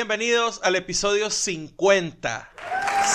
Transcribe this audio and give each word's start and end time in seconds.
Bienvenidos 0.00 0.60
al 0.62 0.76
episodio 0.76 1.28
50. 1.28 2.50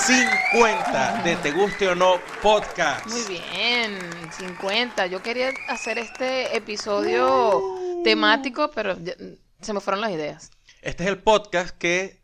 50 0.06 1.24
de 1.24 1.36
Te 1.38 1.52
Guste 1.52 1.88
o 1.88 1.96
No 1.96 2.20
Podcast. 2.44 3.08
Muy 3.08 3.24
bien, 3.24 3.98
50. 4.38 5.08
Yo 5.08 5.24
quería 5.24 5.52
hacer 5.68 5.98
este 5.98 6.56
episodio 6.56 7.60
temático, 8.04 8.70
pero 8.70 8.96
se 9.62 9.74
me 9.74 9.80
fueron 9.80 10.00
las 10.00 10.12
ideas. 10.12 10.52
Este 10.84 11.06
es 11.06 11.10
el 11.10 11.18
podcast 11.18 11.76
que 11.76 12.22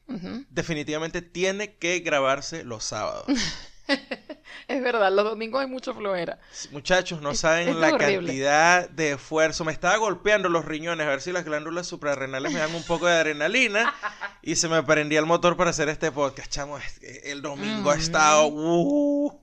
definitivamente 0.51 1.23
tiene 1.23 1.77
que 1.77 1.97
grabarse 2.01 2.63
los 2.63 2.83
sábados. 2.83 3.25
Es 4.67 4.81
verdad, 4.81 5.11
los 5.11 5.25
domingos 5.25 5.61
hay 5.61 5.67
mucho 5.67 5.93
flojera. 5.93 6.39
Muchachos, 6.71 7.21
no 7.21 7.31
Es- 7.31 7.39
saben 7.39 7.69
es 7.69 7.75
la 7.75 7.93
horrible. 7.93 8.27
cantidad 8.27 8.89
de 8.89 9.11
esfuerzo. 9.13 9.65
Me 9.65 9.71
estaba 9.71 9.97
golpeando 9.97 10.49
los 10.49 10.65
riñones 10.65 11.05
a 11.07 11.09
ver 11.09 11.21
si 11.21 11.31
las 11.31 11.43
glándulas 11.45 11.87
suprarrenales 11.87 12.51
me 12.53 12.59
dan 12.59 12.73
un 12.75 12.83
poco 12.83 13.07
de 13.07 13.13
adrenalina 13.13 13.93
y 14.41 14.55
se 14.55 14.67
me 14.69 14.81
prendía 14.83 15.19
el 15.19 15.25
motor 15.25 15.57
para 15.57 15.69
hacer 15.71 15.89
este 15.89 16.11
podcast. 16.11 16.51
Chamo, 16.51 16.77
el 17.23 17.41
domingo 17.41 17.91
ha 17.91 17.95
Mm. 17.95 17.99
estado... 17.99 18.47
uh, 18.47 19.39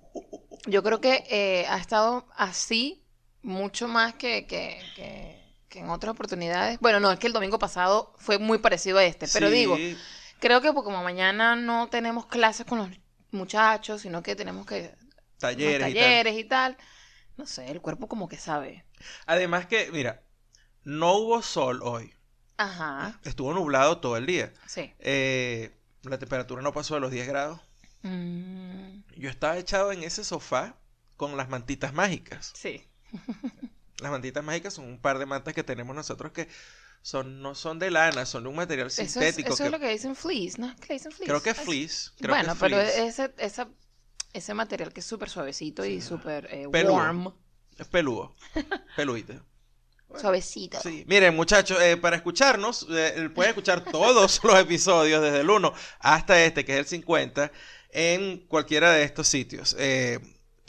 Yo 0.67 0.83
creo 0.83 1.01
que 1.01 1.25
eh, 1.31 1.67
ha 1.69 1.79
estado 1.79 2.27
así 2.37 3.05
mucho 3.43 3.89
más 3.89 4.15
que, 4.15 4.47
que, 4.47 4.81
que- 4.97 5.39
que 5.69 5.81
en 5.81 5.91
otras 5.91 6.13
oportunidades. 6.13 6.79
Bueno, 6.81 6.99
no, 7.01 7.13
es 7.13 7.19
que 7.19 7.27
el 7.27 7.33
domingo 7.35 7.59
pasado 7.59 8.15
fue 8.19 8.39
muy 8.39 8.57
parecido 8.59 8.97
a 8.99 9.05
este, 9.05 9.27
pero 9.33 9.49
sí, 9.49 9.55
digo, 9.55 9.77
creo 10.41 10.63
que 10.63 10.73
como 10.73 11.03
mañana 11.03 11.57
no 11.57 11.89
tenemos 11.89 12.25
clases 12.27 12.65
con 12.65 12.79
los 12.79 12.89
muchachos, 13.31 14.03
sino 14.03 14.23
que 14.23 14.37
tenemos 14.37 14.67
que 14.67 14.95
talleres 15.39 15.89
y 15.91 15.95
tal. 15.95 16.39
y 16.39 16.45
tal. 16.45 16.77
No 17.37 17.47
sé, 17.47 17.71
el 17.71 17.81
cuerpo 17.81 18.09
como 18.09 18.29
que 18.29 18.37
sabe. 18.37 18.85
Además 19.27 19.67
que, 19.67 19.91
mira, 19.93 20.23
no 20.85 21.15
hubo 21.15 21.43
sol 21.43 21.81
hoy. 21.83 22.13
Ajá, 22.57 23.21
Estuvo 23.25 23.55
nublado 23.55 23.99
todo 23.99 24.17
el 24.17 24.27
día. 24.27 24.53
sí. 24.67 24.93
Eh, 24.99 25.73
la 26.03 26.19
temperatura 26.19 26.63
no 26.63 26.73
pasó 26.73 26.95
de 26.95 27.01
los 27.01 27.11
10 27.13 27.29
grados. 27.29 27.61
Mm, 28.03 29.01
Yo 29.17 29.29
estaba 29.31 29.57
echado 29.59 29.93
en 29.93 30.03
ese 30.03 30.25
sofá 30.25 30.75
con 31.17 31.37
las 31.37 31.49
mantitas 31.49 31.93
mágicas. 31.93 32.53
sí. 32.55 32.85
Las 34.01 34.13
mantitas 34.13 34.45
mágicas 34.45 34.75
son 34.75 34.85
un 34.85 35.01
par 35.01 35.19
de 35.19 35.27
mantas 35.27 35.55
que 35.55 35.65
tenemos 35.65 35.97
nosotros 35.97 36.31
que 36.31 36.49
son, 37.03 37.41
no 37.43 37.55
son 37.55 37.79
de 37.79 37.91
lana, 37.91 38.27
son 38.27 38.43
de 38.45 38.49
un 38.51 38.57
material 38.57 38.89
Eso 38.89 39.03
es, 39.03 39.13
sintético. 39.13 39.49
eso 39.55 39.59
que- 39.59 39.65
es 39.67 39.71
lo 39.73 39.79
que 39.81 39.89
dicen 39.91 40.15
fleece, 40.17 40.61
¿no? 40.61 40.75
¿Qué 40.77 40.95
dicen 40.95 41.13
fleece? 41.13 41.27
Creo 41.31 41.43
que 41.43 41.51
es 41.51 41.57
fleece. 41.59 42.11
Creo 42.19 42.35
bueno, 42.35 42.45
que 42.47 42.53
es 42.53 42.59
pero 42.59 42.77
fleece. 42.77 43.07
ese, 43.07 43.35
esa, 43.39 43.69
ese 44.33 44.55
material 44.55 44.93
que 44.93 45.01
es 45.01 45.07
súper 45.07 45.29
suavecito 45.31 45.85
y 45.85 46.01
súper 46.01 46.47
eh, 46.53 46.69
Peludo. 46.71 46.95
warm, 46.95 47.35
Es 47.79 47.87
peludo. 47.89 48.35
Peludito. 48.97 49.35
suavecito. 50.21 50.81
Sí. 50.81 51.05
Miren, 51.07 51.35
muchachos, 51.37 51.81
eh, 51.81 51.97
para 51.97 52.17
escucharnos, 52.17 52.87
eh, 52.91 53.31
pueden 53.35 53.51
escuchar 53.51 53.85
todos 53.85 54.41
los 54.45 54.59
episodios, 54.59 55.23
desde 55.23 55.41
el 55.41 55.51
1 55.51 55.73
hasta 56.01 56.43
este, 56.45 56.65
que 56.65 56.73
es 56.75 56.79
el 56.81 56.87
50, 56.87 57.53
en 57.91 58.47
cualquiera 58.49 58.93
de 58.93 59.03
estos 59.05 59.29
sitios. 59.29 59.77
Eh, 59.79 60.19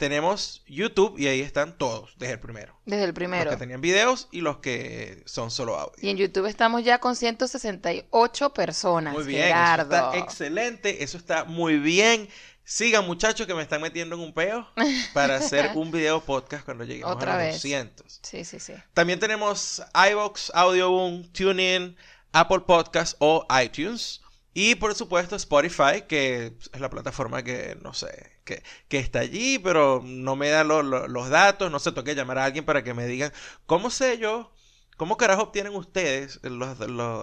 tenemos 0.00 0.62
YouTube 0.66 1.18
y 1.18 1.26
ahí 1.28 1.42
están 1.42 1.76
todos, 1.76 2.14
desde 2.16 2.32
el 2.32 2.40
primero. 2.40 2.74
Desde 2.86 3.02
el 3.02 3.10
Los 3.10 3.14
primero. 3.14 3.50
que 3.50 3.56
tenían 3.58 3.82
videos 3.82 4.28
y 4.32 4.40
los 4.40 4.56
que 4.56 5.22
son 5.26 5.50
solo 5.50 5.78
audio. 5.78 5.94
Y 6.00 6.08
en 6.08 6.16
YouTube 6.16 6.46
estamos 6.46 6.82
ya 6.82 6.98
con 7.00 7.14
168 7.14 8.54
personas. 8.54 9.12
Muy 9.12 9.24
bien, 9.24 9.54
eso 9.54 9.82
está 9.82 10.16
excelente, 10.16 11.04
eso 11.04 11.18
está 11.18 11.44
muy 11.44 11.78
bien. 11.78 12.30
Sigan 12.64 13.06
muchachos 13.06 13.46
que 13.46 13.52
me 13.52 13.60
están 13.60 13.82
metiendo 13.82 14.16
en 14.16 14.22
un 14.22 14.32
peo 14.32 14.66
para 15.12 15.36
hacer 15.36 15.72
un 15.74 15.90
video 15.90 16.22
podcast 16.22 16.64
cuando 16.64 16.84
lleguemos 16.84 17.14
Otra 17.14 17.34
a 17.34 17.36
los 17.36 17.44
vez. 17.44 17.54
200. 17.56 18.20
Sí, 18.22 18.44
sí, 18.46 18.58
sí. 18.58 18.72
También 18.94 19.20
tenemos 19.20 19.82
iVoox, 19.92 20.50
Audioboom, 20.54 21.30
TuneIn, 21.30 21.94
Apple 22.32 22.60
Podcast 22.60 23.16
o 23.18 23.46
iTunes. 23.62 24.22
Y 24.54 24.76
por 24.76 24.94
supuesto 24.94 25.36
Spotify, 25.36 26.02
que 26.08 26.54
es 26.72 26.80
la 26.80 26.88
plataforma 26.88 27.42
que, 27.44 27.76
no 27.82 27.92
sé, 27.92 28.39
que, 28.56 28.62
que 28.88 28.98
está 28.98 29.20
allí, 29.20 29.58
pero 29.58 30.02
no 30.04 30.36
me 30.36 30.48
da 30.50 30.64
lo- 30.64 30.82
lo- 30.82 31.08
los 31.08 31.28
datos, 31.30 31.70
no 31.70 31.78
sé, 31.78 31.92
tengo 31.92 32.04
que 32.04 32.14
llamar 32.14 32.38
a 32.38 32.44
alguien 32.44 32.64
para 32.64 32.82
que 32.84 32.94
me 32.94 33.06
digan, 33.06 33.32
¿cómo 33.66 33.90
sé 33.90 34.18
yo? 34.18 34.52
¿Cómo 34.96 35.16
carajo 35.16 35.42
obtienen 35.44 35.74
ustedes 35.74 36.40
los- 36.42 36.78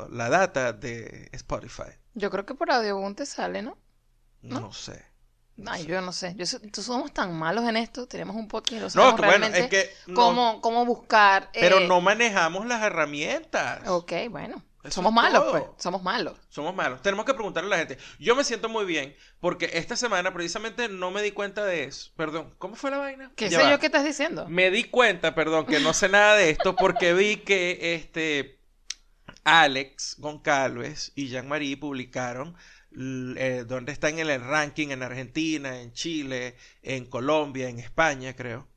la 0.09 0.29
data 0.29 0.73
de 0.73 1.29
Spotify? 1.33 1.91
Yo 2.15 2.31
creo 2.31 2.45
que 2.45 2.55
por 2.55 2.71
Audioboom 2.71 3.13
te 3.13 3.25
sale, 3.25 3.61
¿no? 3.61 3.77
No, 4.41 4.59
¿No? 4.61 4.73
sé. 4.73 5.05
no 5.57 5.71
Ay, 5.71 5.83
sé. 5.83 5.87
yo 5.87 6.01
no 6.01 6.11
sé. 6.11 6.33
Yo, 6.35 6.45
somos 6.81 7.11
tan 7.13 7.37
malos 7.37 7.67
en 7.67 7.77
esto. 7.77 8.07
Tenemos 8.07 8.35
un 8.35 8.47
podcast 8.47 8.95
y 8.95 8.97
no 8.97 9.15
bueno, 9.17 9.45
es 9.47 9.67
que 9.67 9.91
no- 10.07 10.13
cómo, 10.15 10.61
cómo 10.61 10.85
buscar. 10.85 11.49
pero 11.53 11.79
eh, 11.79 11.87
no 11.87 11.99
manejamos 12.01 12.65
las 12.67 12.81
herramientas. 12.83 13.87
Ok, 13.87 14.13
bueno. 14.29 14.63
Eso 14.87 14.95
somos 14.95 15.13
malos, 15.13 15.41
todo. 15.43 15.51
pues. 15.51 15.63
Somos 15.77 16.01
malos. 16.03 16.37
Somos 16.49 16.75
malos. 16.75 17.01
Tenemos 17.01 17.25
que 17.25 17.33
preguntarle 17.33 17.67
a 17.67 17.77
la 17.79 17.85
gente. 17.85 17.97
Yo 18.19 18.35
me 18.35 18.43
siento 18.43 18.69
muy 18.69 18.85
bien 18.85 19.15
porque 19.39 19.69
esta 19.73 19.95
semana 19.95 20.33
precisamente 20.33 20.87
no 20.89 21.11
me 21.11 21.21
di 21.21 21.31
cuenta 21.31 21.63
de 21.65 21.83
eso. 21.83 22.11
Perdón, 22.15 22.53
¿cómo 22.57 22.75
fue 22.75 22.91
la 22.91 22.97
vaina? 22.97 23.31
¿Qué 23.35 23.49
Ya 23.49 23.59
sé 23.59 23.63
va. 23.65 23.71
yo 23.71 23.79
qué 23.79 23.87
estás 23.87 24.03
diciendo? 24.05 24.45
Me 24.49 24.71
di 24.71 24.85
cuenta, 24.85 25.35
perdón, 25.35 25.65
que 25.65 25.79
no 25.79 25.93
sé 25.93 26.09
nada 26.09 26.35
de 26.35 26.49
esto 26.49 26.75
porque 26.75 27.13
vi 27.13 27.37
que 27.37 27.95
este 27.95 28.59
Alex 29.43 30.15
Goncalves 30.19 31.11
y 31.15 31.27
Jean-Marie 31.29 31.77
publicaron 31.77 32.55
eh, 32.95 33.65
dónde 33.67 33.91
están 33.91 34.17
en 34.19 34.29
el 34.29 34.41
ranking 34.41 34.89
en 34.89 35.03
Argentina, 35.03 35.81
en 35.81 35.91
Chile, 35.93 36.55
en 36.81 37.05
Colombia, 37.05 37.69
en 37.69 37.79
España, 37.79 38.35
creo. 38.35 38.67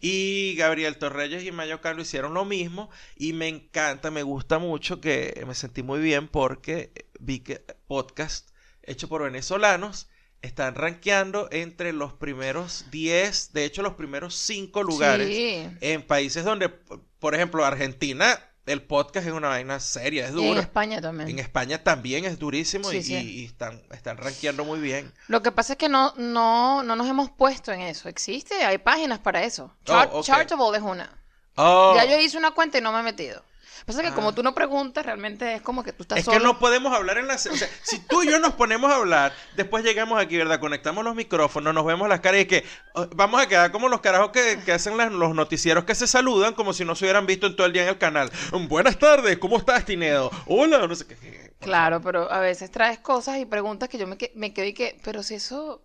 Y 0.00 0.54
Gabriel 0.56 0.96
Torreyes 0.98 1.44
y 1.44 1.52
Mayo 1.52 1.80
Carlos 1.80 2.06
hicieron 2.08 2.34
lo 2.34 2.44
mismo 2.44 2.90
y 3.16 3.32
me 3.32 3.48
encanta, 3.48 4.10
me 4.10 4.22
gusta 4.22 4.58
mucho 4.58 5.00
que 5.00 5.42
me 5.46 5.54
sentí 5.54 5.82
muy 5.82 6.00
bien 6.00 6.28
porque 6.28 6.92
vi 7.20 7.40
que 7.40 7.62
podcast 7.86 8.50
hecho 8.82 9.08
por 9.08 9.22
venezolanos 9.22 10.08
están 10.40 10.74
rankeando 10.76 11.48
entre 11.50 11.92
los 11.92 12.12
primeros 12.14 12.86
10, 12.90 13.52
de 13.52 13.64
hecho 13.64 13.82
los 13.82 13.94
primeros 13.94 14.34
5 14.36 14.82
lugares 14.84 15.26
Sí. 15.28 15.68
en 15.80 16.02
países 16.02 16.44
donde, 16.44 16.68
por 16.68 17.34
ejemplo, 17.34 17.64
Argentina, 17.64 18.38
el 18.68 18.82
podcast 18.82 19.26
es 19.26 19.32
una 19.32 19.48
vaina 19.48 19.80
seria, 19.80 20.26
es 20.28 20.34
Y 20.34 20.46
en. 20.48 20.58
España 20.58 21.00
también. 21.00 21.28
En 21.28 21.38
España 21.38 21.82
también 21.82 22.24
es 22.24 22.38
durísimo 22.38 22.92
y, 22.92 23.02
Sí, 23.02 23.44
están, 23.44 23.82
están 23.92 24.16
rankeando 24.16 24.64
muy 24.64 24.80
bien. 24.80 25.12
Lo 25.28 25.42
que 25.42 25.50
pasa 25.52 25.72
es 25.74 25.78
que 25.78 25.88
no, 25.88 26.12
no, 26.16 26.82
no 26.82 26.96
nos 26.96 27.08
hemos 27.08 27.30
puesto 27.30 27.72
en 27.72 27.80
eso. 27.80 28.08
Existe, 28.08 28.64
hay 28.64 28.78
páginas 28.78 29.18
para 29.18 29.42
eso. 29.42 29.72
Oh, 29.80 29.84
Chart- 29.84 30.10
ok. 30.12 30.24
Chartable 30.24 30.76
es 30.78 30.82
una. 30.84 31.10
Oh, 31.56 31.94
Ya 31.96 32.04
yo 32.04 32.18
hice 32.18 32.38
una 32.38 32.52
cuenta 32.52 32.78
y 32.78 32.80
no 32.80 32.92
me 32.92 33.00
he 33.00 33.02
metido. 33.02 33.42
Pasa 33.86 34.02
que 34.02 34.08
Ah. 34.08 34.14
como 34.14 34.34
tú 34.34 34.42
no 34.42 34.54
preguntas, 34.54 35.04
realmente 35.04 35.54
es 35.54 35.62
como 35.62 35.82
que 35.82 35.92
tú 35.92 36.02
estás 36.02 36.18
Es 36.18 36.24
solo. 36.24 36.38
que 36.38 36.44
no 36.44 36.58
podemos 36.58 36.92
hablar 36.94 37.18
en 37.18 37.26
la... 37.26 37.38
se- 37.38 37.50
O 37.50 37.56
sea, 37.56 37.68
si 37.82 37.98
tú 38.00 38.22
y 38.22 38.30
yo 38.30 38.38
nos 38.38 38.54
ponemos 38.54 38.90
a 38.90 38.96
hablar, 38.96 39.32
después 39.56 39.84
llegamos 39.84 40.20
aquí, 40.20 40.36
¿verdad? 40.36 40.60
Conectamos 40.60 41.04
los 41.04 41.14
micrófonos, 41.14 41.72
nos 41.74 41.84
vemos 41.86 42.08
las 42.08 42.20
caras 42.20 42.40
y 42.42 42.46
que 42.46 42.64
oh, 42.94 43.06
vamos 43.14 43.40
a 43.42 43.46
quedar 43.48 43.70
como 43.72 43.88
los 43.88 44.00
carajos 44.00 44.30
que, 44.30 44.60
que 44.64 44.72
hacen 44.72 44.96
las- 44.96 45.12
los 45.12 45.34
noticieros 45.34 45.84
que 45.84 45.94
se 45.94 46.06
saludan 46.06 46.54
como 46.54 46.72
si 46.72 46.84
no 46.84 46.94
se 46.94 47.04
hubieran 47.04 47.26
visto 47.26 47.46
en 47.46 47.56
todo 47.56 47.66
el 47.66 47.72
día 47.72 47.82
en 47.84 47.88
el 47.88 47.98
canal. 47.98 48.30
Mm, 48.52 48.68
Buenas 48.68 48.98
tardes, 48.98 49.38
¿cómo 49.38 49.56
estás, 49.58 49.84
Tinedo? 49.84 50.30
Hola, 50.46 50.86
no 50.86 50.94
sé 50.94 51.06
qué. 51.06 51.52
Claro, 51.60 52.00
pero 52.00 52.30
a 52.30 52.40
veces 52.40 52.70
traes 52.70 52.98
cosas 53.00 53.38
y 53.38 53.44
preguntas 53.46 53.88
que 53.88 53.98
yo 53.98 54.06
me, 54.06 54.16
que- 54.16 54.32
me 54.36 54.52
quedo 54.54 54.66
y 54.66 54.72
que, 54.74 54.96
pero 55.02 55.22
si 55.22 55.34
eso, 55.34 55.82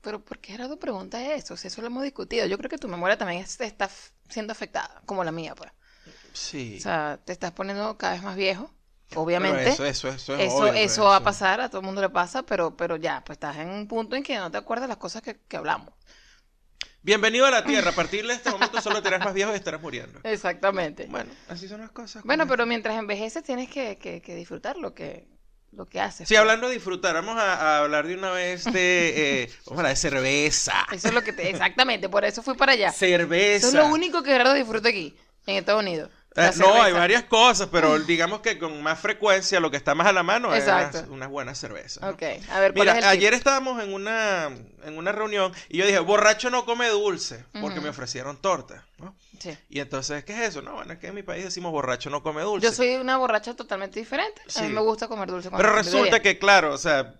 pero 0.00 0.20
¿por 0.24 0.38
qué 0.38 0.52
Gerardo 0.52 0.78
pregunta 0.78 1.34
eso? 1.34 1.56
Si 1.56 1.68
eso 1.68 1.80
lo 1.80 1.86
hemos 1.86 2.02
discutido. 2.02 2.46
Yo 2.46 2.58
creo 2.58 2.68
que 2.68 2.78
tu 2.78 2.88
memoria 2.88 3.16
también 3.16 3.40
es- 3.42 3.60
está 3.60 3.88
siendo 4.28 4.52
afectada, 4.52 5.02
como 5.06 5.22
la 5.24 5.32
mía, 5.32 5.54
pues. 5.54 5.70
Sí. 6.34 6.76
O 6.78 6.82
sea, 6.82 7.18
te 7.24 7.32
estás 7.32 7.52
poniendo 7.52 7.96
cada 7.96 8.12
vez 8.14 8.22
más 8.22 8.36
viejo, 8.36 8.70
Pero 9.08 9.22
obviamente. 9.22 9.68
eso, 9.70 9.86
eso, 9.86 10.08
eso 10.08 10.34
es 10.34 10.40
Eso, 10.48 10.56
obvio, 10.56 10.72
pues, 10.72 10.92
eso 10.92 11.04
va 11.04 11.16
a 11.16 11.20
pasar, 11.22 11.60
a 11.62 11.68
todo 11.70 11.80
el 11.80 11.86
mundo 11.86 12.00
le 12.02 12.10
pasa, 12.10 12.42
pero, 12.42 12.76
pero 12.76 12.96
ya, 12.96 13.22
pues 13.24 13.36
estás 13.36 13.56
en 13.56 13.70
un 13.70 13.88
punto 13.88 14.16
en 14.16 14.22
que 14.22 14.36
no 14.36 14.50
te 14.50 14.58
acuerdas 14.58 14.88
las 14.88 14.98
cosas 14.98 15.22
que, 15.22 15.38
que 15.48 15.56
hablamos. 15.56 15.94
Bienvenido 17.02 17.46
a 17.46 17.50
la 17.50 17.64
Tierra. 17.64 17.90
A 17.90 17.94
partir 17.94 18.26
de 18.26 18.32
este 18.34 18.50
momento 18.50 18.80
solo 18.80 19.02
te 19.02 19.16
más 19.18 19.34
viejo 19.34 19.52
y 19.52 19.56
estarás 19.56 19.80
muriendo. 19.80 20.20
Exactamente. 20.24 21.06
Bueno, 21.08 21.30
así 21.48 21.68
son 21.68 21.80
las 21.82 21.90
cosas. 21.90 22.24
Bueno, 22.24 22.44
como- 22.44 22.50
pero 22.52 22.66
mientras 22.66 22.98
envejeces 22.98 23.42
tienes 23.42 23.68
que, 23.70 23.96
que- 23.98 24.20
que 24.22 24.34
disfrutar 24.34 24.76
lo 24.76 24.94
que, 24.94 25.28
lo 25.70 25.86
que 25.86 26.00
haces. 26.00 26.26
Sí, 26.26 26.34
pues. 26.34 26.40
hablando 26.40 26.68
de 26.68 26.74
disfrutar, 26.74 27.14
vamos 27.14 27.36
a, 27.36 27.76
a 27.76 27.78
hablar 27.80 28.06
de 28.06 28.14
una 28.16 28.30
vez 28.30 28.64
de... 28.64 29.42
eh, 29.42 29.50
vamos 29.66 29.78
a 29.78 29.80
hablar 29.82 29.90
de 29.92 29.96
cerveza. 29.96 30.86
Eso 30.92 31.08
es 31.08 31.14
lo 31.14 31.22
que 31.22 31.32
te... 31.34 31.48
Exactamente, 31.50 32.08
por 32.08 32.24
eso 32.24 32.42
fui 32.42 32.54
para 32.54 32.72
allá. 32.72 32.90
Cerveza. 32.90 33.68
Eso 33.68 33.68
es 33.68 33.74
lo 33.74 33.86
único 33.94 34.22
que 34.22 34.30
Gerardo 34.30 34.54
disfruta 34.54 34.88
aquí, 34.88 35.14
en 35.46 35.56
Estados 35.56 35.82
Unidos. 35.82 36.10
Eh, 36.36 36.50
no, 36.56 36.82
hay 36.82 36.92
varias 36.92 37.22
cosas, 37.24 37.68
pero 37.70 37.96
digamos 38.00 38.40
que 38.40 38.58
con 38.58 38.82
más 38.82 38.98
frecuencia 38.98 39.60
lo 39.60 39.70
que 39.70 39.76
está 39.76 39.94
más 39.94 40.08
a 40.08 40.12
la 40.12 40.24
mano 40.24 40.52
Exacto. 40.52 40.98
es 40.98 41.06
unas 41.08 41.28
buenas 41.28 41.58
cervezas. 41.58 42.02
¿no? 42.02 42.08
Ok, 42.10 42.22
a 42.50 42.58
ver, 42.58 42.74
¿cuál 42.74 42.88
Mira, 42.88 42.92
es 42.92 42.96
el 42.98 43.02
tip? 43.04 43.10
ayer 43.10 43.34
estábamos 43.34 43.80
en 43.82 43.94
una, 43.94 44.46
en 44.82 44.98
una 44.98 45.12
reunión 45.12 45.52
y 45.68 45.78
yo 45.78 45.86
dije, 45.86 46.00
borracho 46.00 46.50
no 46.50 46.64
come 46.64 46.88
dulce, 46.88 47.44
porque 47.60 47.80
me 47.80 47.88
ofrecieron 47.88 48.36
torta. 48.38 48.84
¿no? 48.98 49.14
Sí. 49.38 49.56
Y 49.68 49.78
entonces, 49.78 50.24
¿qué 50.24 50.32
es 50.32 50.48
eso? 50.48 50.62
No, 50.62 50.74
bueno, 50.74 50.92
es 50.94 50.98
que 50.98 51.06
en 51.08 51.14
mi 51.14 51.22
país 51.22 51.44
decimos 51.44 51.70
borracho 51.70 52.10
no 52.10 52.22
come 52.22 52.42
dulce. 52.42 52.66
Yo 52.66 52.72
soy 52.72 52.94
una 52.96 53.16
borracha 53.16 53.54
totalmente 53.54 54.00
diferente. 54.00 54.42
A 54.56 54.62
mí 54.62 54.68
Sí. 54.68 54.72
me 54.72 54.80
gusta 54.80 55.06
comer 55.06 55.28
dulce. 55.28 55.50
Pero 55.56 55.72
resulta 55.72 56.20
que, 56.20 56.38
claro, 56.40 56.72
o 56.74 56.78
sea, 56.78 57.14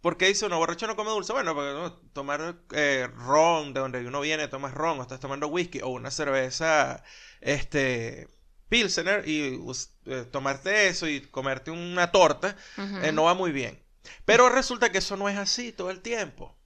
¿por 0.00 0.16
qué 0.16 0.26
dice 0.26 0.46
uno 0.46 0.58
borracho 0.58 0.86
no 0.86 0.94
come 0.94 1.10
dulce? 1.10 1.32
Bueno, 1.32 1.54
porque 1.54 1.72
¿no? 1.72 1.92
tomar 2.12 2.56
eh, 2.72 3.08
ron, 3.16 3.74
de 3.74 3.80
donde 3.80 4.06
uno 4.06 4.20
viene, 4.20 4.46
tomas 4.46 4.74
ron, 4.74 5.00
o 5.00 5.02
estás 5.02 5.18
tomando 5.18 5.48
whisky, 5.48 5.80
o 5.80 5.88
una 5.88 6.10
cerveza, 6.12 7.02
este, 7.40 8.28
Pilsener 8.68 9.28
y 9.28 9.60
eh, 10.06 10.24
tomarte 10.30 10.88
eso 10.88 11.06
y 11.06 11.20
comerte 11.20 11.70
una 11.70 12.10
torta, 12.10 12.56
eh, 13.02 13.12
no 13.12 13.24
va 13.24 13.34
muy 13.34 13.52
bien. 13.52 13.82
Pero 14.24 14.48
resulta 14.48 14.90
que 14.90 14.98
eso 14.98 15.16
no 15.16 15.28
es 15.28 15.36
así 15.36 15.72
todo 15.72 15.90
el 15.90 16.00
tiempo. 16.00 16.56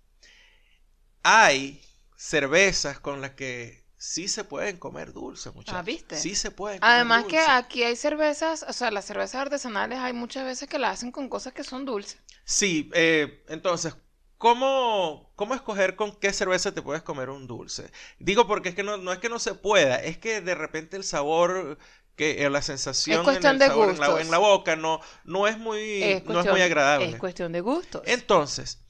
Hay 1.23 1.83
cervezas 2.17 2.99
con 2.99 3.21
las 3.21 3.33
que 3.33 3.85
sí 3.97 4.29
se 4.29 4.45
pueden 4.45 4.77
comer 4.79 5.13
dulce, 5.13 5.51
muchachos. 5.51 5.79
Ah, 5.79 5.83
¿viste? 5.83 6.17
Sí 6.17 6.35
se 6.35 6.51
pueden 6.51 6.81
comer 6.81 6.95
Además 6.95 7.25
que 7.25 7.39
aquí 7.39 7.83
hay 7.83 7.97
cervezas, 7.97 8.65
o 8.67 8.73
sea, 8.73 8.91
las 8.91 9.05
cervezas 9.05 9.43
artesanales 9.43 9.99
hay 9.99 10.13
muchas 10.13 10.45
veces 10.45 10.69
que 10.69 10.79
las 10.79 10.95
hacen 10.95 11.13
con 11.13 11.29
cosas 11.29 11.53
que 11.53 11.65
son 11.65 11.85
dulces. 11.85 12.19
Sí, 12.45 12.91
eh, 12.95 13.45
entonces, 13.49 13.95
¿cómo, 14.39 15.31
¿cómo 15.35 15.55
escoger 15.55 15.97
con 15.97 16.13
qué 16.17 16.33
cerveza 16.33 16.73
te 16.73 16.83
puedes 16.83 17.03
comer 17.03 17.29
un 17.29 17.47
dulce? 17.47 17.91
Digo 18.19 18.47
porque 18.47 18.71
es 18.71 18.75
que 18.75 18.85
no, 18.85 18.97
no 18.97 19.13
es 19.13 19.19
que 19.19 19.29
no 19.29 19.39
se 19.39 19.55
pueda, 19.55 19.97
es 19.97 20.17
que 20.17 20.41
de 20.41 20.55
repente 20.55 20.97
el 20.97 21.05
sabor, 21.05 21.79
que 22.17 22.45
eh, 22.45 22.51
la 22.51 22.63
sensación 22.63 23.19
en 23.19 23.25
cuestión 23.25 23.61
el 23.61 23.69
sabor 23.69 23.91
en 23.91 24.01
la, 24.01 24.21
en 24.21 24.43
boca 24.43 24.77
no, 24.77 25.01
no 25.25 25.47
es 25.47 25.59
muy, 25.59 26.03
Es 26.03 26.25
no 26.25 26.41
es 26.41 26.47
muy 26.47 26.63
agradable. 26.63 27.11
Es 27.11 27.17
cuestión 27.17 27.53
de 27.53 27.61
gustos. 27.61 28.03
Entonces, 28.07 28.81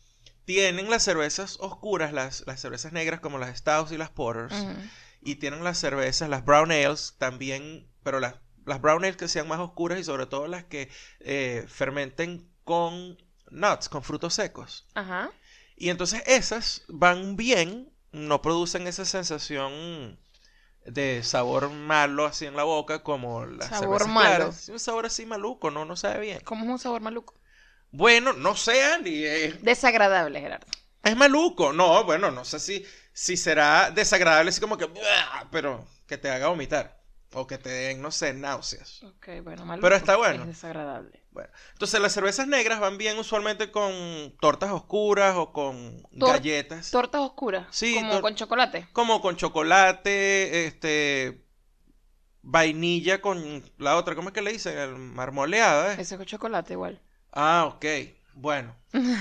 tienen 0.45 0.89
las 0.89 1.03
cervezas 1.03 1.57
oscuras, 1.61 2.13
las, 2.13 2.45
las 2.47 2.61
cervezas 2.61 2.93
negras 2.93 3.21
como 3.21 3.39
las 3.39 3.59
Stouts 3.59 3.93
y 3.93 3.99
las 3.99 4.11
Porters, 4.11 4.55
y 5.21 5.37
tienen 5.37 5.65
las 5.65 5.79
cervezas, 5.79 6.29
las 6.29 6.45
Brown 6.45 6.71
Ales 6.71 7.17
también, 7.19 7.87
pero 8.03 8.21
las, 8.21 8.37
las 8.65 8.81
Brown 8.81 9.05
Ales 9.05 9.17
que 9.17 9.29
sean 9.29 9.49
más 9.49 9.61
oscuras 9.61 9.99
y 9.99 10.05
sobre 10.05 10.27
todo 10.27 10.47
las 10.47 10.65
que 10.65 10.89
eh, 11.21 11.65
fermenten 11.69 12.49
con 12.65 13.19
nuts, 13.51 13.89
con 13.89 14.03
frutos 14.03 14.35
secos. 14.35 14.87
Ajá. 14.95 15.31
Y 15.77 15.91
entonces 15.91 16.23
esas 16.27 16.83
van 16.89 17.37
bien, 17.37 17.93
no 18.13 18.43
producen 18.43 18.87
esa 18.87 19.05
sensación 19.05 20.19
de 20.85 21.23
sabor 21.23 21.71
malo 21.71 22.25
así 22.25 22.47
en 22.47 22.57
la 22.57 22.63
boca 22.65 23.03
como 23.03 23.45
las 23.47 23.69
Sabor 23.69 24.01
cervezas 24.01 24.09
malo. 24.09 24.37
claras. 24.37 24.69
Un 24.71 24.79
sabor 24.81 25.07
así 25.07 25.27
maluco, 25.27 25.71
no, 25.71 25.85
no 25.85 25.97
sabe 25.97 26.21
bien. 26.21 26.41
¿Cómo 26.45 26.65
es 26.65 26.71
un 26.71 26.79
sabor 26.79 27.01
maluco? 27.03 27.35
Bueno, 27.91 28.33
no 28.33 28.55
sé, 28.57 28.83
Andy, 28.85 29.25
es, 29.25 29.63
Desagradable, 29.63 30.41
Gerardo. 30.41 30.67
es 31.05 31.17
maluco. 31.17 31.73
No, 31.73 32.05
bueno, 32.05 32.31
no 32.31 32.45
sé 32.45 32.59
si, 32.59 32.85
si 33.13 33.37
será 33.37 33.91
desagradable 33.91 34.51
así 34.51 34.61
como 34.61 34.77
que, 34.77 34.91
pero 35.51 35.87
que 36.07 36.19
te 36.19 36.31
haga 36.31 36.49
vomitar 36.49 36.98
o 37.35 37.47
que 37.47 37.59
te 37.59 37.69
den, 37.69 38.01
no 38.03 38.11
sé, 38.11 38.33
náuseas. 38.33 39.03
Ok, 39.03 39.29
bueno, 39.43 39.65
maluco. 39.67 39.85
Pero 39.85 39.97
está 39.97 40.17
bueno. 40.17 40.43
Es 40.43 40.49
desagradable. 40.49 41.23
Bueno, 41.31 41.51
entonces 41.75 42.01
las 42.01 42.13
cervezas 42.13 42.47
negras 42.49 42.81
van 42.81 42.99
bien 42.99 43.19
usualmente 43.19 43.71
con 43.71 44.35
tortas 44.41 44.71
oscuras 44.73 45.37
o 45.37 45.53
con 45.53 46.03
Tor- 46.19 46.33
galletas. 46.33 46.91
Tortas 46.91 47.21
oscuras. 47.21 47.67
Sí, 47.71 47.95
Como 47.95 48.13
tor- 48.15 48.21
con 48.23 48.35
chocolate. 48.35 48.89
como 48.93 49.21
con 49.21 49.37
chocolate, 49.37 50.67
este, 50.67 51.45
vainilla 52.43 53.21
con 53.21 53.63
la 53.79 53.97
otra, 53.97 54.15
¿cómo 54.15 54.29
es 54.31 54.35
que 54.35 54.43
le 54.43 54.53
dicen? 54.53 54.79
El 54.79 54.97
marmoleada, 54.97 55.93
¿eh? 55.93 55.97
Ese 56.01 56.15
es 56.15 56.19
con 56.19 56.27
chocolate 56.27 56.73
igual. 56.73 57.01
Ah, 57.33 57.71
ok. 57.75 57.85
Bueno. 58.35 58.75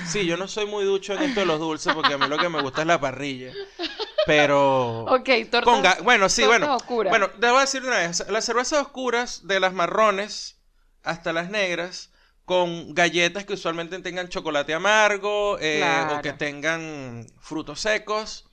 Sí, 0.08 0.26
yo 0.26 0.38
no 0.38 0.48
soy 0.48 0.66
muy 0.66 0.86
ducho 0.86 1.14
en 1.14 1.24
esto 1.24 1.42
de 1.42 1.46
los 1.46 1.60
dulces 1.60 1.94
porque 1.94 2.14
a 2.14 2.18
mí 2.18 2.28
lo 2.28 2.38
que 2.38 2.50
me 2.50 2.62
gusta 2.62 2.82
es 2.82 2.88
la 2.88 3.00
parrilla. 3.02 3.52
Pero... 4.28 5.06
Ok, 5.10 5.30
tortas. 5.50 5.64
Con 5.64 5.84
ga- 5.84 6.02
bueno, 6.04 6.30
sí, 6.30 6.42
tortas 6.44 6.60
bueno. 6.60 6.76
oscuras. 6.76 7.12
Bueno, 7.12 7.30
te 7.32 7.48
voy 7.48 7.58
a 7.58 7.62
decir 7.62 7.82
de 7.82 7.88
una 7.88 7.98
vez. 7.98 8.26
Las 8.30 8.46
cervezas 8.46 8.82
oscuras, 8.82 9.48
de 9.48 9.60
las 9.60 9.74
marrones 9.74 10.60
hasta 11.04 11.34
las 11.34 11.50
negras, 11.50 12.12
con 12.46 12.94
galletas 12.94 13.46
que 13.46 13.54
usualmente 13.54 13.98
tengan 14.00 14.30
chocolate 14.30 14.74
amargo 14.74 15.58
eh, 15.60 15.84
o 16.18 16.22
que 16.22 16.34
tengan 16.34 17.26
frutos 17.40 17.82
secos, 17.82 18.50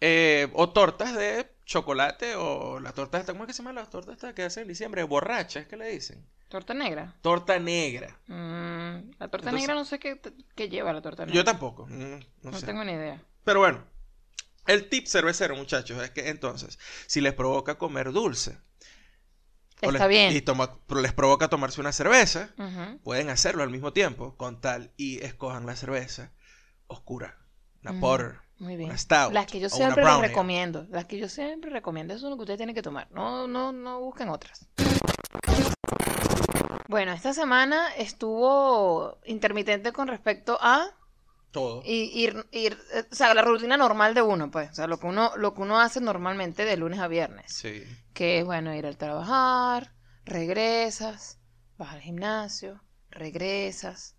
eh, 0.00 0.48
o 0.54 0.70
tortas 0.70 1.14
de 1.14 1.48
chocolate, 1.64 2.34
o 2.36 2.78
la 2.80 2.92
torta 2.92 3.18
esta, 3.18 3.32
¿cómo 3.32 3.44
es 3.44 3.48
que 3.48 3.52
se 3.54 3.62
llama 3.62 3.72
la 3.72 3.86
torta 3.88 4.12
esta 4.12 4.34
que 4.34 4.42
hacen 4.42 4.62
en 4.62 4.68
diciembre? 4.68 5.02
Borracha, 5.04 5.60
es 5.60 5.66
que 5.66 5.76
le 5.76 5.88
dicen. 5.90 6.26
Torta 6.48 6.74
negra. 6.74 7.14
Torta 7.22 7.58
negra. 7.58 8.18
Mm, 8.26 9.10
la 9.18 9.28
torta 9.28 9.48
Entonces- 9.48 9.52
negra 9.60 9.74
no 9.74 9.84
sé 9.84 9.98
qué, 9.98 10.20
qué 10.54 10.68
lleva 10.68 10.92
la 10.92 11.00
torta 11.02 11.24
negra. 11.24 11.34
Yo 11.34 11.44
tampoco, 11.44 11.86
mm, 11.86 12.18
no, 12.42 12.50
No 12.50 12.58
sé. 12.58 12.66
tengo 12.66 12.84
ni 12.84 12.92
idea. 12.92 13.22
Pero 13.44 13.60
bueno, 13.60 13.84
el 14.66 14.88
tip 14.88 15.06
cervecero, 15.06 15.56
muchachos, 15.56 16.02
es 16.02 16.10
que 16.10 16.28
entonces, 16.28 16.78
si 17.06 17.20
les 17.20 17.32
provoca 17.34 17.76
comer 17.78 18.12
dulce, 18.12 18.58
o 19.82 19.90
Está 19.90 20.06
les- 20.06 20.08
bien. 20.08 20.34
y 20.36 20.40
toma- 20.40 20.78
les 21.00 21.12
provoca 21.12 21.48
tomarse 21.48 21.80
una 21.80 21.92
cerveza, 21.92 22.54
pueden 23.02 23.28
hacerlo 23.28 23.62
al 23.62 23.70
mismo 23.70 23.92
tiempo, 23.92 24.36
con 24.36 24.60
tal 24.60 24.92
y 24.96 25.22
escojan 25.22 25.66
la 25.66 25.76
cerveza 25.76 26.32
oscura, 26.86 27.36
una 27.82 27.90
Ujú. 27.92 28.00
porter, 28.00 28.38
Muy 28.58 28.76
bien. 28.76 28.88
una 28.90 28.98
stout, 28.98 29.32
Las 29.32 29.46
que 29.46 29.60
yo 29.60 29.68
siempre 29.68 30.04
les 30.04 30.20
recomiendo. 30.20 30.86
Las 30.90 31.04
que 31.06 31.18
yo 31.18 31.28
siempre 31.28 31.70
recomiendo. 31.70 32.14
Eso 32.14 32.26
es 32.26 32.30
lo 32.30 32.36
que 32.36 32.42
ustedes 32.42 32.58
tienen 32.58 32.74
que 32.74 32.82
tomar. 32.82 33.10
No, 33.10 33.46
no, 33.46 33.72
no 33.72 34.00
busquen 34.00 34.28
otras. 34.30 34.66
Bueno, 36.88 37.12
esta 37.12 37.32
semana 37.34 37.88
estuvo 37.96 39.18
intermitente 39.24 39.92
con 39.92 40.06
respecto 40.06 40.58
a 40.60 40.86
todo. 41.54 41.82
i- 41.86 42.10
ir, 42.22 42.46
ir, 42.52 42.76
eh, 42.92 43.04
o 43.10 43.14
sea, 43.14 43.32
la 43.32 43.40
rutina 43.40 43.76
normal 43.78 44.12
de 44.12 44.20
uno, 44.20 44.50
pues. 44.50 44.70
O 44.70 44.74
sea, 44.74 44.86
lo 44.86 44.98
que 44.98 45.06
uno, 45.06 45.32
lo 45.36 45.54
que 45.54 45.62
uno 45.62 45.80
hace 45.80 46.00
normalmente 46.02 46.66
de 46.66 46.76
lunes 46.76 47.00
a 47.00 47.08
viernes. 47.08 47.50
Sí. 47.54 47.82
Que 48.12 48.40
es, 48.40 48.44
bueno, 48.44 48.74
ir 48.74 48.84
al 48.86 48.96
trabajar, 48.98 49.94
regresas, 50.24 51.38
vas 51.78 51.92
al 51.94 52.00
gimnasio, 52.02 52.82
regresas, 53.10 54.16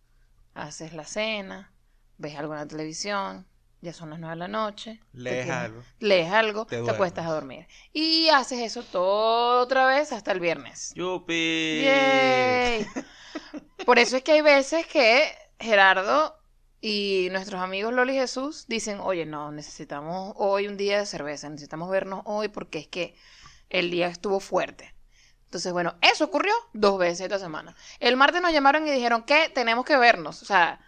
haces 0.53 0.93
la 0.93 1.05
cena, 1.05 1.71
ves 2.17 2.35
algo 2.35 2.53
en 2.53 2.59
la 2.61 2.67
televisión, 2.67 3.45
ya 3.81 3.93
son 3.93 4.09
las 4.09 4.19
nueve 4.19 4.35
de 4.35 4.39
la 4.39 4.47
noche. 4.47 4.99
Lees 5.13 5.45
tienes- 5.45 5.51
algo. 5.65 5.83
Lees 5.99 6.31
algo, 6.31 6.65
Te 6.65 6.81
te, 6.81 6.89
acuestas 6.91 7.25
a 7.27 7.31
dormir. 7.31 7.67
Y 7.93 8.29
haces 8.29 8.59
eso 8.59 8.81
todo 8.83 9.61
otra 9.61 9.85
vez 9.85 10.11
hasta 10.11 10.31
el 10.31 10.39
viernes. 10.39 10.93
Yupi. 10.95 11.81
¡Yay! 11.83 12.85
Por 13.85 13.99
eso 13.99 14.17
es 14.17 14.23
que 14.23 14.31
hay 14.31 14.41
veces 14.41 14.87
que 14.87 15.29
Gerardo 15.59 16.35
y 16.87 17.29
nuestros 17.31 17.59
amigos 17.63 17.95
Loli 17.95 18.13
y 18.13 18.19
Jesús 18.19 18.67
dicen, 18.67 18.99
oye, 18.99 19.25
no, 19.25 19.51
necesitamos 19.51 20.35
hoy 20.35 20.67
un 20.67 20.77
día 20.77 20.99
de 20.99 21.07
cerveza, 21.07 21.49
necesitamos 21.49 21.89
vernos 21.89 22.21
hoy 22.25 22.47
porque 22.47 22.77
es 22.77 22.87
que 22.87 23.15
el 23.71 23.89
día 23.89 24.05
estuvo 24.05 24.39
fuerte. 24.39 24.93
Entonces, 25.45 25.73
bueno, 25.73 25.95
eso 26.01 26.25
ocurrió 26.25 26.53
dos 26.73 26.99
veces 26.99 27.21
esta 27.21 27.39
semana. 27.39 27.75
El 27.99 28.17
martes 28.17 28.39
nos 28.39 28.53
llamaron 28.53 28.87
y 28.87 28.91
dijeron 28.91 29.23
que 29.23 29.49
tenemos 29.49 29.83
que 29.83 29.97
vernos. 29.97 30.43
O 30.43 30.45
sea, 30.45 30.79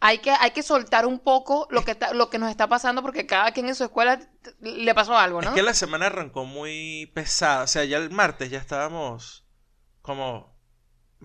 hay 0.00 0.20
que, 0.20 0.30
hay 0.30 0.52
que 0.52 0.62
soltar 0.62 1.04
un 1.04 1.18
poco 1.18 1.68
lo 1.70 1.84
que, 1.84 1.90
está, 1.90 2.14
lo 2.14 2.30
que 2.30 2.38
nos 2.38 2.48
está 2.48 2.66
pasando 2.66 3.02
porque 3.02 3.26
cada 3.26 3.52
quien 3.52 3.68
en 3.68 3.74
su 3.74 3.84
escuela 3.84 4.18
le 4.60 4.94
pasó 4.94 5.18
algo, 5.18 5.42
¿no? 5.42 5.50
Es 5.50 5.54
que 5.54 5.62
la 5.62 5.74
semana 5.74 6.06
arrancó 6.06 6.46
muy 6.46 7.12
pesada. 7.14 7.64
O 7.64 7.66
sea, 7.66 7.84
ya 7.84 7.98
el 7.98 8.10
martes 8.10 8.48
ya 8.48 8.58
estábamos 8.58 9.44
como, 10.00 10.55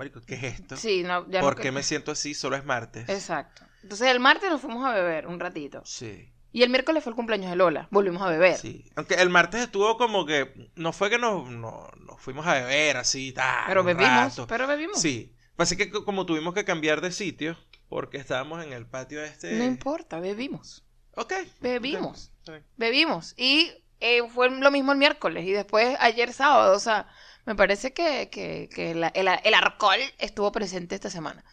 Marico, 0.01 0.19
¿qué 0.21 0.33
es 0.33 0.43
esto? 0.43 0.75
Sí, 0.77 1.03
no, 1.03 1.29
ya 1.29 1.41
no 1.41 1.45
¿Por 1.45 1.55
que- 1.57 1.61
qué 1.61 1.71
me 1.71 1.83
siento 1.83 2.11
así? 2.11 2.33
Solo 2.33 2.55
es 2.55 2.65
martes. 2.65 3.07
Exacto. 3.07 3.63
Entonces 3.83 4.07
el 4.07 4.19
martes 4.19 4.49
nos 4.49 4.59
fuimos 4.59 4.83
a 4.83 4.93
beber 4.95 5.27
un 5.27 5.39
ratito. 5.39 5.83
Sí. 5.85 6.33
Y 6.51 6.63
el 6.63 6.71
miércoles 6.71 7.03
fue 7.03 7.11
el 7.11 7.15
cumpleaños 7.15 7.51
de 7.51 7.55
Lola. 7.55 7.87
Volvimos 7.91 8.21
a 8.23 8.29
beber. 8.29 8.57
Sí. 8.57 8.89
Aunque 8.95 9.13
el 9.13 9.29
martes 9.29 9.61
estuvo 9.61 9.97
como 9.97 10.25
que. 10.25 10.71
No 10.75 10.91
fue 10.91 11.11
que 11.11 11.19
nos, 11.19 11.47
no- 11.51 11.87
nos 11.99 12.19
fuimos 12.19 12.47
a 12.47 12.55
beber 12.55 12.97
así, 12.97 13.31
tal. 13.31 13.65
Pero 13.67 13.83
bebimos. 13.83 14.09
rato. 14.11 14.47
Pero 14.47 14.65
bebimos. 14.65 14.99
Sí. 14.99 15.35
Así 15.57 15.77
que 15.77 15.91
co- 15.91 16.03
como 16.03 16.25
tuvimos 16.25 16.55
que 16.55 16.65
cambiar 16.65 16.99
de 17.01 17.11
sitio, 17.11 17.55
porque 17.87 18.17
estábamos 18.17 18.63
en 18.65 18.73
el 18.73 18.87
patio 18.87 19.23
este. 19.23 19.51
No 19.53 19.65
importa, 19.65 20.19
bebimos. 20.19 20.83
Ok. 21.15 21.33
Bebimos. 21.59 22.31
Bebimos. 22.75 23.35
Y 23.37 23.71
eh, 23.99 24.21
fue 24.33 24.49
lo 24.49 24.71
mismo 24.71 24.93
el 24.93 24.97
miércoles. 24.97 25.45
Y 25.45 25.51
después 25.51 25.95
ayer 25.99 26.33
sábado. 26.33 26.75
O 26.75 26.79
sea, 26.79 27.07
me 27.45 27.55
parece 27.55 27.93
que, 27.93 28.29
que, 28.29 28.69
que 28.73 28.93
la- 28.95 29.09
el, 29.09 29.27
el 29.43 29.53
alcohol 29.53 29.99
estuvo 30.19 30.51
presente 30.51 30.95
esta 30.95 31.09
semana. 31.09 31.43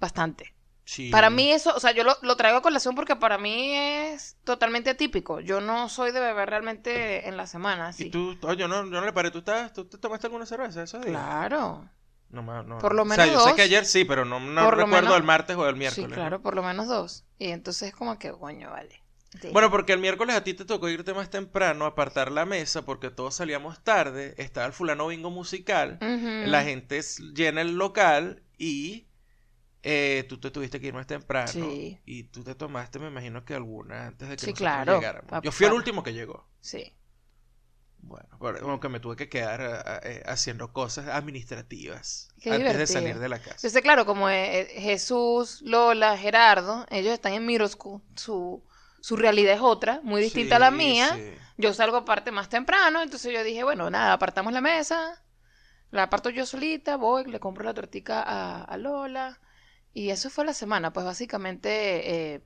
Bastante. 0.00 0.54
Sí. 0.84 1.10
Para 1.10 1.28
mí 1.28 1.52
eso, 1.52 1.74
o 1.76 1.80
sea, 1.80 1.92
yo 1.92 2.02
lo, 2.02 2.16
lo 2.22 2.36
traigo 2.36 2.58
a 2.58 2.62
colación 2.62 2.94
porque 2.94 3.14
para 3.14 3.36
mí 3.36 3.74
es 3.74 4.38
totalmente 4.44 4.88
atípico. 4.90 5.40
Yo 5.40 5.60
no 5.60 5.88
soy 5.90 6.12
de 6.12 6.20
beber 6.20 6.48
realmente 6.48 7.28
en 7.28 7.36
la 7.36 7.46
semana, 7.46 7.86
¿Y 7.86 7.90
así. 7.90 8.10
tú? 8.10 8.38
Oye, 8.42 8.66
no, 8.66 8.76
yo 8.84 8.90
no 9.00 9.04
le 9.04 9.12
paré. 9.12 9.30
¿Tú, 9.30 9.38
estás, 9.40 9.72
¿Tú 9.74 9.84
te 9.86 9.98
tomaste 9.98 10.28
alguna 10.28 10.46
cerveza 10.46 10.80
días? 10.84 11.02
Claro. 11.02 11.90
No, 12.30 12.42
no. 12.62 12.78
Por 12.78 12.94
lo 12.94 13.02
O 13.02 13.06
sea, 13.06 13.16
menos 13.18 13.32
yo 13.34 13.40
sé 13.40 13.46
dos. 13.48 13.56
que 13.56 13.62
ayer 13.62 13.84
sí, 13.84 14.04
pero 14.06 14.24
no, 14.24 14.40
no 14.40 14.70
recuerdo 14.70 14.86
menos- 15.02 15.16
el 15.16 15.22
martes 15.24 15.56
o 15.56 15.68
el 15.68 15.76
miércoles. 15.76 16.08
Sí, 16.10 16.14
claro, 16.14 16.40
por 16.40 16.54
lo 16.54 16.62
menos 16.62 16.86
dos. 16.86 17.24
Y 17.38 17.48
entonces 17.50 17.94
como 17.94 18.18
que, 18.18 18.32
coño, 18.32 18.70
vale. 18.70 19.02
Sí. 19.40 19.48
Bueno, 19.52 19.70
porque 19.70 19.92
el 19.92 19.98
miércoles 20.00 20.34
a 20.34 20.42
ti 20.42 20.54
te 20.54 20.64
tocó 20.64 20.88
irte 20.88 21.12
más 21.12 21.28
temprano, 21.30 21.84
apartar 21.84 22.32
la 22.32 22.46
mesa, 22.46 22.84
porque 22.86 23.10
todos 23.10 23.34
salíamos 23.34 23.84
tarde, 23.84 24.34
estaba 24.38 24.66
el 24.66 24.72
fulano 24.72 25.06
bingo 25.08 25.30
musical, 25.30 25.98
la 26.00 26.62
gente 26.64 27.00
llena 27.34 27.60
el 27.60 27.76
local 27.76 28.42
y 28.56 29.06
eh, 29.82 30.24
tú 30.28 30.40
te 30.40 30.50
tuviste 30.50 30.80
que 30.80 30.88
ir 30.88 30.94
más 30.94 31.06
temprano. 31.06 31.50
Sí. 31.52 31.98
Y 32.06 32.24
tú 32.24 32.42
te 32.42 32.54
tomaste, 32.54 32.98
me 32.98 33.08
imagino 33.08 33.44
que 33.44 33.54
alguna 33.54 34.06
antes 34.06 34.28
de 34.28 34.36
que 34.36 34.46
Sí, 34.46 34.50
nosotros 34.52 34.72
claro. 34.72 34.94
llegáramos. 34.96 35.42
Yo 35.42 35.52
fui 35.52 35.66
el 35.66 35.72
último 35.74 36.02
que 36.02 36.14
llegó. 36.14 36.48
Sí. 36.60 36.94
Bueno, 38.00 38.28
pero 38.40 38.60
como 38.60 38.80
que 38.80 38.88
me 38.88 39.00
tuve 39.00 39.16
que 39.16 39.28
quedar 39.28 39.60
a- 39.60 40.00
eh, 40.04 40.22
haciendo 40.24 40.72
cosas 40.72 41.08
administrativas 41.08 42.28
Qué 42.40 42.50
antes 42.52 42.78
de 42.78 42.86
salir 42.86 43.18
de 43.18 43.28
la 43.28 43.38
casa. 43.38 43.56
Entonces, 43.56 43.82
claro, 43.82 44.06
como 44.06 44.30
eh, 44.30 44.60
eh, 44.62 44.80
Jesús, 44.80 45.60
Lola, 45.62 46.16
Gerardo, 46.16 46.86
ellos 46.90 47.12
están 47.12 47.34
en 47.34 47.44
Miroscu, 47.44 48.02
su, 48.14 48.64
su 49.00 49.16
realidad 49.16 49.54
es 49.54 49.60
otra, 49.60 50.00
muy 50.02 50.20
distinta 50.22 50.56
a 50.56 50.58
la 50.58 50.70
mía. 50.70 51.14
sí. 51.16 51.34
Yo 51.60 51.74
salgo 51.74 51.96
aparte 51.96 52.30
más 52.30 52.48
temprano, 52.48 53.02
entonces 53.02 53.32
yo 53.34 53.42
dije, 53.42 53.64
bueno, 53.64 53.90
nada, 53.90 54.12
apartamos 54.12 54.52
la 54.52 54.60
mesa, 54.60 55.24
La 55.90 56.10
parto 56.10 56.30
yo 56.30 56.46
solita, 56.46 56.96
voy, 56.96 57.24
le 57.24 57.40
compro 57.40 57.64
la 57.64 57.74
tortica 57.74 58.22
a, 58.22 58.62
a 58.64 58.76
Lola. 58.76 59.40
Y 59.94 60.10
eso 60.10 60.30
fue 60.30 60.44
la 60.44 60.54
semana, 60.54 60.92
pues 60.92 61.04
básicamente 61.06 62.34
eh, 62.34 62.42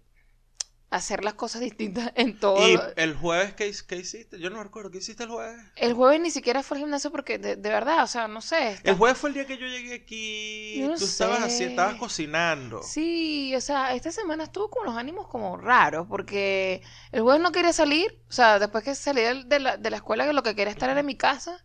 hacer 0.93 1.25
las 1.25 1.35
cosas 1.35 1.61
distintas 1.63 2.13
en 2.15 2.39
todo. 2.39 2.69
¿Y 2.69 2.79
el 2.97 3.15
jueves 3.17 3.55
qué, 3.55 3.73
qué 3.87 3.97
hiciste? 3.97 4.39
Yo 4.39 4.51
no 4.51 4.57
me 4.59 4.65
recuerdo. 4.65 4.91
¿Qué 4.91 4.99
hiciste 4.99 5.25
el 5.25 5.31
jueves? 5.31 5.61
El 5.75 5.93
jueves 5.95 6.21
ni 6.21 6.31
siquiera 6.31 6.63
fue 6.63 6.77
al 6.79 6.83
gimnasio 6.85 7.11
porque 7.11 7.39
de, 7.39 7.57
de 7.57 7.69
verdad, 7.71 8.05
o 8.05 8.07
sea, 8.07 8.29
no 8.29 8.41
sé. 8.41 8.73
está- 8.73 8.91
El 8.91 8.97
jueves 8.97 9.19
fue 9.19 9.31
el 9.31 9.35
día 9.35 9.47
que 9.47 9.59
yo 9.59 9.67
llegué 9.67 9.95
aquí. 9.95 10.79
Yo 10.81 10.89
no 10.89 10.97
Tú 10.99 11.05
estabas 11.05 11.41
sé. 11.41 11.45
así, 11.45 11.65
estabas 11.65 11.97
cocinando. 11.97 12.83
Sí, 12.83 13.55
o 13.55 13.61
sea, 13.61 13.95
esta 13.95 14.11
semana 14.11 14.45
estuvo 14.45 14.69
con 14.71 14.85
los 14.85 14.97
ánimos 14.97 15.29
como 15.29 15.57
raros, 15.57 16.07
porque 16.09 16.83
el 17.13 17.23
jueves 17.23 17.41
no 17.41 17.53
quería 17.53 17.73
salir, 17.73 18.21
o 18.29 18.33
sea, 18.33 18.59
después 18.59 18.83
que 18.85 18.95
salí 18.97 19.23
de 19.47 19.61
la, 19.61 19.77
de 19.77 19.91
la 19.91 19.97
escuela, 19.99 20.27
que 20.27 20.33
lo 20.33 20.43
que 20.43 20.55
quería 20.57 20.73
estar 20.73 20.91
era 20.91 21.01
en 21.01 21.07
mi 21.07 21.17
casa, 21.17 21.65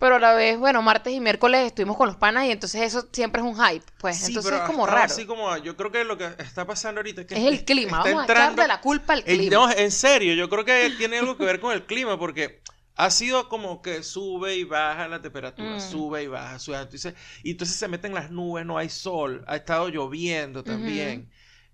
pero 0.00 0.16
a 0.16 0.18
la 0.18 0.32
vez, 0.34 0.58
bueno, 0.58 0.82
martes 0.82 1.12
y 1.12 1.20
miércoles 1.20 1.66
estuvimos 1.66 1.96
con 1.96 2.08
los 2.08 2.16
panas 2.16 2.46
y 2.46 2.50
entonces 2.50 2.82
eso 2.82 3.06
siempre 3.12 3.42
es 3.42 3.46
un 3.46 3.54
hype, 3.54 3.84
pues, 4.00 4.16
Sí, 4.16 4.26
entonces 4.28 4.50
pero 4.50 4.64
es 4.64 4.68
como 4.68 4.86
raro. 4.86 5.02
Así 5.04 5.26
como, 5.26 5.56
yo 5.58 5.76
creo 5.76 5.92
que 5.92 6.02
lo 6.04 6.18
que 6.18 6.24
está 6.38 6.66
pasando 6.66 6.98
ahorita 7.00 7.20
es 7.20 7.26
que 7.28 7.34
Es 7.36 7.44
el 7.44 7.64
clima, 7.64 7.98
vamos 7.98 8.06
a 8.18 8.20
entrando- 8.22 8.62
echarle 8.62 8.66
la 8.66 8.80
culpa 8.80 9.12
al 9.12 9.22
clima. 9.24 9.54
no, 9.54 9.70
en 9.70 9.90
serio, 9.92 10.34
yo 10.34 10.48
creo 10.48 10.64
que 10.64 10.90
tiene 10.98 11.18
algo 11.18 11.36
que 11.36 11.44
ver 11.44 11.60
con 11.60 11.72
el 11.72 11.84
clima 11.86 12.18
porque 12.18 12.62
ha 12.96 13.10
sido 13.10 13.48
como 13.48 13.82
que 13.82 14.02
sube 14.02 14.56
y 14.56 14.64
baja 14.64 15.06
la 15.06 15.22
temperatura, 15.22 15.76
Mm. 15.76 15.80
sube 15.80 16.22
y 16.22 16.26
baja, 16.26 16.58
sube. 16.58 16.78
Entonces, 16.78 17.14
y 17.42 17.52
entonces 17.52 17.76
se 17.76 17.86
meten 17.86 18.12
las 18.14 18.30
nubes, 18.30 18.66
no 18.66 18.78
hay 18.78 18.88
sol, 18.88 19.44
ha 19.46 19.56
estado 19.56 19.88
lloviendo 19.90 20.64
también. 20.64 21.30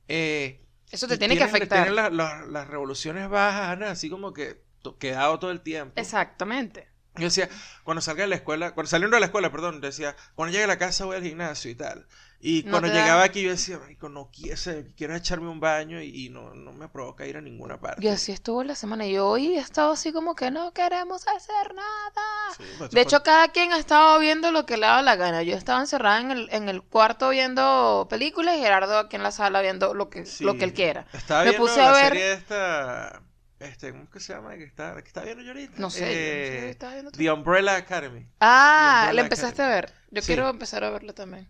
Eh, 0.08 0.62
Eso 0.90 1.08
te 1.08 1.16
tiene 1.18 1.36
que 1.36 1.44
afectar. 1.44 1.90
la- 1.90 2.10
la- 2.10 2.44
las 2.46 2.68
revoluciones 2.68 3.28
bajas, 3.28 3.80
así 3.82 4.10
como 4.10 4.32
que 4.32 4.62
quedado 5.00 5.38
todo 5.38 5.50
el 5.50 5.60
tiempo. 5.62 6.00
Exactamente. 6.00 6.88
Yo 7.18 7.24
decía, 7.26 7.48
cuando 7.84 8.00
salga 8.00 8.22
de 8.22 8.28
la 8.28 8.36
escuela, 8.36 8.72
cuando 8.72 8.88
saliendo 8.90 9.16
de 9.16 9.20
la 9.20 9.26
escuela, 9.26 9.50
perdón, 9.50 9.80
decía, 9.80 10.14
cuando 10.34 10.52
llegue 10.52 10.64
a 10.64 10.68
la 10.68 10.78
casa 10.78 11.04
voy 11.04 11.16
al 11.16 11.22
gimnasio 11.22 11.70
y 11.70 11.74
tal. 11.74 12.06
Y 12.38 12.64
No 12.64 12.72
cuando 12.72 12.88
da- 12.90 12.94
llegaba 12.94 13.22
aquí 13.24 13.40
yo 13.42 13.50
decía, 13.50 13.78
"Marico, 13.78 14.10
no 14.10 14.30
quiero, 14.30 14.60
quiero 14.94 15.16
echarme 15.16 15.48
un 15.48 15.58
baño 15.58 16.02
y, 16.02 16.26
y 16.26 16.28
no, 16.28 16.52
no 16.54 16.72
me 16.74 16.86
provoca 16.86 17.26
ir 17.26 17.38
a 17.38 17.40
ninguna 17.40 17.80
parte. 17.80 18.04
Y 18.04 18.08
así 18.08 18.30
estuvo 18.30 18.62
la 18.62 18.74
semana. 18.74 19.06
Y 19.06 19.16
hoy 19.16 19.56
he 19.56 19.58
estado 19.58 19.92
así 19.92 20.12
como 20.12 20.34
que 20.34 20.50
no 20.50 20.72
queremos 20.74 21.26
hacer 21.28 21.74
nada. 21.74 22.54
Sí, 22.58 22.62
De 22.64 22.88
fue- 22.90 23.00
hecho, 23.00 23.22
cada 23.22 23.48
quien 23.48 23.72
ha 23.72 23.78
estado 23.78 24.18
viendo 24.18 24.52
lo 24.52 24.66
que 24.66 24.76
le 24.76 24.82
daba 24.86 25.00
la 25.00 25.16
gana. 25.16 25.42
Yo 25.42 25.56
estaba 25.56 25.80
encerrada 25.80 26.20
en 26.20 26.30
el, 26.30 26.48
en 26.52 26.68
el 26.68 26.82
cuarto 26.82 27.30
viendo 27.30 28.06
películas 28.10 28.56
y 28.56 28.60
Gerardo 28.60 28.98
aquí 28.98 29.16
en 29.16 29.22
la 29.22 29.32
sala 29.32 29.62
viendo 29.62 29.94
lo 29.94 30.10
que, 30.10 30.26
sí. 30.26 30.44
lo 30.44 30.56
que 30.58 30.64
él 30.64 30.74
quiera. 30.74 31.06
Estaba 31.14 31.40
Me 31.42 31.50
viendo 31.50 31.66
puse 31.66 31.78
la 31.78 31.88
a 31.88 31.92
ver- 31.94 32.08
serie 32.12 32.32
esta, 32.34 33.22
este, 33.58 33.92
¿cómo 33.92 34.04
es 34.04 34.10
que 34.10 34.20
se 34.20 34.32
llama? 34.34 34.56
Que 34.56 34.64
está, 34.64 34.94
que 35.02 35.08
está 35.08 35.22
viendo 35.22 35.42
yo 35.42 35.50
ahorita. 35.52 35.74
No 35.78 35.90
sé, 35.90 36.00
yo 36.00 36.06
no 36.06 36.12
sé 36.12 36.68
Eh, 36.70 36.76
viendo. 36.92 37.10
The 37.10 37.30
Umbrella 37.32 37.76
Academy. 37.76 38.26
Ah, 38.40 38.96
Umbrella 39.00 39.12
la 39.14 39.20
empezaste 39.22 39.62
a 39.62 39.68
ver. 39.68 39.92
Yo 40.10 40.22
Sí. 40.22 40.26
quiero 40.28 40.48
empezar 40.48 40.84
a 40.84 40.90
verlo 40.90 41.14
también. 41.14 41.48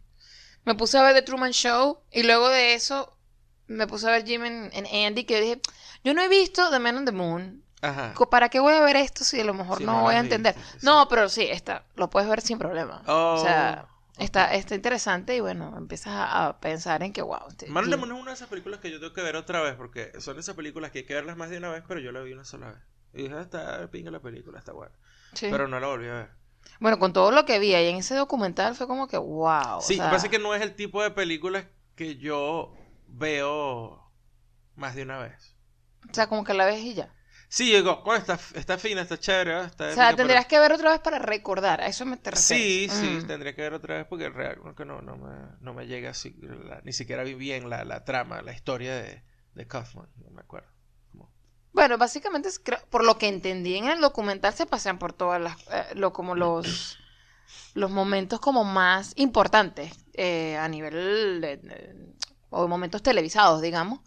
Me 0.65 0.75
puse 0.75 0.99
a 0.99 1.03
ver 1.03 1.15
The 1.15 1.23
Truman 1.23 1.53
Show 1.53 2.01
y 2.11 2.23
luego 2.25 2.49
de 2.49 2.75
eso 2.75 3.17
me 3.69 3.87
puse 3.87 4.09
a 4.09 4.13
ver 4.13 4.25
Jim 4.25 4.45
en, 4.45 4.71
Andy 5.07 5.25
que 5.25 5.35
yo 5.35 5.41
dije, 5.41 5.61
yo 6.05 6.15
no 6.15 6.23
he 6.23 6.29
visto 6.29 6.71
The 6.71 6.79
Man 6.79 6.97
on 6.99 7.05
the 7.05 7.13
Moon. 7.13 7.63
Ajá. 7.83 8.15
¿Para 8.31 8.49
qué 8.49 8.59
voy 8.61 8.75
a 8.75 8.81
ver 8.81 8.97
esto 8.97 9.23
si 9.25 9.41
a 9.41 9.45
lo 9.45 9.55
mejor 9.55 9.79
Sí, 9.79 9.85
no 9.85 9.93
no 9.93 10.03
voy 10.03 10.15
a 10.15 10.19
entender? 10.21 10.55
sí. 10.55 10.79
No, 10.83 11.09
pero 11.09 11.29
sí, 11.29 11.43
está, 11.51 11.85
lo 11.95 12.09
puedes 12.11 12.29
ver 12.29 12.41
sin 12.41 12.59
problema. 12.59 13.03
Oh, 13.07 13.35
O 13.35 13.43
sea, 13.43 13.87
ok. 13.89 13.96
Está, 14.19 14.55
está 14.55 14.75
interesante 14.75 15.37
y 15.37 15.41
bueno, 15.41 15.77
empiezas 15.77 16.15
a, 16.15 16.47
a 16.49 16.61
pensar 16.61 17.03
en 17.03 17.13
que, 17.13 17.23
wow, 17.23 17.41
Man 17.67 17.85
on 17.85 17.91
the 17.91 17.97
Jim- 17.97 18.01
Moon 18.01 18.13
es 18.13 18.23
una 18.23 18.31
de 18.31 18.35
esas 18.35 18.49
películas 18.49 18.81
que 18.81 18.91
yo 18.91 19.01
tengo 19.01 19.13
que 19.13 19.23
ver 19.23 19.37
otra 19.37 19.61
vez 19.61 19.75
porque 19.75 20.13
son 20.21 20.39
esas 20.39 20.55
películas 20.57 20.91
que 20.91 21.01
hay 21.01 21.05
que 21.07 21.15
verlas 21.15 21.37
más 21.37 21.51
de 21.51 21.59
una 21.59 21.71
vez, 21.71 21.83
pero 21.87 22.01
yo 22.01 22.13
la 22.13 22.21
vi 22.21 22.33
una 22.33 22.45
sola 22.45 22.69
vez. 22.73 22.79
Y 23.15 23.23
dije, 23.25 23.35
"Ah, 23.35 23.41
está 23.43 23.91
pinga 23.91 24.11
la 24.11 24.21
película, 24.21 24.59
está 24.59 24.73
buena. 24.73 24.95
sí. 25.35 25.49
Pero 25.51 25.69
no 25.69 25.81
la 25.81 25.87
volví 25.89 26.07
a 26.09 26.13
ver. 26.15 26.31
Bueno, 26.81 26.99
con 26.99 27.13
todo 27.13 27.31
lo 27.31 27.45
que 27.45 27.59
vi 27.59 27.75
ahí 27.75 27.89
en 27.89 27.97
ese 27.97 28.15
documental 28.15 28.75
fue 28.75 28.87
como 28.87 29.07
que, 29.09 29.17
wow. 29.19 29.81
Sí, 29.81 29.95
o 29.95 29.97
sea, 30.03 30.17
es 30.17 30.29
que 30.29 30.39
no 30.39 30.55
es 30.55 30.63
el 30.63 30.75
tipo 30.75 31.03
de 31.03 31.11
películas 31.11 31.67
que 31.95 32.17
yo 32.17 32.75
veo 33.09 34.11
más 34.75 34.95
de 34.95 35.03
una 35.03 35.19
vez. 35.19 35.55
o 36.11 36.15
sea, 36.15 36.27
como 36.29 36.45
que 36.45 36.55
la 36.55 36.67
ves 36.67 36.81
y 36.83 36.95
ya. 36.95 37.13
Sí, 37.57 37.73
digo, 37.73 38.03
bueno, 38.05 38.21
está, 38.21 38.39
está 38.59 38.77
fina, 38.79 39.01
está 39.03 39.19
chévere, 39.19 39.53
¿eh? 39.61 39.65
está 39.67 39.85
O 39.91 39.95
sea, 39.95 40.15
tendrías 40.15 40.47
que 40.47 40.61
ver 40.61 40.73
otra 40.73 40.91
vez 40.91 41.01
para 41.01 41.19
recordar, 41.19 41.81
a 41.81 41.87
eso 41.87 42.05
me 42.05 42.17
te 42.19 42.31
Sí, 42.31 42.89
refieres. 42.89 42.91
sí, 42.91 43.23
Mm. 43.25 43.27
tendría 43.27 43.55
que 43.55 43.63
ver 43.63 43.73
otra 43.75 43.97
vez 43.97 44.07
porque 44.07 44.29
real, 44.29 44.59
que 44.77 44.85
no, 44.85 45.01
no, 45.01 45.17
me, 45.17 45.33
no 45.61 45.75
me 45.75 45.87
llega 45.87 46.11
así, 46.11 46.37
la- 46.41 46.81
ni 46.85 46.93
siquiera 46.93 47.23
vi 47.25 47.35
bien 47.35 47.71
la, 47.71 47.85
la 47.85 48.05
trama, 48.05 48.43
la 48.43 48.53
historia 48.53 48.95
de, 48.95 49.23
de 49.55 49.67
Kaufman, 49.67 50.09
no 50.23 50.31
me 50.31 50.41
acuerdo. 50.43 50.69
Bueno, 51.73 51.99
básicamente, 51.99 52.49
es- 52.49 52.59
creo- 52.59 52.81
por 52.91 53.05
lo 53.05 53.19
que 53.19 53.29
entendí 53.29 53.77
en 53.77 53.89
el 53.89 54.01
documental, 54.01 54.55
se 54.55 54.67
pasean 54.67 54.99
por 54.99 55.13
todas 55.13 55.41
las, 55.41 55.57
eh, 55.71 55.95
lo, 55.95 56.13
como 56.13 56.35
los, 56.35 56.99
los 57.75 57.91
momentos 57.91 58.41
como 58.41 58.65
más 58.65 59.13
importantes 59.17 59.93
eh, 60.15 60.57
a 60.59 60.69
nivel 60.69 61.41
de, 61.41 61.57
de- 61.59 61.97
o 62.51 62.69
momentos 62.69 63.03
televisados, 63.03 63.63
digamos, 63.63 64.01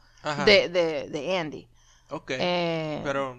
de, 0.45 0.69
de, 0.69 1.09
de 1.09 1.37
Andy. 1.37 1.69
Ok, 2.09 2.31
Eh, 2.37 3.01
pero... 3.03 3.37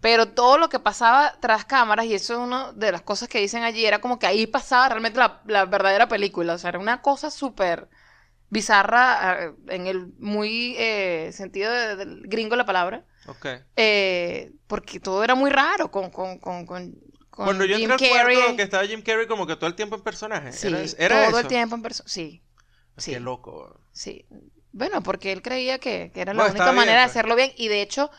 Pero 0.00 0.28
todo 0.28 0.58
lo 0.58 0.68
que 0.68 0.78
pasaba 0.80 1.34
tras 1.40 1.64
cámaras, 1.64 2.04
y 2.06 2.14
eso 2.14 2.34
es 2.34 2.38
una 2.38 2.72
de 2.72 2.92
las 2.92 3.00
cosas 3.02 3.28
que 3.28 3.40
dicen 3.40 3.62
allí, 3.62 3.86
era 3.86 4.00
como 4.00 4.18
que 4.18 4.26
ahí 4.26 4.46
pasaba 4.46 4.88
realmente 4.90 5.18
la, 5.18 5.40
la 5.46 5.64
verdadera 5.64 6.08
película. 6.08 6.54
O 6.54 6.58
sea, 6.58 6.68
era 6.70 6.78
una 6.78 7.00
cosa 7.00 7.30
súper 7.30 7.88
bizarra 8.50 9.44
eh, 9.46 9.54
en 9.68 9.86
el 9.86 10.08
muy 10.18 10.76
eh, 10.78 11.30
sentido 11.32 11.72
de- 11.72 11.96
del 11.96 12.22
gringo 12.26 12.56
la 12.56 12.66
palabra. 12.66 13.04
Ok. 13.26 13.46
eh, 13.76 14.52
porque 14.66 15.00
todo 15.00 15.24
era 15.24 15.34
muy 15.34 15.50
raro 15.50 15.90
con, 15.90 16.10
con, 16.10 16.38
con, 16.38 16.66
con, 16.66 16.94
Cuando 17.30 17.64
yo 17.64 17.76
Jim 17.76 17.90
entré 17.92 18.12
al 18.12 18.18
Carrey. 18.18 18.36
cuarto 18.36 18.56
que 18.56 18.62
estaba 18.62 18.86
Jim 18.86 19.02
Carrey 19.02 19.26
como 19.26 19.46
que 19.46 19.56
todo 19.56 19.66
el 19.68 19.74
tiempo 19.74 19.96
en 19.96 20.02
personaje. 20.02 20.52
Sí, 20.52 20.68
era, 20.68 20.82
era 20.98 21.28
todo 21.30 21.38
eso. 21.38 21.38
el 21.40 21.46
tiempo 21.48 21.76
en 21.76 21.82
persona. 21.82 22.08
Sí, 22.08 22.42
sí. 22.96 23.12
Qué 23.12 23.20
loco. 23.20 23.80
Sí. 23.92 24.26
Bueno, 24.76 25.02
porque 25.02 25.30
él 25.32 25.40
creía 25.40 25.78
que, 25.78 26.10
que 26.12 26.20
era 26.20 26.34
la 26.34 26.42
Bueno, 26.42 26.50
única 26.50 26.72
bien, 26.72 26.76
manera 26.76 27.00
de 27.00 27.06
pues. 27.06 27.12
hacerlo 27.12 27.36
bien. 27.36 27.52
Y 27.56 27.68
de 27.68 27.80
hecho, 27.80 28.10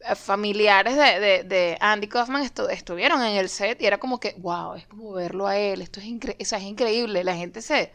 eh, 0.00 0.14
familiares 0.16 0.96
de, 0.96 1.20
de, 1.20 1.44
de 1.44 1.78
Andy 1.80 2.08
Kaufman 2.08 2.44
estu- 2.44 2.70
estuvieron 2.70 3.22
en 3.22 3.36
el 3.36 3.48
set 3.48 3.80
y 3.82 3.86
era 3.86 3.98
como 3.98 4.20
que, 4.20 4.34
wow, 4.38 4.74
es 4.74 4.86
como 4.88 5.12
verlo 5.12 5.46
a 5.46 5.56
él. 5.58 5.82
Esto 5.82 6.00
es, 6.00 6.06
incre- 6.06 6.36
o 6.40 6.44
sea, 6.44 6.58
es 6.58 6.64
increíble. 6.64 7.24
La 7.24 7.36
gente 7.36 7.62
se, 7.62 7.92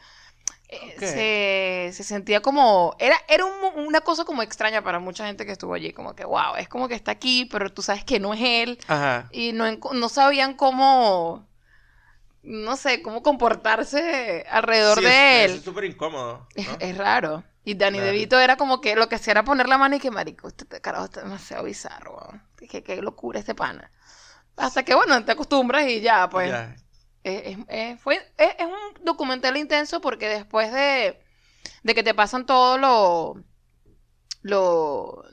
eh, 0.70 0.96
se, 1.00 1.94
se 1.94 2.04
sentía 2.04 2.42
como. 2.42 2.96
Era, 3.00 3.18
era 3.30 3.46
un- 3.46 3.86
una 3.88 4.02
cosa 4.02 4.26
como 4.26 4.42
extraña 4.44 4.84
para 4.84 5.00
mucha 5.00 5.26
gente 5.28 5.46
que 5.46 5.54
estuvo 5.54 5.74
allí. 5.74 5.94
Como 5.94 6.16
que, 6.16 6.26
wow, 6.26 6.56
es 6.58 6.70
como 6.70 6.88
que 6.88 6.96
está 6.96 7.12
aquí, 7.12 7.46
pero 7.46 7.72
tú 7.74 7.82
sabes 7.82 8.04
que 8.06 8.20
no 8.20 8.34
es 8.34 8.42
él. 8.44 8.80
Ajá. 8.88 9.28
Y 9.32 9.54
no, 9.54 9.66
no 9.94 10.10
sabían 10.10 10.56
cómo. 10.56 11.48
No 12.44 12.76
sé, 12.78 13.02
cómo 13.04 13.22
comportarse 13.24 14.46
alrededor 14.50 15.00
Sí, 15.00 15.06
de 15.06 15.46
es- 15.46 15.52
él. 15.52 15.58
Es 15.58 15.64
súper 15.64 15.86
incómodo. 15.86 16.48
Es 16.80 16.98
raro. 16.98 17.44
Y 17.64 17.76
Danny 17.76 18.00
Claro. 18.00 18.12
DeVito 18.12 18.40
era 18.40 18.58
como 18.58 18.82
que 18.82 18.96
lo 18.96 19.08
que 19.10 19.16
hacía 19.16 19.32
era 19.32 19.44
poner 19.44 19.68
la 19.70 19.78
mano 19.78 19.96
y 19.96 20.00
que 20.00 20.12
marico, 20.12 20.48
este 20.48 20.66
te- 20.66 20.82
carajo 20.82 21.06
está 21.06 21.22
demasiado 21.22 21.64
bizarro, 21.64 22.18
weón. 22.18 22.44
Qué, 22.70 22.84
qué 22.84 23.02
locura 23.02 23.40
este 23.40 23.56
pana. 23.56 23.92
Hasta 24.58 24.84
que 24.84 24.96
bueno, 24.96 25.24
te 25.26 25.32
acostumbras 25.34 25.88
y 25.88 26.02
ya, 26.02 26.30
pues. 26.30 26.50
Ya. 26.50 26.76
Es, 27.24 27.44
es- 27.46 27.58
es- 27.70 28.02
fue, 28.02 28.18
es, 28.38 28.56
un 28.66 29.04
documental 29.06 29.58
intenso 29.58 30.02
porque 30.02 30.28
después 30.30 30.72
de, 30.74 31.20
de 31.84 31.96
que 31.96 32.04
te 32.04 32.14
pasan 32.16 32.46
todo 32.46 32.78
lo. 32.78 33.44
lo 34.44 35.24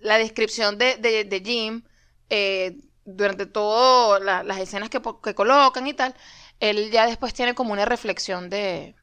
la 0.00 0.18
descripción 0.18 0.78
de, 0.78 0.96
de, 0.96 1.24
de 1.24 1.40
Jim 1.44 1.82
eh, 2.30 2.78
durante 3.04 3.46
todas 3.46 4.22
las 4.44 4.58
escenas 4.58 4.88
que, 4.90 5.00
que 5.22 5.34
colocan 5.34 5.86
y 5.86 5.94
tal, 5.94 6.14
él 6.60 6.90
ya 6.90 7.06
después 7.06 7.34
tiene 7.34 7.54
como 7.54 7.72
una 7.72 7.84
reflexión 7.84 8.48
de, 8.50 8.94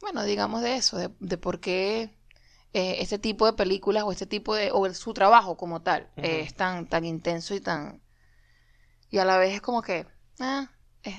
bueno, 0.00 0.24
digamos 0.24 0.62
de 0.62 0.76
eso, 0.76 0.96
de, 0.98 1.10
de 1.20 1.38
por 1.38 1.60
qué 1.60 2.14
eh, 2.72 2.96
este 3.00 3.18
tipo 3.18 3.46
de 3.46 3.54
películas 3.54 4.04
o 4.04 4.12
este 4.12 4.26
tipo 4.26 4.54
de, 4.54 4.70
o 4.72 4.86
el- 4.86 4.94
su 4.94 5.14
trabajo 5.14 5.56
como 5.56 5.82
tal 5.82 6.10
eh, 6.22 6.40
es 6.42 6.54
tan, 6.54 6.88
tan 6.88 7.04
intenso 7.04 7.54
y 7.54 7.60
tan, 7.60 8.02
y 9.10 9.18
a 9.18 9.24
la 9.24 9.38
vez 9.38 9.54
es 9.54 9.60
como 9.60 9.82
que, 9.82 10.06
ah, 10.40 10.70
es, 11.02 11.14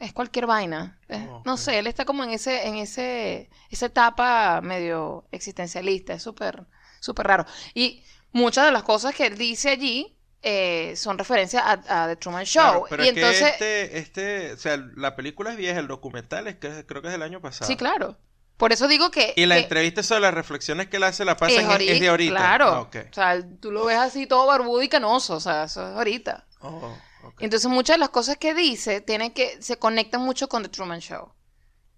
es 0.00 0.12
cualquier 0.12 0.46
vaina. 0.46 1.00
No 1.44 1.56
sé, 1.56 1.78
él 1.78 1.86
está 1.86 2.04
como 2.04 2.22
en 2.24 2.30
ese, 2.30 2.66
en 2.68 2.76
ese, 2.76 3.50
esa 3.70 3.86
etapa 3.86 4.60
medio 4.62 5.26
existencialista, 5.32 6.14
es 6.14 6.22
súper, 6.22 6.66
súper 7.00 7.26
raro. 7.26 7.46
Y 7.74 8.04
muchas 8.32 8.64
de 8.66 8.72
las 8.72 8.84
cosas 8.84 9.14
que 9.14 9.26
él 9.26 9.36
dice 9.36 9.70
allí 9.70 10.16
eh, 10.42 10.94
son 10.96 11.18
referencias 11.18 11.62
a, 11.64 12.04
a 12.04 12.08
The 12.08 12.16
Truman 12.16 12.44
Show. 12.44 12.62
Claro, 12.62 12.86
pero 12.90 13.04
y 13.04 13.08
es 13.08 13.14
que 13.14 13.20
entonces, 13.20 13.48
este, 13.52 13.98
este, 13.98 14.52
o 14.52 14.56
sea, 14.56 14.76
la 14.96 15.14
película 15.14 15.52
es 15.52 15.56
vieja, 15.56 15.78
el 15.78 15.86
documental 15.86 16.48
es 16.48 16.56
que 16.56 16.84
creo 16.84 17.00
que 17.00 17.08
es 17.08 17.12
del 17.12 17.22
año 17.22 17.40
pasado. 17.40 17.66
sí, 17.66 17.76
claro. 17.76 18.16
Por 18.56 18.72
eso 18.72 18.86
digo 18.86 19.10
que... 19.10 19.32
Y 19.34 19.46
la 19.46 19.56
que 19.56 19.62
entrevista 19.62 20.04
sobre 20.04 20.20
las 20.20 20.34
reflexiones 20.34 20.86
que 20.86 20.98
él 20.98 21.02
hace 21.02 21.24
la 21.24 21.36
pasa 21.36 21.52
es, 21.80 22.00
de 22.00 22.08
ahorita. 22.08 22.36
Claro. 22.36 22.66
Ah. 22.68 22.80
O 22.82 23.12
sea, 23.12 23.42
tú 23.60 23.72
lo 23.72 23.86
ves 23.86 23.98
así 23.98 24.28
todo 24.28 24.46
barbudo 24.46 24.80
y 24.82 24.88
canoso, 24.88 25.34
o 25.34 25.40
sea, 25.40 25.64
eso 25.64 25.82
es 25.88 25.96
ahorita. 25.96 26.46
Oh. 26.60 26.96
Entonces 27.40 27.68
muchas 27.68 27.94
de 27.94 27.98
las 27.98 28.10
cosas 28.10 28.36
que 28.36 28.54
dice 28.54 29.00
tienen 29.00 29.32
que 29.32 29.60
se 29.60 29.78
conectan 29.78 30.20
mucho 30.20 30.48
con 30.48 30.62
The 30.62 30.68
Truman 30.68 31.00
Show. 31.00 31.32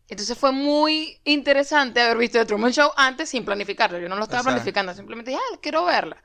Entonces 0.09 0.39
fue 0.39 0.53
muy 0.53 1.21
interesante 1.25 2.01
haber 2.01 2.17
visto 2.17 2.39
The 2.39 2.47
Truman 2.47 2.73
Show 2.73 2.91
antes 2.97 3.29
sin 3.29 3.45
planificarlo. 3.45 3.99
Yo 3.99 4.09
no 4.09 4.17
lo 4.17 4.23
estaba 4.23 4.41
Exacto. 4.41 4.57
planificando, 4.57 4.95
simplemente 4.95 5.33
dije, 5.33 5.43
ah, 5.53 5.59
quiero 5.61 5.85
verla. 5.85 6.17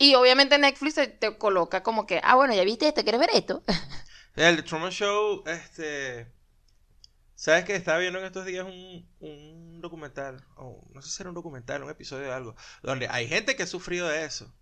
Y 0.00 0.16
obviamente 0.16 0.58
Netflix 0.58 0.96
te, 0.96 1.38
coloca 1.38 1.84
como 1.84 2.06
que, 2.06 2.20
ah, 2.24 2.34
bueno, 2.34 2.54
ya 2.54 2.64
viste 2.64 2.88
esto, 2.88 3.04
¿quieres 3.04 3.20
ver 3.20 3.30
esto? 3.34 3.62
El 4.34 4.56
The 4.56 4.62
Truman 4.64 4.90
Show, 4.90 5.44
este... 5.46 6.32
¿Sabes 7.34 7.64
que 7.64 7.74
estaba 7.74 7.98
viendo 7.98 8.18
en 8.18 8.26
estos 8.26 8.44
días 8.44 8.66
un, 8.66 9.08
un 9.20 9.80
documental? 9.80 10.44
O 10.56 10.86
no 10.92 11.00
sé 11.00 11.10
si 11.10 11.22
era 11.22 11.30
un 11.30 11.34
documental, 11.34 11.82
un 11.82 11.90
episodio 11.90 12.26
de 12.26 12.32
algo. 12.32 12.54
Donde 12.82 13.08
hay 13.08 13.28
gente 13.28 13.56
que 13.56 13.62
ha 13.62 13.66
sufrido 13.66 14.08
de 14.08 14.24
eso. 14.26 14.54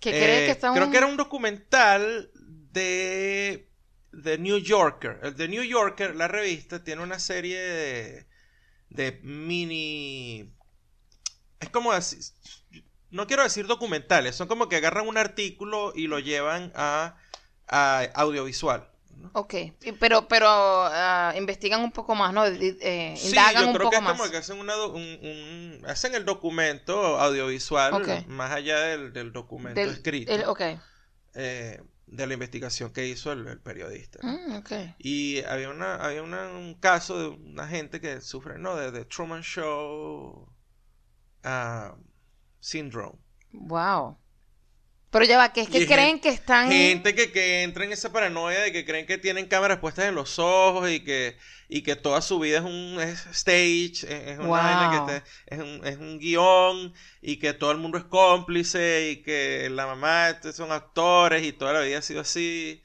¿Qué 0.00 0.10
crees 0.12 0.42
Eh, 0.42 0.46
que 0.46 0.52
está 0.52 0.72
Creo 0.72 0.86
un- 0.86 0.90
que 0.92 0.96
era 0.98 1.06
un 1.06 1.16
documental 1.16 2.30
de 2.34 3.70
The 4.22 4.38
New 4.38 4.58
Yorker. 4.58 5.20
El 5.22 5.34
The 5.36 5.48
New 5.48 5.62
Yorker, 5.64 6.16
la 6.16 6.28
revista, 6.28 6.84
tiene 6.84 7.02
una 7.02 7.18
serie 7.18 7.58
de, 7.60 8.26
de 8.90 9.20
mini... 9.22 10.54
Es 11.60 11.70
como 11.70 11.92
así... 11.92 12.18
No 13.10 13.26
quiero 13.26 13.42
decir 13.42 13.66
documentales, 13.66 14.34
son 14.36 14.48
como 14.48 14.68
que 14.68 14.76
agarran 14.76 15.06
un 15.08 15.16
artículo 15.16 15.92
y 15.94 16.06
lo 16.08 16.18
llevan 16.18 16.72
a, 16.74 17.16
a 17.68 18.00
audiovisual. 18.14 18.88
¿no? 19.16 19.30
Ok, 19.32 19.54
pero, 19.98 20.28
pero 20.28 20.46
ah, 20.48 21.32
investigan 21.38 21.80
un 21.82 21.90
poco 21.92 22.14
más, 22.14 22.34
¿no? 22.34 22.44
Eh, 22.44 23.14
Sí, 23.16 23.28
indagan 23.28 23.62
yo 23.62 23.68
un 23.68 23.74
creo 23.74 23.84
poco 23.84 23.90
que 23.92 23.96
es 23.96 24.02
más. 24.02 24.18
como 24.18 24.30
que 24.30 24.36
hacen, 24.36 24.58
una 24.58 24.76
un, 24.84 24.94
un- 25.02 25.82
hacen 25.86 26.14
el 26.14 26.24
documento 26.26 27.18
audiovisual 27.18 28.24
más 28.28 28.52
allá 28.52 28.78
del, 28.80 29.12
del 29.14 29.32
documento 29.32 29.80
Del- 29.80 29.90
escrito 29.90 30.32
el- 30.34 30.44
ok. 30.44 30.60
eh, 31.34 31.80
de 32.08 32.26
la 32.26 32.34
investigación 32.34 32.92
que 32.92 33.06
hizo 33.08 33.32
el, 33.32 33.46
el 33.46 33.58
periodista. 33.60 34.18
¿no? 34.22 34.32
Mm, 34.32 34.56
ok. 34.58 34.72
Y 34.98 35.42
había 35.44 35.70
una, 35.70 35.94
había 35.96 36.22
una- 36.22 36.48
un 36.50 36.74
caso 36.74 37.18
de 37.18 37.28
una 37.28 37.66
gente 37.66 38.00
que 38.02 38.20
sufre, 38.20 38.58
¿no? 38.58 38.76
De, 38.76 38.90
de 38.90 39.04
Truman 39.06 39.42
Show 39.42 40.46
ah, 41.42 41.94
Syndrome. 42.60 43.18
Wow. 43.52 44.18
Pero 45.10 45.24
ya 45.24 45.38
va, 45.38 45.52
que 45.52 45.62
es 45.62 45.68
que 45.68 45.86
creen 45.86 46.20
que 46.20 46.28
están... 46.28 46.68
Gente 46.68 47.14
que, 47.14 47.32
que 47.32 47.62
entra 47.62 47.84
en 47.84 47.92
esa 47.92 48.12
paranoia 48.12 48.60
de 48.60 48.72
que 48.72 48.84
creen 48.84 49.06
que 49.06 49.16
tienen 49.18 49.46
cámaras 49.46 49.78
puestas 49.78 50.06
en 50.06 50.14
los 50.14 50.38
ojos 50.38 50.90
y 50.90 51.00
que, 51.04 51.38
y 51.68 51.82
que 51.82 51.96
toda 51.96 52.20
su 52.20 52.38
vida 52.38 52.58
es 52.58 52.64
un 52.64 52.98
es 53.00 53.24
stage, 53.28 54.04
es, 54.32 54.38
Wow. 54.38 55.06
que 55.06 55.20
te- 55.22 55.54
es, 55.54 55.60
un, 55.60 55.86
es 55.86 55.96
un 55.96 56.18
guion 56.18 56.92
y 57.22 57.38
que 57.38 57.54
todo 57.54 57.70
el 57.72 57.78
mundo 57.78 57.96
es 57.98 58.04
cómplice 58.04 59.10
y 59.12 59.22
que 59.22 59.70
la 59.70 59.86
mamá 59.86 60.38
son 60.52 60.70
actores 60.72 61.44
y 61.44 61.52
toda 61.52 61.72
la 61.72 61.80
vida 61.80 61.98
ha 61.98 62.02
sido 62.02 62.20
así. 62.20 62.82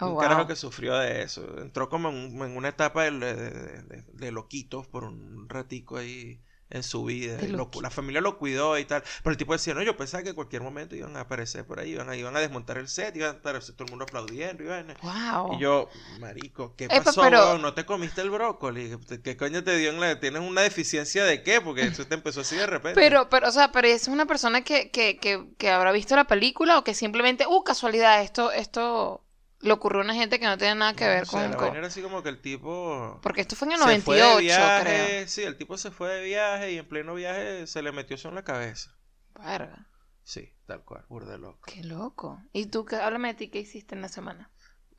Oh, 0.00 0.08
un 0.10 0.16
carajo 0.16 0.46
que 0.46 0.56
sufrió 0.56 0.96
de 0.98 1.22
eso. 1.22 1.58
Entró 1.60 1.88
como 1.88 2.10
en, 2.10 2.16
en 2.42 2.56
una 2.56 2.68
etapa 2.70 3.04
de, 3.04 3.12
de, 3.12 3.34
de- 3.34 3.82
de- 3.82 4.04
de 4.12 4.32
loquitos 4.32 4.86
por 4.88 5.04
un 5.04 5.48
ratico 5.48 5.96
ahí 5.98 6.40
en 6.74 6.82
su 6.82 7.04
vida. 7.04 7.38
Y 7.42 7.48
lo- 7.48 7.70
la 7.80 7.90
familia 7.90 8.20
lo 8.20 8.36
cuidó 8.36 8.76
y 8.78 8.84
tal. 8.84 9.02
Pero 9.22 9.30
el 9.32 9.36
tipo 9.36 9.52
decía, 9.52 9.74
no, 9.74 9.82
yo 9.82 9.96
pensaba 9.96 10.22
que 10.22 10.30
en 10.30 10.34
cualquier 10.34 10.62
momento 10.62 10.96
iban 10.96 11.16
a 11.16 11.20
aparecer 11.20 11.64
por 11.64 11.78
ahí, 11.80 11.92
iban 11.92 12.08
a, 12.10 12.16
iban 12.16 12.36
a 12.36 12.40
desmontar 12.40 12.78
el 12.78 12.88
set, 12.88 13.14
iban 13.16 13.30
a 13.30 13.36
estar 13.36 13.58
todo 13.60 13.84
el 13.84 13.90
mundo 13.90 14.04
aplaudiendo. 14.04 14.62
Y, 14.62 14.66
vaina. 14.66 14.96
Wow. 15.02 15.54
y 15.54 15.60
yo, 15.60 15.88
marico, 16.20 16.74
¿qué 16.76 16.84
Epa, 16.86 17.02
pasó? 17.04 17.22
pero-? 17.22 17.58
¿No 17.58 17.74
te 17.74 17.86
comiste 17.86 18.20
el 18.20 18.30
brócoli? 18.30 18.96
¿Qué 19.22 19.36
coño 19.36 19.62
te 19.64 19.76
dio 19.76 19.90
en 19.90 20.00
la... 20.00 20.18
¿Tienes 20.20 20.42
una 20.42 20.62
deficiencia 20.62 21.24
de 21.24 21.42
qué? 21.42 21.60
Porque 21.60 21.82
eso 21.84 22.06
te 22.06 22.14
empezó 22.14 22.40
así 22.40 22.56
de 22.56 22.66
repente. 22.66 23.00
Pero, 23.00 23.28
pero, 23.30 23.48
o 23.48 23.52
sea, 23.52 23.70
pero 23.72 23.86
es 23.88 24.08
una 24.08 24.26
persona 24.26 24.62
que, 24.64 24.90
que, 24.90 25.16
que, 25.18 25.46
que 25.56 25.70
habrá 25.70 25.92
visto 25.92 26.16
la 26.16 26.24
película 26.26 26.78
o 26.78 26.84
que 26.84 26.94
simplemente, 26.94 27.46
uh, 27.46 27.62
casualidad, 27.62 28.22
esto, 28.22 28.50
esto 28.52 29.24
le 29.64 29.72
ocurrió 29.72 30.00
a 30.00 30.04
una 30.04 30.14
gente 30.14 30.38
que 30.38 30.46
no 30.46 30.58
tiene 30.58 30.76
nada 30.76 30.94
que 30.94 31.06
No 31.06 31.08
ver 31.08 31.26
sé, 31.26 31.26
con, 31.26 31.50
la 31.50 31.56
vaina 31.58 31.78
era 31.78 31.86
así 31.88 32.02
como 32.02 32.22
que 32.22 32.28
el 32.30 32.40
tipo... 32.40 33.20
Porque 33.20 33.40
esto 33.40 33.56
fue 33.56 33.66
en 33.68 33.72
el 33.74 33.80
se 33.80 33.96
fue 33.96 34.18
de 34.20 34.36
98, 34.36 34.36
viaje, 34.36 34.82
creo. 34.82 35.28
Sí, 35.28 35.42
el 35.42 35.56
tipo 35.56 35.76
se 35.78 35.90
fue 35.90 36.08
de 36.14 36.24
viaje 36.24 36.72
y 36.72 36.78
en 36.78 36.88
pleno 36.88 37.14
viaje 37.14 37.66
se 37.66 37.82
le 37.82 37.92
metió 37.92 38.16
eso 38.16 38.28
en 38.28 38.34
la 38.36 38.44
cabeza. 38.44 38.94
Verga, 39.38 39.86
Sí, 40.22 40.52
tal 40.66 40.84
cual, 40.84 41.06
burda 41.08 41.38
loco. 41.38 41.66
qué 41.66 41.82
loco. 41.84 42.42
¿Y 42.54 42.66
tú, 42.66 42.86
qué, 42.86 42.96
háblame 42.96 43.28
de 43.28 43.34
ti, 43.34 43.48
qué 43.50 43.58
hiciste 43.60 43.94
en 43.94 44.00
la 44.02 44.08
semana? 44.08 44.50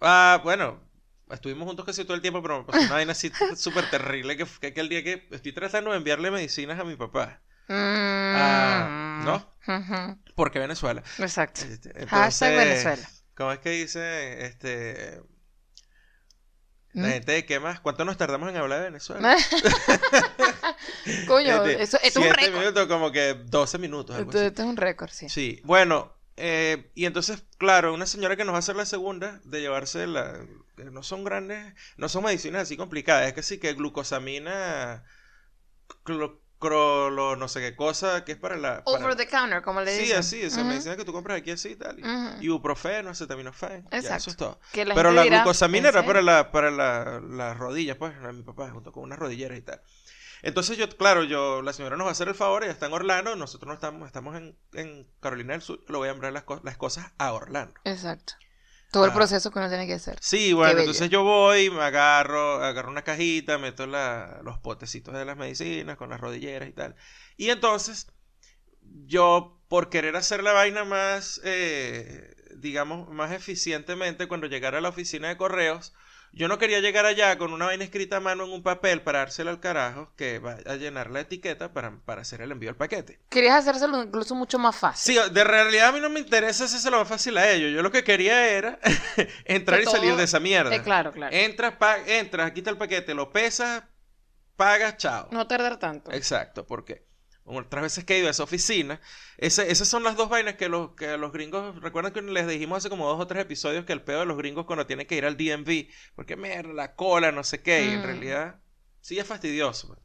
Ah, 0.01 0.41
bueno, 0.43 0.79
estuvimos 1.29 1.65
juntos 1.67 1.85
casi 1.85 2.03
todo 2.03 2.15
el 2.15 2.21
tiempo, 2.21 2.41
pero 2.41 2.59
me 2.59 2.65
pasó 2.65 2.85
una 2.85 2.95
vaina 2.95 3.11
así 3.13 3.31
súper 3.55 3.89
terrible 3.89 4.37
que 4.37 4.45
fue 4.45 4.69
aquel 4.69 4.89
día 4.89 5.03
que 5.03 5.27
estoy 5.31 5.53
tratando 5.53 5.91
de 5.91 5.97
enviarle 5.97 6.31
medicinas 6.31 6.79
a 6.79 6.83
mi 6.83 6.95
papá. 6.95 7.41
Ah, 8.31 8.93
Mm, 8.93 9.17
¿no? 9.17 9.53
ujú, 9.67 10.01
Porque 10.35 10.59
Venezuela. 10.59 11.03
Exacto. 11.17 11.61
Este, 11.61 11.91
Hashtag 12.05 12.55
entonces, 12.55 12.55
Venezuela. 12.55 13.09
¿Cómo 13.35 13.51
es 13.51 13.59
que 13.59 13.69
dice 13.71 14.45
este 14.45 15.21
la 16.93 17.07
¿Mm? 17.07 17.11
gente 17.11 17.31
de 17.33 17.45
qué 17.45 17.59
más? 17.59 17.79
¿Cuánto 17.81 18.05
nos 18.05 18.17
tardamos 18.17 18.49
en 18.49 18.55
hablar 18.57 18.79
de 18.79 18.85
Venezuela? 18.85 19.35
Coño, 21.27 21.65
Este, 21.65 21.83
eso, 21.83 21.97
esto 22.01 22.19
es 22.21 22.25
un 22.27 22.33
récord. 22.33 22.59
minutos, 22.59 22.87
como 22.87 23.11
que 23.11 23.33
12 23.33 23.77
minutos. 23.77 24.15
algo 24.15 24.31
Esto, 24.31 24.39
así. 24.39 24.47
esto 24.47 24.61
es 24.63 24.67
un 24.69 24.77
récord, 24.77 25.09
sí. 25.11 25.27
Sí, 25.29 25.61
bueno, 25.65 26.13
eh, 26.37 26.91
y 26.95 27.05
entonces, 27.05 27.43
claro, 27.57 27.93
una 27.93 28.05
señora 28.05 28.35
que 28.37 28.45
nos 28.45 28.53
va 28.53 28.57
a 28.57 28.59
hacer 28.59 28.75
la 28.75 28.85
segunda 28.85 29.39
de 29.43 29.61
llevarse 29.61 30.07
la... 30.07 30.39
No 30.77 31.03
son 31.03 31.23
grandes, 31.23 31.73
no 31.97 32.09
son 32.09 32.23
medicinas 32.25 32.63
así 32.63 32.77
complicadas, 32.77 33.27
es 33.27 33.33
que 33.33 33.43
sí 33.43 33.59
que 33.59 33.73
glucosamina, 33.73 35.03
clo- 36.05 36.39
crolo, 36.59 37.35
no 37.35 37.47
sé 37.47 37.59
qué 37.61 37.75
cosa, 37.75 38.23
que 38.25 38.33
es 38.33 38.37
para 38.37 38.55
la... 38.57 38.83
para- 38.83 38.97
Over 38.97 39.15
the 39.15 39.27
counter, 39.27 39.61
como 39.61 39.81
le 39.81 39.93
Sí, 39.95 40.01
dicen. 40.03 40.17
así, 40.17 40.41
esa 40.41 40.61
Ujú, 40.61 40.69
medicina 40.69 40.95
que 40.97 41.05
tú 41.05 41.13
compras 41.13 41.37
aquí 41.39 41.51
así 41.51 41.69
y 41.69 41.75
tal. 41.75 41.99
y- 41.99 42.03
ujú. 42.03 42.41
Ibuprofeno, 42.43 43.09
acetaminofén, 43.11 43.87
ya, 43.91 43.97
Exacto. 43.97 44.17
eso 44.17 44.29
es 44.31 44.37
todo. 44.37 44.59
Que 44.71 44.85
la 44.85 44.95
Pero 44.95 45.11
la 45.11 45.23
dirá, 45.23 45.37
glucosamina 45.37 45.89
¿en 45.89 45.95
era 45.95 46.05
para 46.05 46.21
la, 46.21 46.51
para 46.51 46.71
la, 46.71 47.19
las 47.21 47.57
rodillas, 47.57 47.97
pues, 47.97 48.13
a 48.17 48.31
mi 48.31 48.43
papá, 48.43 48.69
junto 48.71 48.91
con 48.91 49.03
unas 49.03 49.19
rodilleras 49.19 49.57
y 49.57 49.61
tal. 49.61 49.81
Entonces 50.41 50.77
yo, 50.77 50.87
claro, 50.89 51.23
yo, 51.23 51.61
la 51.63 51.73
señora 51.73 51.97
nos 51.97 52.05
va 52.05 52.09
a 52.09 52.11
hacer 52.11 52.27
el 52.27 52.35
favor, 52.35 52.63
ella 52.63 52.73
está 52.73 52.85
en 52.85 52.93
Orlando, 52.93 53.35
nosotros 53.35 53.67
no 53.67 53.73
estamos, 53.73 54.05
estamos 54.05 54.35
en, 54.35 54.55
en 54.73 55.07
Carolina 55.19 55.53
del 55.53 55.61
Sur, 55.61 55.79
le 55.87 55.97
voy 55.97 56.07
a 56.07 56.11
enviar 56.11 56.33
las, 56.33 56.43
co- 56.43 56.61
las 56.63 56.77
cosas 56.77 57.11
a 57.17 57.33
Orlando. 57.33 57.73
Exacto. 57.83 58.33
Todo 58.91 59.05
el 59.05 59.11
Ah. 59.11 59.13
proceso 59.13 59.51
que 59.51 59.59
uno 59.59 59.67
tiene 59.69 59.87
que 59.87 59.93
hacer. 59.93 60.17
Sí, 60.21 60.53
bueno, 60.53 60.79
entonces 60.79 61.09
yo 61.09 61.23
voy, 61.23 61.69
me 61.69 61.81
agarro, 61.83 62.63
agarro 62.63 62.89
una 62.89 63.03
cajita, 63.03 63.57
meto 63.57 63.87
la- 63.87 64.39
los 64.43 64.57
potecitos 64.59 65.13
de 65.13 65.25
las 65.25 65.35
medicinas 65.37 65.97
con 65.97 66.09
las 66.09 66.19
rodilleras 66.21 66.69
y 66.69 66.73
tal. 66.73 66.95
Y 67.37 67.49
entonces, 67.49 68.07
yo, 69.05 69.61
por 69.67 69.89
querer 69.89 70.15
hacer 70.15 70.43
la 70.43 70.53
vaina 70.53 70.83
más, 70.85 71.41
eh, 71.43 72.33
digamos, 72.55 73.09
más 73.09 73.31
eficientemente, 73.33 74.27
cuando 74.27 74.47
llegara 74.47 74.77
a 74.77 74.81
la 74.81 74.89
oficina 74.89 75.27
de 75.27 75.37
correos, 75.37 75.93
yo 76.35 76.47
no 76.49 76.57
quería 76.57 76.81
llegar 76.81 77.05
allá 77.05 77.37
con 77.37 77.53
una 77.53 77.65
vaina 77.65 77.83
escrita 77.85 78.17
a 78.17 78.19
mano 78.19 78.43
en 78.43 78.51
un 78.51 78.61
papel 78.61 79.01
para 79.01 79.19
dársela 79.19 79.51
al 79.51 79.59
carajo, 79.59 80.11
que 80.17 80.39
va 80.39 80.57
a 80.65 80.75
llenar 80.75 81.09
la 81.09 81.21
etiqueta 81.21 81.73
para, 81.73 81.97
para 82.05 82.21
hacer 82.21 82.41
el 82.41 82.51
envío 82.51 82.69
del 82.69 82.75
paquete. 82.75 83.19
Querías 83.29 83.55
hacérselo 83.55 84.03
incluso 84.03 84.35
mucho 84.35 84.59
más 84.59 84.75
fácil. 84.75 85.15
Sí, 85.15 85.31
de 85.31 85.43
realidad 85.43 85.87
a 85.87 85.91
mí 85.93 85.99
no 86.01 86.09
me 86.09 86.19
interesa 86.19 86.65
hacerse 86.65 86.91
lo 86.91 86.99
más 86.99 87.07
fácil 87.07 87.37
a 87.37 87.49
ellos. 87.49 87.71
Yo 87.73 87.81
lo 87.81 87.91
que 87.91 88.03
quería 88.03 88.49
era 88.49 88.77
entrar 89.45 89.79
Que 89.79 89.85
y 89.85 89.91
salir 89.91 90.15
de 90.15 90.23
esa 90.25 90.39
mierda. 90.39 90.75
Eh, 90.75 90.81
claro, 90.83 91.11
claro. 91.11 91.35
Entras, 91.35 91.75
pa- 91.77 91.99
entras, 92.05 92.47
aquí 92.47 92.59
está 92.59 92.69
el 92.71 92.77
paquete, 92.77 93.13
lo 93.13 93.31
pesas, 93.31 93.83
pagas, 94.55 94.97
chao. 94.97 95.29
No 95.31 95.47
tardar 95.47 95.77
tanto. 95.79 96.11
Exacto, 96.11 96.65
porque 96.65 97.05
otras 97.45 97.83
veces 97.83 98.03
que 98.03 98.15
he 98.15 98.19
ido 98.19 98.27
a 98.27 98.31
esa 98.31 98.43
oficina, 98.43 98.99
ese- 99.37 99.71
esas 99.71 99.87
son 99.87 100.03
las 100.03 100.15
dos 100.15 100.29
vainas 100.29 100.55
que 100.55 100.67
los, 100.69 100.91
que 100.95 101.17
los 101.17 101.31
gringos, 101.31 101.79
recuerdan 101.81 102.11
que 102.13 102.21
les 102.21 102.47
dijimos 102.47 102.77
hace 102.79 102.89
como 102.89 103.07
dos 103.07 103.19
o 103.21 103.27
tres 103.27 103.41
episodios 103.43 103.85
que 103.85 103.93
el 103.93 104.01
pedo 104.01 104.21
de 104.21 104.25
los 104.25 104.37
gringos 104.37 104.65
cuando 104.65 104.85
tienen 104.87 105.05
que 105.07 105.15
ir 105.15 105.25
al 105.25 105.37
DMV, 105.37 105.87
porque 106.15 106.35
mierda, 106.35 106.73
la 106.73 106.95
cola, 106.95 107.31
no 107.31 107.43
sé 107.43 107.61
qué, 107.61 107.85
y 107.85 107.93
en 107.93 108.01
Mm. 108.01 108.03
realidad 108.03 108.55
sí 109.01 109.19
es 109.19 109.27
fastidioso. 109.27 109.87
pues. 109.89 109.99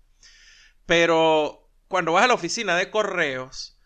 Pero 0.87 1.69
cuando 1.89 2.13
vas 2.13 2.25
a 2.25 2.29
la 2.29 2.35
oficina 2.35 2.77
de 2.77 2.91
correos, 2.91 3.79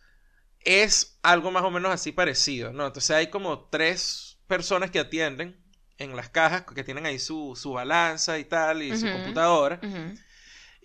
es 0.60 1.18
algo 1.22 1.50
más 1.50 1.62
o 1.64 1.70
menos 1.70 1.92
así 1.92 2.12
parecido, 2.12 2.72
¿no? 2.72 2.86
Entonces 2.86 3.10
hay 3.14 3.28
como 3.28 3.68
tres 3.68 4.38
personas 4.46 4.90
que 4.90 4.98
atienden 4.98 5.62
en 5.98 6.16
las 6.16 6.28
cajas, 6.30 6.64
que 6.74 6.84
tienen 6.84 7.06
ahí 7.06 7.18
su, 7.18 7.54
su 7.56 7.72
balanza 7.72 8.38
y 8.38 8.44
tal, 8.44 8.82
y 8.82 8.96
su 8.96 9.06
computadora. 9.10 9.78
Ujú. 9.82 10.14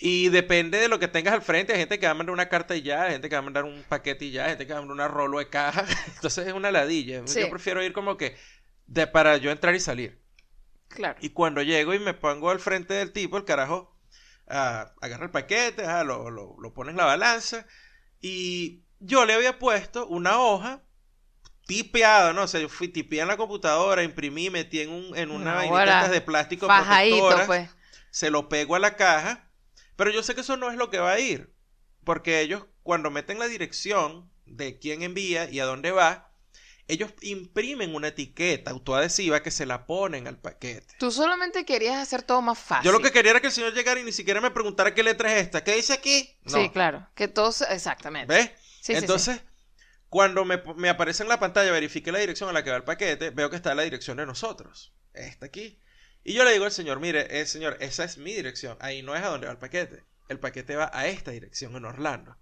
Y 0.02 0.30
depende 0.30 0.78
de 0.78 0.88
lo 0.88 0.98
que 0.98 1.10
tengas 1.10 1.34
al 1.34 1.42
frente, 1.42 1.74
hay 1.74 1.80
gente 1.80 2.00
que 2.00 2.06
va 2.06 2.12
a 2.14 2.16
mandar 2.16 2.34
una 2.34 2.48
carta 2.48 2.74
y 2.74 2.82
ya, 2.82 3.04
hay 3.04 3.12
gente 3.12 3.28
que 3.28 3.36
va 3.36 3.40
a 3.40 3.44
mandar 3.44 3.66
un 3.66 3.84
paquete 3.84 4.26
y 4.26 4.32
ya, 4.32 4.46
hay 4.46 4.52
gente 4.52 4.66
que 4.66 4.72
va 4.72 4.80
a 4.80 4.82
mandar 4.82 4.96
una 4.96 5.08
rolo 5.10 5.40
de 5.40 5.50
caja. 5.50 5.86
Entonces 6.16 6.48
es 6.48 6.54
una 6.54 6.72
ladilla. 6.72 7.22
Sí. 7.26 7.42
Yo 7.42 7.50
prefiero 7.50 7.84
ir 7.84 7.92
como 7.92 8.16
que 8.16 8.38
de 8.88 9.08
para 9.08 9.36
yo 9.38 9.52
entrar 9.52 9.76
y 9.76 9.80
salir. 9.82 10.24
Claro. 10.88 11.18
Y 11.22 11.32
cuando 11.32 11.62
llego 11.62 11.94
y 11.94 12.00
me 12.00 12.14
pongo 12.14 12.50
al 12.50 12.60
frente 12.60 12.94
del 12.94 13.12
tipo, 13.12 13.38
el 13.38 13.44
carajo 13.46 13.94
ah, 14.48 14.94
agarra 15.02 15.26
el 15.26 15.32
paquete, 15.32 15.86
ah, 15.86 16.04
lo, 16.06 16.30
lo, 16.32 16.56
lo 16.60 16.74
pone 16.74 16.92
en 16.92 16.98
la 16.98 17.06
balanza. 17.06 17.66
Y 18.22 18.86
yo 19.00 19.26
le 19.26 19.34
había 19.34 19.60
puesto 19.60 20.08
una 20.08 20.40
hoja 20.40 20.82
tipeada, 21.68 22.34
¿no? 22.34 22.44
O 22.44 22.48
sea, 22.48 22.62
yo 22.62 22.70
fui 22.70 22.88
tipeé 22.88 23.22
en 23.22 23.28
la 23.28 23.38
computadora, 23.38 24.02
imprimí, 24.04 24.50
metí 24.50 24.80
en, 24.80 24.90
un, 24.92 25.16
en 25.18 25.30
una 25.30 25.52
No, 25.52 25.58
vainita 25.58 26.08
de 26.10 26.22
plástico 26.22 26.68
Fajadito, 26.68 27.46
pues. 27.46 27.70
se 28.10 28.30
lo 28.32 28.50
pego 28.50 28.76
a 28.76 28.80
la 28.80 28.96
caja, 28.96 29.49
pero 30.00 30.12
yo 30.12 30.24
sé 30.24 30.34
que 30.34 30.40
eso 30.40 30.56
no 30.56 30.72
es 30.72 30.78
lo 30.78 30.90
que 30.90 30.98
va 30.98 31.12
a 31.12 31.20
ir, 31.20 31.54
porque 32.06 32.40
ellos 32.40 32.66
cuando 32.84 33.12
meten 33.12 33.38
la 33.38 33.48
dirección 33.48 34.32
de 34.46 34.80
quién 34.80 35.02
envía 35.02 35.50
y 35.50 35.60
a 35.60 35.66
dónde 35.66 35.92
va, 35.92 36.32
ellos 36.88 37.12
imprimen 37.20 37.94
una 37.94 38.08
etiqueta 38.08 38.72
autoadhesiva 38.72 39.44
que 39.44 39.52
se 39.52 39.66
la 39.66 39.86
ponen 39.86 40.26
al 40.26 40.40
paquete. 40.40 40.96
Tú 41.00 41.12
solamente 41.12 41.66
querías 41.66 41.98
hacer 41.98 42.24
todo 42.24 42.42
más 42.42 42.58
fácil. 42.58 42.86
Yo 42.86 42.94
lo 42.94 43.02
que 43.02 43.12
quería 43.12 43.32
era 43.32 43.42
que 43.42 43.48
el 43.48 43.54
señor 43.54 43.74
llegara 43.74 44.00
y 44.00 44.06
ni 44.06 44.14
siquiera 44.14 44.40
me 44.40 44.52
preguntara 44.52 44.96
qué 44.96 45.04
letra 45.04 45.36
es 45.36 45.44
esta, 45.44 45.66
qué 45.66 45.76
dice 45.76 45.92
aquí. 45.92 46.34
No. 46.44 46.52
Sí, 46.52 46.70
claro. 46.70 47.06
Que 47.14 47.28
todos, 47.28 47.60
exactamente. 47.64 48.34
¿Ves? 48.34 48.52
Sí, 48.80 48.94
sí, 48.94 49.00
Entonces, 49.00 49.42
cuando 50.08 50.46
me, 50.46 50.64
me 50.78 50.88
aparece 50.88 51.24
en 51.24 51.30
la 51.30 51.42
pantalla, 51.42 51.74
verifique 51.74 52.14
la 52.14 52.20
dirección 52.20 52.50
a 52.50 52.54
la 52.54 52.64
que 52.64 52.70
va 52.70 52.78
el 52.78 52.86
paquete, 52.86 53.32
veo 53.32 53.50
que 53.50 53.58
está 53.58 53.76
la 53.76 53.84
dirección 53.84 54.16
de 54.16 54.26
nosotros. 54.26 54.94
esta 55.14 55.48
aquí. 55.48 55.78
Y 56.30 56.34
yo 56.34 56.44
le 56.44 56.52
digo 56.52 56.66
al 56.66 56.72
señor, 56.72 57.00
mire, 57.00 57.42
eh, 57.42 57.48
señor, 57.48 57.78
esa 57.80 58.04
es 58.04 58.20
mi 58.20 58.36
dirección. 58.36 58.78
Ahí 58.82 59.02
no 59.02 59.16
es 59.16 59.24
a 59.24 59.30
donde 59.30 59.48
va 59.48 59.54
el 59.54 59.58
paquete. 59.58 60.04
El 60.28 60.40
paquete 60.40 60.76
va 60.76 60.92
a 60.94 61.08
esta 61.08 61.32
dirección 61.32 61.76
en 61.76 61.86
Orlando. 61.86 62.38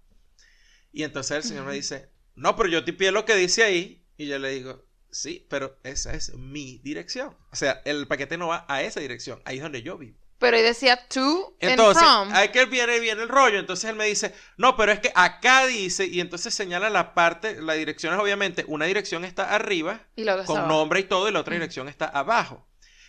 Y 0.92 1.04
entonces 1.04 1.38
el 1.38 1.42
señor 1.42 1.64
me 1.64 1.72
dice, 1.72 2.10
no, 2.34 2.54
pero 2.54 2.68
yo 2.68 2.84
tipié 2.84 3.12
lo 3.12 3.24
que 3.24 3.34
dice 3.34 3.64
ahí. 3.64 4.04
Y 4.18 4.26
yo 4.26 4.38
le 4.38 4.50
digo, 4.50 4.84
sí, 5.10 5.46
pero 5.48 5.78
esa 5.84 6.12
es 6.12 6.34
mi 6.34 6.82
dirección. 6.84 7.34
O 7.50 7.56
sea, 7.56 7.80
el 7.86 8.06
paquete 8.06 8.36
no 8.36 8.48
va 8.48 8.66
a 8.68 8.82
esa 8.82 9.00
dirección. 9.00 9.40
Ahí 9.46 9.56
es 9.56 9.62
donde 9.62 9.80
yo 9.80 9.96
vivo. 9.96 10.18
Pero 10.38 10.58
ahí 10.58 10.62
decía 10.62 11.08
to 11.08 11.56
and 11.62 11.70
Entonces, 11.70 12.02
from. 12.02 12.28
hay 12.34 12.50
que 12.50 12.66
viene, 12.66 13.00
viene 13.00 13.22
el 13.22 13.28
rollo. 13.30 13.58
Entonces 13.58 13.88
él 13.88 13.96
me 13.96 14.04
dice, 14.04 14.34
no, 14.58 14.76
pero 14.76 14.92
es 14.92 15.00
que 15.00 15.12
acá 15.14 15.66
dice, 15.66 16.04
y 16.04 16.20
entonces 16.20 16.52
señala 16.52 16.90
la 16.90 17.14
parte, 17.14 17.62
la 17.62 17.72
dirección 17.72 18.12
es 18.12 18.20
obviamente, 18.20 18.66
una 18.68 18.84
dirección 18.84 19.24
está 19.24 19.54
arriba, 19.54 20.02
Y 20.14 20.26
con 20.44 20.68
nombre 20.68 21.00
y 21.00 21.04
todo, 21.04 21.26
y 21.26 21.32
la 21.32 21.40
otra 21.40 21.54
dirección 21.54 21.88
está 21.88 22.04
abajo. 22.04 22.67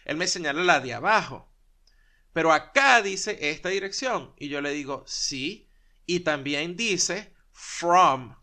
Él 0.10 0.17
me 0.17 0.28
señala 0.28 0.63
la 0.63 0.80
de 0.80 0.93
abajo. 0.93 1.52
Pero 2.34 2.52
acá 2.52 3.02
dice 3.02 3.38
esta 3.52 3.69
dirección. 3.69 4.34
Y 4.38 4.50
yo 4.50 4.62
le 4.62 4.72
digo, 4.72 5.04
sí. 5.08 5.69
Y 6.06 6.22
también 6.22 6.76
dice 6.76 7.34
from. 7.52 8.36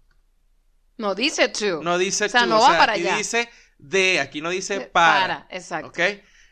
No 0.98 1.14
dice 1.14 1.48
to. 1.48 1.82
No 1.82 1.98
dice 1.98 2.26
O 2.26 2.28
sea, 2.28 2.42
to, 2.42 2.46
no 2.46 2.60
va 2.60 2.76
para 2.78 2.92
allá. 2.94 3.16
dice 3.16 3.48
de, 3.78 4.20
aquí 4.20 4.40
no 4.40 4.50
dice 4.50 4.76
Eh, 4.76 4.80
para. 4.92 5.46
exacto. 5.50 5.88
¿Ok? 5.88 5.98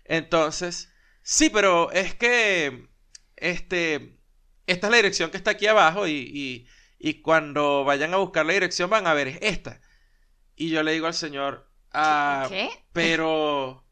Entonces, 0.04 0.92
sí, 1.22 1.48
pero 1.50 1.90
es 1.92 2.14
que, 2.14 2.88
este, 3.36 4.18
esta 4.66 4.86
es 4.86 4.90
la 4.90 4.96
dirección 4.96 5.30
que 5.30 5.36
está 5.38 5.52
aquí 5.52 5.66
abajo 5.66 6.06
y, 6.06 6.12
y, 6.12 6.66
y 6.98 7.22
cuando 7.22 7.84
vayan 7.84 8.12
a 8.14 8.18
buscar 8.18 8.44
la 8.46 8.52
dirección 8.54 8.90
van 8.90 9.06
a 9.06 9.14
ver 9.14 9.28
es 9.28 9.38
esta. 9.40 9.80
Y 10.56 10.70
yo 10.70 10.82
le 10.82 10.92
digo 10.92 11.06
al 11.06 11.14
señor, 11.14 11.70
ah, 11.92 12.46
¿Qué? 12.48 12.68
pero, 12.92 13.83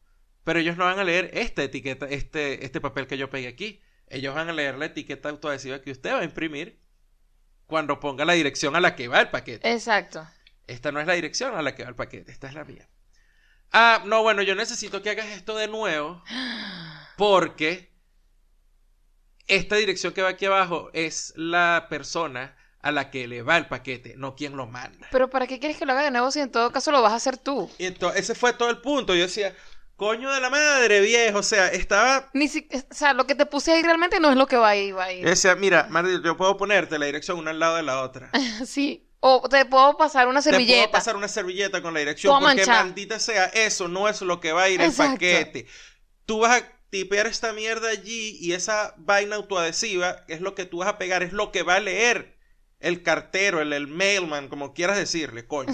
pero 0.43 0.59
ellos 0.59 0.77
no 0.77 0.85
van 0.85 0.99
a 0.99 1.03
leer 1.03 1.29
esta 1.33 1.63
etiqueta, 1.63 2.05
este, 2.07 2.65
este 2.65 2.81
papel 2.81 3.07
que 3.07 3.17
yo 3.17 3.29
pegué 3.29 3.47
aquí. 3.47 3.81
Ellos 4.07 4.35
van 4.35 4.49
a 4.49 4.53
leer 4.53 4.77
la 4.77 4.85
etiqueta 4.85 5.29
autoadhesiva 5.29 5.81
que 5.81 5.91
usted 5.91 6.13
va 6.13 6.19
a 6.19 6.23
imprimir 6.23 6.79
cuando 7.65 7.99
ponga 7.99 8.25
la 8.25 8.33
dirección 8.33 8.75
a 8.75 8.81
la 8.81 8.95
que 8.95 9.07
va 9.07 9.21
el 9.21 9.29
paquete. 9.29 9.71
Exacto. 9.71 10.27
Esta 10.67 10.91
no 10.91 10.99
es 10.99 11.07
la 11.07 11.13
dirección 11.13 11.55
a 11.55 11.61
la 11.61 11.75
que 11.75 11.83
va 11.83 11.89
el 11.89 11.95
paquete, 11.95 12.31
esta 12.31 12.47
es 12.47 12.53
la 12.53 12.63
mía. 12.65 12.87
Ah, 13.71 14.03
no, 14.05 14.21
bueno, 14.21 14.43
yo 14.43 14.53
necesito 14.53 15.01
que 15.01 15.09
hagas 15.09 15.27
esto 15.27 15.57
de 15.57 15.67
nuevo 15.67 16.23
porque 17.17 17.91
esta 19.47 19.75
dirección 19.77 20.13
que 20.13 20.21
va 20.21 20.29
aquí 20.29 20.45
abajo 20.45 20.89
es 20.93 21.33
la 21.35 21.87
persona 21.89 22.55
a 22.81 22.91
la 22.91 23.09
que 23.09 23.27
le 23.27 23.41
va 23.41 23.57
el 23.57 23.67
paquete, 23.67 24.15
no 24.17 24.35
quien 24.35 24.57
lo 24.57 24.67
manda. 24.67 25.07
Pero 25.11 25.29
¿para 25.29 25.47
qué 25.47 25.57
quieres 25.57 25.77
que 25.77 25.85
lo 25.85 25.93
haga 25.93 26.03
de 26.03 26.11
nuevo 26.11 26.29
si 26.31 26.41
en 26.41 26.51
todo 26.51 26.71
caso 26.71 26.91
lo 26.91 27.01
vas 27.01 27.13
a 27.13 27.15
hacer 27.15 27.37
tú? 27.37 27.69
Y 27.77 27.85
entonces, 27.85 28.21
ese 28.21 28.35
fue 28.35 28.53
todo 28.53 28.69
el 28.69 28.81
punto. 28.81 29.15
Yo 29.15 29.21
decía, 29.21 29.55
coño 30.03 30.31
de 30.31 30.39
la 30.41 30.49
madre, 30.49 30.99
viejo. 31.01 31.39
O 31.39 31.43
sea, 31.43 31.67
estaba. 31.69 32.29
Ni 32.33 32.47
si- 32.47 32.67
o 32.73 32.93
sea, 32.93 33.13
lo 33.13 33.25
que 33.25 33.35
te 33.35 33.45
puse 33.45 33.71
ahí 33.71 33.81
realmente 33.83 34.19
no 34.19 34.29
es 34.29 34.35
lo 34.37 34.47
que 34.47 34.57
va 34.57 34.69
ahí, 34.69 34.91
va 34.91 35.05
ahí. 35.05 35.21
Yo 35.21 35.29
decía, 35.29 35.55
mira, 35.55 35.87
Mardi, 35.89 36.21
yo 36.23 36.35
puedo 36.37 36.57
ponerte 36.57 36.99
la 36.99 37.05
dirección 37.05 37.37
una 37.39 37.51
al 37.51 37.59
lado 37.59 37.75
de 37.77 37.83
la 37.83 38.01
otra. 38.01 38.29
Sí. 38.65 39.07
O 39.25 39.47
te 39.47 39.63
puedo 39.65 39.95
pasar 39.95 40.27
una 40.27 40.41
Te 40.41 40.49
puedo 40.49 40.59
servilleta. 40.59 40.91
pasar 40.91 41.15
una 41.15 41.29
servilleta 41.29 41.81
con 41.81 41.93
la 41.93 42.01
dirección 42.01 42.37
porque 42.43 42.65
maldita 42.65 43.19
sea, 43.19 43.45
eso 43.45 43.87
no 43.87 44.09
es 44.09 44.21
lo 44.21 44.41
que 44.41 44.51
va 44.51 44.63
a 44.63 44.69
ir 44.69 44.81
el 44.81 44.87
Exacto. 44.89 45.13
paquete. 45.13 45.65
Tú 46.25 46.39
vas 46.39 46.61
a 46.61 46.67
tipear 46.89 47.25
esta 47.27 47.53
mierda 47.53 47.87
allí 47.89 48.37
y 48.41 48.51
esa 48.51 48.93
vaina 48.97 49.37
autoadhesiva 49.37 50.25
es 50.27 50.41
lo 50.41 50.55
que 50.55 50.65
tú 50.65 50.79
vas 50.79 50.89
a 50.89 50.97
pegar, 50.97 51.23
es 51.23 51.31
lo 51.31 51.53
que 51.53 51.63
va 51.63 51.75
a 51.75 51.79
leer 51.79 52.37
el 52.83 53.01
cartero, 53.01 53.61
el, 53.61 53.71
el 53.71 53.87
mailman, 53.87 54.49
como 54.49 54.73
quieras 54.73 54.97
decirle, 54.97 55.47
coño. 55.47 55.73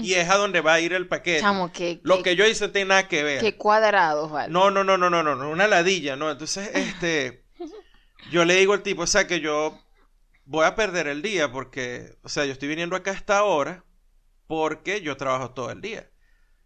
Y 0.00 0.14
es 0.14 0.28
a 0.30 0.36
donde 0.36 0.62
va 0.62 0.74
a 0.74 0.80
ir 0.80 0.94
el 0.94 1.06
paquete. 1.06 1.40
Chamo, 1.40 1.70
qué, 1.70 2.00
Lo 2.02 2.22
que 2.22 2.34
yo 2.34 2.46
hice 2.46 2.66
no 2.66 2.72
tiene 2.72 2.88
nada 2.88 3.08
que 3.08 3.22
ver. 3.22 3.40
qué 3.40 3.56
cuadrados, 3.56 4.30
vale. 4.30 4.50
No, 4.50 4.70
no, 4.70 4.82
no, 4.82 4.96
no, 4.96 5.10
no, 5.10 5.22
no, 5.22 5.36
no, 5.36 5.50
una 5.50 5.68
ladilla, 5.68 6.16
¿no? 6.16 6.30
Entonces, 6.30 6.70
este, 6.74 7.44
yo 8.30 8.44
le 8.46 8.54
digo 8.54 8.72
al 8.72 8.82
tipo, 8.82 9.02
o 9.02 9.06
sea, 9.06 9.26
que 9.26 9.40
yo 9.40 9.78
voy 10.46 10.64
a 10.64 10.74
perder 10.74 11.06
el 11.08 11.20
día 11.20 11.52
porque, 11.52 12.16
o 12.22 12.28
sea, 12.28 12.46
yo 12.46 12.52
estoy 12.52 12.68
viniendo 12.68 12.96
acá 12.96 13.10
a 13.10 13.14
esta 13.14 13.44
hora 13.44 13.84
porque 14.46 15.02
yo 15.02 15.16
trabajo 15.16 15.50
todo 15.50 15.70
el 15.70 15.82
día. 15.82 16.10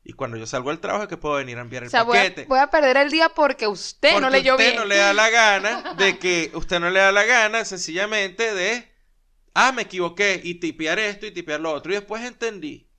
Y 0.04 0.12
cuando 0.12 0.36
yo 0.36 0.46
salgo 0.46 0.70
del 0.70 0.80
trabajo 0.80 1.04
es 1.04 1.08
que 1.08 1.16
puedo 1.16 1.34
venir 1.36 1.58
a 1.58 1.62
enviar 1.62 1.82
el 1.82 1.88
o 1.88 1.90
sea, 1.90 2.02
voy 2.02 2.18
a, 2.18 2.22
paquete. 2.22 2.44
voy 2.44 2.60
a 2.60 2.68
perder 2.68 2.98
el 2.98 3.10
día 3.10 3.30
porque 3.30 3.66
usted 3.66 4.20
no 4.20 4.30
leyó 4.30 4.52
usted 4.52 4.66
bien. 4.66 4.76
no 4.76 4.84
le 4.84 4.96
da 4.96 5.14
la 5.14 5.30
gana 5.30 5.94
de 5.94 6.18
que 6.20 6.52
usted 6.54 6.78
no 6.78 6.90
le 6.90 7.00
da 7.00 7.10
la 7.10 7.24
gana 7.24 7.64
sencillamente 7.64 8.54
de, 8.54 8.93
ah, 9.54 9.72
me 9.72 9.82
equivoqué 9.82 10.40
y 10.42 10.56
tipear 10.56 10.98
esto 10.98 11.26
y 11.26 11.30
tipear 11.30 11.60
lo 11.60 11.72
otro. 11.72 11.92
Y 11.92 11.96
después 11.96 12.22
entendí, 12.22 12.90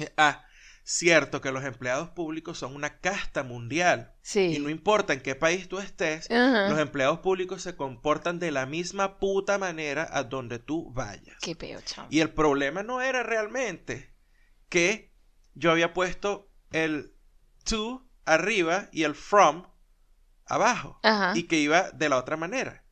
eh, 0.00 0.12
ah, 0.16 0.44
cierto 0.84 1.40
que 1.40 1.50
los 1.50 1.64
empleados 1.64 2.10
públicos 2.10 2.58
son 2.58 2.74
una 2.74 3.00
casta 3.00 3.42
mundial. 3.42 4.14
Sí. 4.22 4.54
Y 4.56 4.58
no 4.60 4.70
importa 4.70 5.12
en 5.12 5.20
qué 5.20 5.34
país 5.34 5.68
tú 5.68 5.78
estés, 5.78 6.28
los 6.30 6.78
empleados 6.78 7.18
públicos 7.18 7.62
se 7.62 7.74
comportan 7.74 8.38
de 8.38 8.52
la 8.52 8.66
misma 8.66 9.18
puta 9.18 9.58
manera 9.58 10.08
a 10.10 10.22
donde 10.22 10.58
tú 10.58 10.92
vayas. 10.92 11.36
Qué 11.42 11.56
peo, 11.56 11.80
chamo. 11.84 12.08
Y 12.10 12.20
el 12.20 12.30
problema 12.30 12.82
no 12.84 13.02
era 13.02 13.24
realmente 13.24 14.14
que 14.68 15.12
yo 15.54 15.72
había 15.72 15.92
puesto 15.92 16.52
el 16.70 17.14
to 17.64 18.08
arriba 18.24 18.88
y 18.92 19.02
el 19.02 19.14
from 19.14 19.66
abajo. 20.44 21.00
Y 21.34 21.44
que 21.44 21.58
iba 21.58 21.90
de 21.90 22.08
la 22.08 22.18
otra 22.18 22.36
manera. 22.36 22.84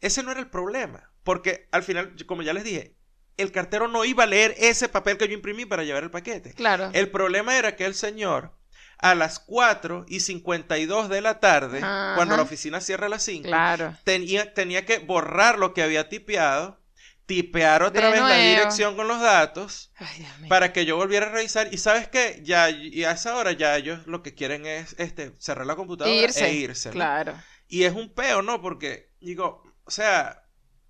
Ese 0.00 0.22
no 0.22 0.30
era 0.30 0.40
el 0.40 0.48
problema. 0.48 1.05
Porque 1.26 1.68
al 1.72 1.82
final, 1.82 2.14
como 2.24 2.42
ya 2.42 2.52
les 2.54 2.62
dije, 2.62 2.94
el 3.36 3.50
cartero 3.50 3.88
no 3.88 4.04
iba 4.04 4.22
a 4.22 4.26
leer 4.26 4.54
ese 4.58 4.88
papel 4.88 5.18
que 5.18 5.26
yo 5.26 5.34
imprimí 5.34 5.66
para 5.66 5.82
llevar 5.82 6.04
el 6.04 6.10
paquete. 6.12 6.54
Claro. 6.54 6.88
El 6.94 7.10
problema 7.10 7.58
era 7.58 7.74
que 7.74 7.84
el 7.84 7.94
señor, 7.96 8.52
a 8.98 9.16
las 9.16 9.40
4 9.40 10.06
y 10.08 10.20
52 10.20 11.08
de 11.08 11.20
la 11.20 11.40
tarde, 11.40 11.80
Ajá. 11.82 12.12
cuando 12.14 12.36
la 12.36 12.44
oficina 12.44 12.80
cierra 12.80 13.06
a 13.06 13.10
las 13.10 13.24
5, 13.24 13.48
Claro. 13.48 13.96
tenía, 14.04 14.54
tenía 14.54 14.86
que 14.86 15.00
borrar 15.00 15.58
lo 15.58 15.74
que 15.74 15.82
había 15.82 16.08
tipeado, 16.08 16.80
tipear 17.26 17.82
otra 17.82 18.06
De 18.06 18.12
vez 18.12 18.20
la 18.20 18.36
dirección 18.36 18.94
con 18.94 19.08
los 19.08 19.20
datos, 19.20 19.92
Ay, 19.96 20.24
para 20.48 20.72
que 20.72 20.86
yo 20.86 20.96
volviera 20.96 21.26
a 21.26 21.30
revisar. 21.30 21.68
Y 21.74 21.78
sabes 21.78 22.06
qué, 22.06 22.38
ya 22.44 22.70
y 22.70 23.02
a 23.02 23.10
esa 23.10 23.34
hora 23.34 23.50
ya 23.50 23.76
ellos 23.76 24.06
lo 24.06 24.22
que 24.22 24.34
quieren 24.36 24.64
es 24.64 24.94
este, 24.98 25.32
cerrar 25.40 25.66
la 25.66 25.74
computadora 25.74 26.14
Irse. 26.16 26.46
e 26.46 26.52
irse. 26.54 26.90
Claro. 26.90 27.34
Y 27.66 27.82
es 27.82 27.92
un 27.94 28.14
peo, 28.14 28.42
¿no? 28.42 28.62
Porque 28.62 29.10
digo, 29.20 29.64
o 29.84 29.90
sea, 29.90 30.44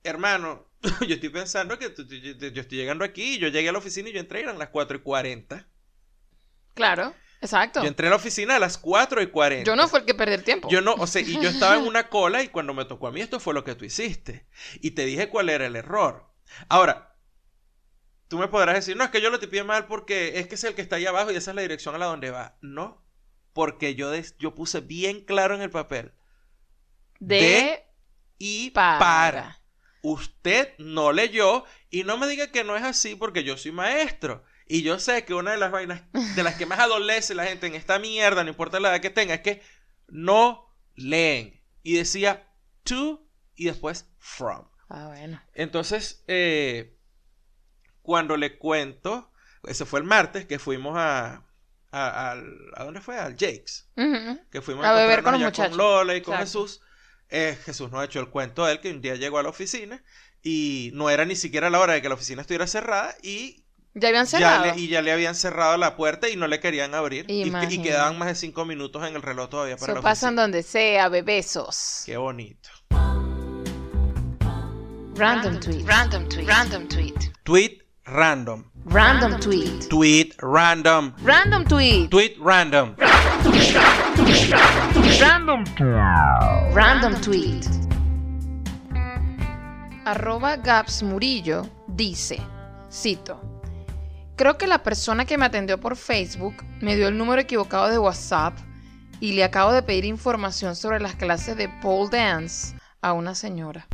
hermano, 0.06 0.66
yo 1.06 1.14
estoy 1.14 1.28
pensando 1.28 1.78
que 1.78 1.92
yo, 1.96 2.04
yo 2.48 2.60
estoy 2.62 2.78
llegando 2.78 3.04
aquí, 3.04 3.38
yo 3.38 3.48
llegué 3.48 3.68
a 3.68 3.72
la 3.72 3.78
oficina 3.78 4.08
y 4.08 4.12
yo 4.12 4.20
entré, 4.20 4.40
eran 4.40 4.58
las 4.58 4.68
4 4.70 4.96
y 4.98 5.00
40. 5.00 5.66
Claro. 6.74 7.14
Exacto. 7.40 7.82
Yo 7.82 7.88
entré 7.88 8.06
a 8.06 8.10
la 8.10 8.16
oficina 8.16 8.56
a 8.56 8.58
las 8.58 8.78
4 8.78 9.22
y 9.22 9.26
40. 9.28 9.64
Yo 9.70 9.76
no 9.76 9.88
fue 9.88 10.00
el 10.00 10.04
que 10.06 10.14
perdí 10.14 10.34
el 10.34 10.42
tiempo. 10.44 10.68
Yo 10.70 10.80
no, 10.80 10.94
o 10.94 11.06
sea, 11.06 11.22
y 11.22 11.34
yo 11.40 11.48
estaba 11.48 11.76
en 11.76 11.82
una 11.86 12.08
cola 12.08 12.42
y 12.42 12.48
cuando 12.48 12.74
me 12.74 12.84
tocó 12.86 13.06
a 13.08 13.12
mí 13.12 13.20
esto 13.20 13.40
fue 13.40 13.54
lo 13.54 13.62
que 13.64 13.74
tú 13.74 13.84
hiciste. 13.84 14.46
Y 14.80 14.92
te 14.92 15.04
dije 15.04 15.28
cuál 15.28 15.48
era 15.50 15.66
el 15.66 15.76
error. 15.76 16.26
Ahora, 16.68 17.14
tú 18.28 18.38
me 18.38 18.48
podrás 18.48 18.74
decir, 18.74 18.96
no, 18.96 19.04
es 19.04 19.10
que 19.10 19.20
yo 19.20 19.30
lo 19.30 19.38
tipié 19.38 19.64
mal 19.64 19.86
porque 19.86 20.38
es 20.38 20.48
que 20.48 20.54
es 20.56 20.64
el 20.64 20.74
que 20.74 20.82
está 20.82 20.96
ahí 20.96 21.06
abajo 21.06 21.30
y 21.30 21.36
esa 21.36 21.50
es 21.50 21.54
la 21.54 21.62
dirección 21.62 21.94
a 21.94 21.98
la 21.98 22.06
donde 22.06 22.30
va. 22.30 22.56
No, 22.62 23.04
porque 23.52 23.94
yo, 23.94 24.10
des- 24.10 24.36
yo 24.38 24.54
puse 24.54 24.80
bien 24.80 25.20
claro 25.24 25.54
en 25.54 25.62
el 25.62 25.70
papel. 25.70 26.12
de, 27.20 27.36
de 27.40 27.84
y 28.38 28.70
para. 28.70 28.98
para. 28.98 29.60
Usted 30.08 30.72
no 30.78 31.10
leyó 31.10 31.64
y 31.90 32.04
no 32.04 32.16
me 32.16 32.28
diga 32.28 32.52
que 32.52 32.62
no 32.62 32.76
es 32.76 32.84
así 32.84 33.16
porque 33.16 33.42
yo 33.42 33.56
soy 33.56 33.72
maestro. 33.72 34.44
Y 34.68 34.82
yo 34.82 35.00
sé 35.00 35.24
que 35.24 35.34
una 35.34 35.50
de 35.50 35.56
las 35.58 35.72
vainas 35.72 36.02
de 36.36 36.42
las 36.44 36.54
que 36.54 36.64
más 36.64 36.78
adolece 36.78 37.34
la 37.34 37.44
gente 37.44 37.66
en 37.66 37.74
esta 37.74 37.98
mierda, 37.98 38.44
no 38.44 38.50
importa 38.50 38.78
la 38.78 38.90
edad 38.90 39.00
que 39.00 39.10
tenga, 39.10 39.34
es 39.34 39.40
que 39.40 39.62
no 40.06 40.72
leen. 40.94 41.60
Y 41.82 41.94
decía 41.96 42.48
to 42.84 43.26
y 43.56 43.64
después 43.64 44.08
from. 44.18 44.68
Ah, 44.88 45.08
bueno. 45.08 45.42
Entonces, 45.54 46.22
eh, 46.28 46.96
cuando 48.02 48.36
le 48.36 48.58
cuento, 48.58 49.32
ese 49.64 49.84
fue 49.86 49.98
el 49.98 50.06
martes 50.06 50.46
que 50.46 50.60
fuimos 50.60 50.96
a, 50.96 51.42
a, 51.90 52.30
al- 52.30 52.70
¿a 52.76 52.84
dónde 52.84 53.00
fue? 53.00 53.18
Al 53.18 53.32
Jake's 53.36 53.88
que 54.52 54.62
fuimos 54.62 54.84
A 54.84 54.92
beber 54.92 55.24
con 55.24 55.40
los. 55.40 55.76
Lola 55.76 56.14
y 56.14 56.22
con 56.22 56.34
Exacto. 56.34 56.64
Jesús. 56.64 56.80
Eh, 57.30 57.58
Jesús 57.64 57.90
nos 57.90 58.00
ha 58.00 58.04
hecho 58.04 58.20
el 58.20 58.28
cuento 58.28 58.64
de 58.64 58.72
él 58.72 58.80
que 58.80 58.90
un 58.90 59.00
día 59.00 59.16
llegó 59.16 59.38
a 59.38 59.42
la 59.42 59.48
oficina 59.48 60.02
y 60.42 60.90
no 60.94 61.10
era 61.10 61.24
ni 61.24 61.34
siquiera 61.34 61.70
la 61.70 61.80
hora 61.80 61.94
de 61.94 62.02
que 62.02 62.08
la 62.08 62.14
oficina 62.14 62.40
estuviera 62.42 62.66
cerrada 62.68 63.14
y 63.22 63.64
Ya 63.94 64.08
habían 64.08 64.26
ya, 64.26 64.38
cerrado. 64.38 64.64
le, 64.74 64.80
y 64.80 64.88
ya 64.88 65.02
le 65.02 65.10
habían 65.10 65.34
cerrado 65.34 65.76
la 65.76 65.96
puerta 65.96 66.28
y 66.28 66.36
no 66.36 66.46
le 66.46 66.60
querían 66.60 66.94
abrir. 66.94 67.24
Y, 67.28 67.50
quedaban 67.82 68.16
más 68.18 68.28
de 68.28 68.34
cinco 68.36 68.64
minutos 68.64 69.06
en 69.08 69.16
el 69.16 69.22
reloj 69.22 69.48
todavía 69.50 69.76
para 69.76 69.92
Eso 69.92 69.98
la 70.00 70.02
pasan 70.02 70.28
oficina. 70.34 70.42
donde 70.42 70.62
sea, 70.62 71.08
bebesos. 71.08 72.02
Qué 72.06 72.16
bonito. 72.16 72.68
Random 75.16 75.58
tweet. 75.60 75.82
Random 75.84 76.28
tweet. 76.28 76.46
Random 76.46 76.88
tweet. 76.88 77.14
Tweet 77.42 77.82
random. 78.04 78.70
Random 78.84 79.40
tweet. 79.40 79.88
Tweet 79.88 80.34
random. 80.40 81.14
Random 81.24 81.64
tweet. 81.64 82.10
Tweet 82.10 82.36
random. 82.38 82.94
Random. 82.98 84.05
Random 86.74 87.20
tweet. 87.20 87.60
Arroba 90.04 90.56
Gaps 90.56 91.02
Murillo 91.02 91.68
dice, 91.86 92.38
cito, 92.90 93.40
creo 94.36 94.56
que 94.56 94.66
la 94.66 94.82
persona 94.82 95.24
que 95.24 95.36
me 95.36 95.46
atendió 95.46 95.80
por 95.80 95.96
Facebook 95.96 96.54
me 96.80 96.96
dio 96.96 97.08
el 97.08 97.18
número 97.18 97.42
equivocado 97.42 97.88
de 97.88 97.98
WhatsApp 97.98 98.56
y 99.20 99.32
le 99.32 99.44
acabo 99.44 99.72
de 99.72 99.82
pedir 99.82 100.04
información 100.04 100.76
sobre 100.76 101.00
las 101.00 101.14
clases 101.14 101.56
de 101.56 101.68
pole 101.82 102.08
dance 102.10 102.76
a 103.00 103.12
una 103.12 103.34
señora. 103.34 103.86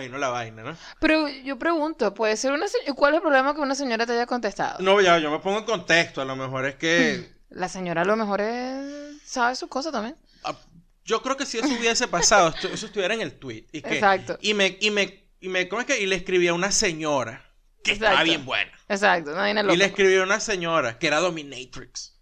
Imagino 0.00 0.18
la 0.18 0.28
vaina, 0.28 0.62
¿no? 0.62 0.76
Pero 1.00 1.28
yo 1.28 1.58
pregunto, 1.58 2.12
¿puede 2.14 2.36
ser 2.36 2.52
una? 2.52 2.66
¿Cuál 2.96 3.14
es 3.14 3.16
el 3.18 3.22
problema 3.22 3.54
que 3.54 3.60
una 3.60 3.74
señora 3.74 4.06
te 4.06 4.12
haya 4.12 4.26
contestado? 4.26 4.78
No, 4.80 5.00
ya, 5.00 5.18
yo 5.18 5.30
me 5.30 5.38
pongo 5.40 5.58
en 5.58 5.64
contexto. 5.64 6.20
A 6.20 6.24
lo 6.24 6.36
mejor 6.36 6.66
es 6.66 6.74
que. 6.76 7.38
La 7.50 7.68
señora 7.68 8.02
a 8.02 8.04
lo 8.04 8.14
mejor 8.16 8.40
es... 8.40 9.20
sabe 9.24 9.56
sus 9.56 9.68
cosas 9.68 9.90
también. 9.92 10.16
ah, 10.44 10.56
Yo 11.04 11.20
creo 11.20 11.36
que 11.36 11.44
si 11.46 11.58
eso 11.58 11.66
hubiese 11.68 12.06
pasado, 12.06 12.54
eso 12.72 12.86
estuviera 12.86 13.12
en 13.12 13.20
el 13.22 13.40
tweet. 13.40 13.66
Y 13.72 13.82
que, 13.82 13.94
Exacto. 13.94 14.38
Y 14.40 14.54
me, 14.54 14.78
y 14.80 14.90
me, 14.92 15.28
y 15.40 15.48
me, 15.48 15.68
¿cómo 15.68 15.80
es 15.80 15.86
que? 15.88 16.00
Y 16.00 16.06
le 16.06 16.14
escribí 16.14 16.46
a 16.46 16.54
una 16.54 16.70
señora 16.70 17.44
que 17.82 17.90
estaba 17.92 18.10
Exacto. 18.12 18.24
bien 18.30 18.44
buena. 18.44 18.70
Exacto, 18.88 19.34
nadie 19.34 19.72
Y 19.72 19.76
le 19.76 19.84
escribí 19.84 20.16
a 20.16 20.22
una 20.22 20.38
señora 20.38 20.96
que 20.98 21.08
era 21.08 21.18
dominatrix. 21.18 22.20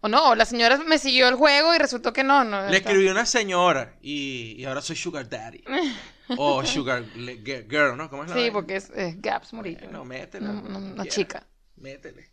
O 0.00 0.08
no, 0.08 0.34
la 0.34 0.46
señora 0.46 0.78
me 0.78 0.98
siguió 0.98 1.28
el 1.28 1.34
juego 1.34 1.74
y 1.74 1.78
resultó 1.78 2.12
que 2.14 2.24
no, 2.24 2.42
no. 2.42 2.62
Le 2.68 2.78
está- 2.78 2.88
escribí 2.90 3.08
a 3.08 3.12
una 3.12 3.26
señora 3.26 3.96
y, 4.00 4.54
y 4.58 4.64
ahora 4.64 4.80
soy 4.80 4.96
sugar 4.96 5.28
daddy. 5.28 5.62
o 6.38 6.64
sugar 6.64 7.04
girl, 7.14 7.96
¿no? 7.96 8.08
¿Cómo 8.10 8.24
es 8.24 8.30
la 8.30 8.34
Sí, 8.36 8.40
vaina? 8.42 8.52
porque 8.52 8.76
es, 8.76 8.90
es 8.90 9.20
gaps 9.20 9.52
morir. 9.52 9.88
No, 9.90 10.04
métele. 10.04 10.46
No, 10.46 10.54
no, 10.62 10.78
no, 10.80 10.94
quieras. 10.96 11.14
chica. 11.14 11.46
Métele. 11.76 12.30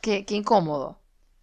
Qué, 0.00 0.24
qué 0.24 0.34
incómodo. 0.34 1.00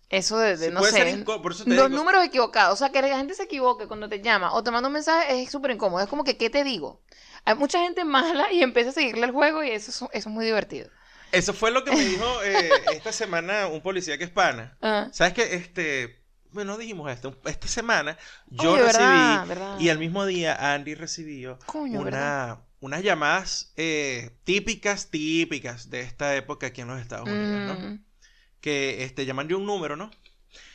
Eso 0.10 0.38
de, 0.38 0.58
de 0.58 0.68
Sí, 0.68 0.72
no 0.74 0.84
sé. 0.84 1.24
por 1.42 1.52
eso 1.54 1.64
te 1.64 1.70
los 1.70 1.90
digo. 1.90 1.98
números 2.00 2.26
equivocados. 2.26 2.74
O 2.74 2.76
sea, 2.78 2.92
que 2.92 3.02
la 3.02 3.18
gente 3.18 3.34
se 3.34 3.44
equivoque 3.44 3.88
cuando 3.88 4.10
te 4.10 4.22
llama 4.22 4.54
o 4.54 4.62
te 4.64 4.70
manda 4.72 4.88
un 4.88 4.94
mensaje 4.94 5.42
es 5.42 5.50
súper 5.50 5.72
incómodo. 5.72 6.04
Es 6.04 6.10
como 6.10 6.24
que, 6.26 6.36
¿qué 6.38 6.50
te 6.50 6.64
digo? 6.66 7.02
Hay 7.46 7.56
mucha 7.56 7.80
gente 7.80 8.04
mala 8.04 8.52
y 8.52 8.62
empieza 8.62 8.90
a 8.90 8.94
seguirle 8.94 9.26
el 9.26 9.32
juego 9.32 9.64
y 9.64 9.72
eso, 9.72 9.90
es- 9.90 9.96
eso 9.98 10.08
es 10.12 10.28
muy 10.28 10.46
divertido. 10.46 10.90
Eso 11.32 11.54
fue 11.54 11.72
lo 11.72 11.86
que 11.86 11.92
me 11.92 12.04
dijo 12.04 12.26
eh, 12.44 12.70
esta 12.94 13.14
semana 13.14 13.68
un 13.68 13.82
policía 13.82 14.18
que 14.18 14.26
es 14.26 14.30
pana. 14.30 14.78
Ah. 14.82 15.08
¿Sabes 15.14 15.32
qué? 15.34 15.56
Este, 15.56 16.21
bueno, 16.52 16.78
dijimos 16.78 17.12
esto. 17.12 17.40
Esta 17.46 17.68
semana 17.68 18.18
yo 18.48 18.74
Oye, 18.74 18.84
recibí 18.84 19.04
verdad, 19.06 19.48
verdad. 19.48 19.80
y 19.80 19.90
al 19.90 19.98
mismo 20.00 20.26
día 20.26 20.74
Andy 20.74 20.96
recibió 20.96 21.60
Coño, 21.66 22.02
una, 22.02 22.60
unas 22.80 23.04
llamadas 23.04 23.74
eh, 23.78 24.32
típicas, 24.44 25.10
típicas 25.10 25.90
de 25.90 26.02
esta 26.02 26.36
época 26.36 26.68
aquí 26.68 26.82
en 26.82 26.88
los 26.88 27.00
Estados 27.00 27.28
Unidos, 27.30 27.80
¿no? 27.80 28.00
Que 28.60 29.04
este, 29.04 29.26
llaman 29.26 29.48
de 29.48 29.56
un 29.56 29.66
número, 29.66 29.96
¿no? 29.96 30.12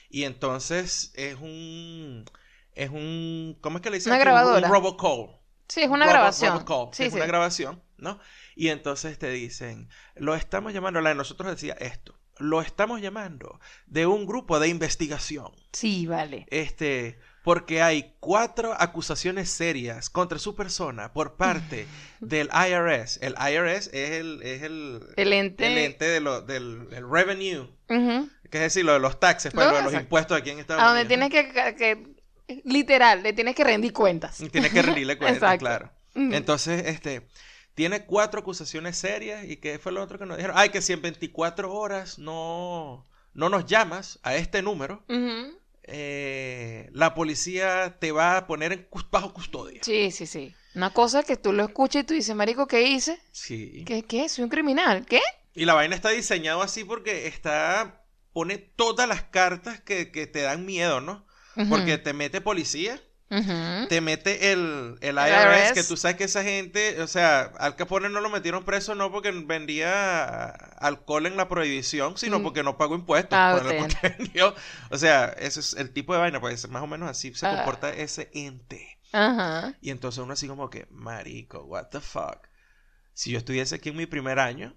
Y 0.09 0.25
entonces 0.25 1.13
es 1.15 1.37
un, 1.37 2.25
es 2.73 2.91
un, 2.91 3.57
¿cómo 3.61 3.79
es 3.79 3.83
que 3.83 3.91
le 3.91 3.97
dicen? 3.99 4.13
Una? 4.13 4.19
Un- 4.19 4.25
grabadora. 4.25 4.67
Un 4.67 4.73
robocall. 4.73 5.37
Sí, 5.69 5.83
es 5.83 5.89
una 5.89 6.07
Robo- 6.07 6.13
grabación. 6.13 6.53
robocall, 6.55 6.89
Sí, 6.95 7.05
es 7.05 7.11
sí. 7.13 7.17
una 7.17 7.27
grabación, 7.27 7.83
¿no? 7.97 8.21
Y 8.55 8.69
entonces 8.69 9.19
te 9.19 9.31
dicen, 9.31 9.89
lo 10.15 10.35
estamos 10.37 10.73
llamando, 10.73 11.01
la 11.01 11.09
de 11.11 11.17
nosotros 11.17 11.51
decía 11.51 11.75
esto, 11.75 12.17
lo 12.39 12.61
estamos 12.61 13.01
llamando 13.01 13.61
de 13.87 14.07
un 14.07 14.27
grupo 14.27 14.61
de 14.61 14.69
investigación, 14.69 15.53
Sí, 15.73 16.07
vale. 16.07 16.47
este, 16.51 17.19
porque 17.43 17.81
hay 17.83 18.15
cuatro 18.21 18.75
acusaciones 18.79 19.49
serias 19.51 20.11
contra 20.11 20.39
su 20.39 20.55
persona 20.55 21.13
por 21.13 21.37
parte 21.37 21.87
del 22.21 22.49
IRS. 22.53 23.19
El 23.23 23.35
IRS 23.35 23.89
es 23.93 24.11
el, 24.11 24.43
es 24.43 24.63
el, 24.63 25.01
El 25.17 25.33
ente. 25.33 25.67
el 25.67 25.79
ente 25.79 26.05
de 26.07 26.21
lo- 26.21 26.41
del 26.43 26.89
el 26.93 27.09
revenue, 27.09 27.71
Ujú. 27.89 28.29
que 28.51 28.59
es 28.59 28.63
decir, 28.65 28.85
lo 28.85 28.93
de 28.95 28.99
los 29.01 29.19
taxes, 29.21 29.53
pues, 29.53 29.65
Lo- 29.67 29.73
lo 29.73 29.77
de 29.79 29.83
los 29.85 29.93
exacto. 29.93 30.05
impuestos 30.07 30.39
aquí 30.39 30.51
en 30.51 30.59
Estados 30.59 30.83
A 30.83 30.87
donde 30.95 31.03
Unidos. 31.15 31.31
tienes 31.31 31.53
que, 31.53 31.75
que- 31.77 32.17
Literal, 32.65 33.25
le 33.25 33.33
tienes 33.33 33.57
que 33.57 33.65
rendir 33.65 33.93
cuentas. 33.93 34.39
Tienes 34.53 34.73
que 34.73 34.81
rendirle 34.83 35.19
cuentas, 35.19 35.59
claro. 35.59 35.91
Entonces, 36.15 36.87
este, 36.87 37.27
tiene 37.77 38.07
cuatro 38.07 38.41
acusaciones 38.41 38.97
serias 38.97 39.45
y 39.45 39.59
que 39.59 39.79
fue 39.79 39.93
lo 39.93 40.03
otro 40.03 40.19
que 40.19 40.25
nos 40.25 40.39
dijeron. 40.39 40.57
Ay, 40.59 40.71
que 40.71 40.81
si 40.81 40.95
en 40.95 41.03
24 41.03 41.73
horas 41.73 42.19
no, 42.19 43.05
no 43.35 43.51
nos 43.51 43.67
llamas 43.67 44.19
a 44.23 44.35
este 44.35 44.63
número, 44.63 45.05
eh, 45.83 46.89
la 46.95 47.15
policía 47.15 47.99
te 48.01 48.13
va 48.13 48.39
a 48.39 48.47
poner 48.47 48.73
en 48.73 48.89
bajo 49.11 49.35
custodia. 49.35 49.83
Sí, 49.85 50.11
sí, 50.11 50.27
sí. 50.27 50.55
Una 50.75 50.95
cosa 50.95 51.23
que 51.23 51.37
tú 51.37 51.53
lo 51.53 51.65
escuchas 51.65 52.03
y 52.03 52.07
tú 52.07 52.15
dices, 52.15 52.35
marico, 52.35 52.67
¿qué 52.67 52.81
hice? 52.81 53.21
Sí. 53.31 53.85
¿Qué, 53.87 54.03
qué? 54.05 54.31
¿Soy 54.31 54.45
un 54.45 54.51
criminal? 54.51 55.05
¿Qué? 55.05 55.21
Y 55.55 55.67
la 55.67 55.75
vaina 55.75 55.95
está 55.95 56.09
diseñado 56.09 56.63
así 56.63 56.83
porque 56.83 57.27
está, 57.27 58.07
pone 58.33 58.57
todas 58.57 59.07
las 59.07 59.25
cartas 59.25 59.83
que, 59.83 60.11
que 60.11 60.27
te 60.27 60.41
dan 60.41 60.65
miedo, 60.65 61.03
¿no? 61.03 61.27
Porque 61.69 61.99
te 61.99 62.15
mete 62.15 62.41
policía, 62.41 63.01
Te 63.29 64.01
mete 64.01 64.53
el, 64.53 64.99
el 65.01 65.19
El 65.19 65.29
IRS, 65.29 65.73
que 65.73 65.83
tú 65.83 65.97
sabes 65.97 66.17
que 66.17 66.25
esa 66.25 66.45
gente, 66.45 67.01
o 67.03 67.07
sea, 67.09 67.41
Al 67.59 67.75
Capone 67.75 68.09
no 68.09 68.21
lo 68.21 68.31
metieron 68.31 68.65
preso 68.65 68.95
no 68.95 69.11
porque 69.11 69.33
vendía 69.33 70.47
alcohol 70.49 71.27
en 71.27 71.37
la 71.37 71.49
prohibición, 71.49 72.17
sino 72.17 72.39
Mm. 72.39 72.43
porque 72.45 72.63
no 72.63 72.77
pagó 72.79 72.95
impuestos. 72.95 73.37
Ah, 73.37 73.59
pues, 73.61 73.75
porque 73.83 74.15
vendió. 74.19 74.55
O 74.91 74.99
sea, 74.99 75.27
ese 75.39 75.59
es 75.61 75.75
el 75.75 75.93
tipo 75.93 76.13
de 76.13 76.21
vaina, 76.21 76.41
pues 76.41 76.69
más 76.69 76.83
o 76.83 76.87
menos 76.87 77.09
así 77.11 77.35
se 77.35 77.47
Ah. 77.47 77.57
comporta 77.57 77.91
ese 77.93 78.31
ente. 78.33 78.99
Ajá. 79.13 79.75
Y 79.81 79.91
entonces 79.91 80.23
uno 80.23 80.33
así 80.35 80.47
como 80.47 80.71
que, 80.71 80.87
marico, 80.91 81.65
what 81.65 81.87
the 81.87 82.01
fuck. 82.01 82.47
Si 83.13 83.31
yo 83.33 83.39
estuviese 83.39 83.75
aquí 83.75 83.89
en 83.89 83.97
mi 83.97 84.07
primer 84.07 84.39
año 84.39 84.77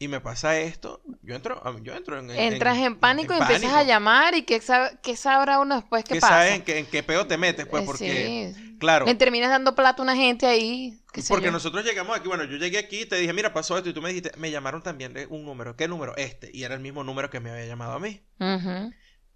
y 0.00 0.08
me 0.08 0.20
pasa 0.22 0.58
esto, 0.58 1.02
yo 1.22 1.34
entro, 1.34 1.62
yo 1.82 1.94
entro 1.94 2.18
en, 2.18 2.30
en- 2.30 2.54
Entras 2.54 2.78
en, 2.78 2.96
pánico 2.98 3.34
y 3.34 3.38
empiezas 3.38 3.74
a 3.74 3.82
llamar 3.82 4.34
y 4.34 4.44
qué, 4.44 4.58
sabe, 4.62 4.98
qué 5.02 5.14
sabrá 5.14 5.60
uno 5.60 5.76
después 5.76 6.04
qué 6.04 6.14
Que 6.14 6.20
pasa. 6.20 6.32
sabes 6.38 6.52
en 6.54 6.62
qué, 6.62 6.78
en 6.78 6.86
qué 6.86 7.02
peo 7.02 7.26
te 7.26 7.36
metes, 7.36 7.66
pues, 7.66 7.82
Eh, 7.82 7.86
porque, 7.86 8.52
sí. 8.56 8.76
claro. 8.80 9.04
Le 9.04 9.14
terminas 9.14 9.50
dando 9.50 9.74
plata 9.74 10.00
a 10.00 10.02
una 10.02 10.16
gente 10.16 10.46
ahí. 10.46 10.98
Porque 11.28 11.46
yo. 11.46 11.52
nosotros 11.52 11.84
llegamos 11.84 12.16
aquí, 12.16 12.28
bueno, 12.28 12.44
yo 12.44 12.56
llegué 12.56 12.78
aquí, 12.78 13.04
te 13.04 13.16
dije, 13.16 13.34
mira, 13.34 13.52
pasó 13.52 13.76
esto, 13.76 13.90
y 13.90 13.92
tú 13.92 14.00
me 14.00 14.08
dijiste, 14.08 14.32
me 14.38 14.50
llamaron 14.50 14.82
también 14.82 15.12
de 15.12 15.26
un 15.26 15.44
número. 15.44 15.76
¿Qué 15.76 15.86
número? 15.86 16.16
Este. 16.16 16.50
Y 16.54 16.62
era 16.62 16.74
el 16.76 16.80
mismo 16.80 17.04
número 17.04 17.28
que 17.28 17.40
me 17.40 17.50
había 17.50 17.66
llamado 17.66 17.92
a 17.92 18.00
mí. 18.00 18.22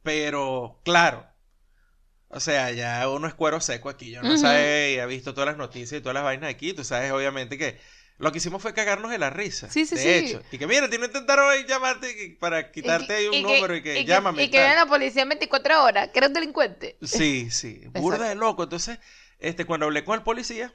Pero, 0.03 0.81
claro. 0.85 1.27
O 2.29 2.41
sea, 2.41 2.71
ya 2.73 3.09
uno 3.11 3.29
es 3.29 3.35
cuero 3.35 3.61
seco 3.61 3.89
aquí. 3.91 4.11
Yo 4.11 4.23
no 4.23 4.37
sabe 4.39 4.95
y 4.95 4.99
ha 4.99 5.07
visto 5.07 5.35
todas 5.35 5.49
las 5.49 5.57
noticias 5.57 5.99
y 6.01 6.03
todas 6.03 6.15
las 6.15 6.25
vainas 6.25 6.51
aquí. 6.51 6.73
Tú 6.73 6.83
sabes, 6.85 7.13
obviamente, 7.13 7.57
que 7.59 7.79
lo 8.19 8.31
que 8.31 8.39
hicimos 8.39 8.63
fue 8.63 8.73
cagarnos 8.75 9.11
de 9.11 9.19
la 9.19 9.31
risa. 9.31 9.69
Sí, 9.71 9.87
sí, 9.87 9.97
de 9.97 10.01
sí. 10.03 10.09
hecho. 10.09 10.43
Y 10.53 10.59
que, 10.59 10.67
mira, 10.67 10.87
no 10.87 11.05
intentaron 11.05 11.51
ahí 11.51 11.65
llamarte 11.67 12.11
y- 12.25 12.31
para 12.37 12.71
quitarte 12.71 13.13
ahí 13.15 13.27
un 13.27 13.35
Y 13.35 13.43
que- 13.45 13.55
número 13.55 13.77
y 13.77 13.83
que, 13.83 14.01
y 14.01 14.05
llámame. 14.05 14.43
Y 14.43 14.47
y 14.47 14.51
que 14.51 14.59
viene 14.59 14.77
la 14.77 14.87
policía 14.87 15.23
en 15.23 15.29
24 15.31 15.83
horas, 15.83 16.09
que 16.13 16.19
eres 16.21 16.29
un 16.29 16.35
delincuente. 16.35 16.97
Sí, 17.03 17.49
sí, 17.51 17.83
burda 17.93 18.29
de 18.29 18.35
loco. 18.37 18.63
Entonces, 18.63 18.99
este, 19.41 19.65
cuando 19.65 19.87
hablé 19.87 20.05
con 20.05 20.15
el 20.17 20.23
policía, 20.23 20.73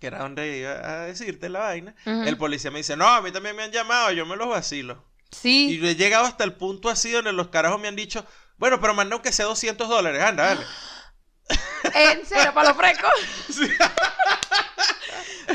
que 0.00 0.06
era 0.08 0.18
donde 0.20 0.58
iba 0.58 0.72
a 0.72 1.06
decirte 1.06 1.48
la 1.48 1.60
vaina, 1.60 1.94
el 2.04 2.36
policía 2.36 2.70
me 2.70 2.78
dice, 2.78 2.96
no, 2.96 3.06
a 3.06 3.20
mí 3.22 3.30
también 3.30 3.54
me 3.56 3.62
han 3.62 3.70
llamado, 3.72 4.10
yo 4.12 4.24
me 4.26 4.36
los 4.36 4.48
vacilo. 4.48 5.04
Y 5.30 5.36
Sí. 5.36 5.78
yo 5.78 5.88
he 5.88 5.94
llegado 5.96 6.24
hasta 6.26 6.44
el 6.44 6.54
punto 6.54 6.88
así 6.88 7.10
donde 7.10 7.32
los 7.32 7.48
carajos 7.48 7.80
me 7.80 7.88
han 7.88 7.96
dicho, 7.96 8.26
bueno, 8.56 8.80
pero 8.80 8.94
manda 8.94 9.14
aunque 9.14 9.32
sea 9.32 9.46
200 9.46 9.88
dólares, 9.88 10.22
anda, 10.22 10.46
dale. 10.46 10.60
En 11.94 12.24
serio, 12.26 12.52
para 12.54 12.68
los 12.68 12.76
frescos. 12.76 13.10
Sí. 13.54 13.68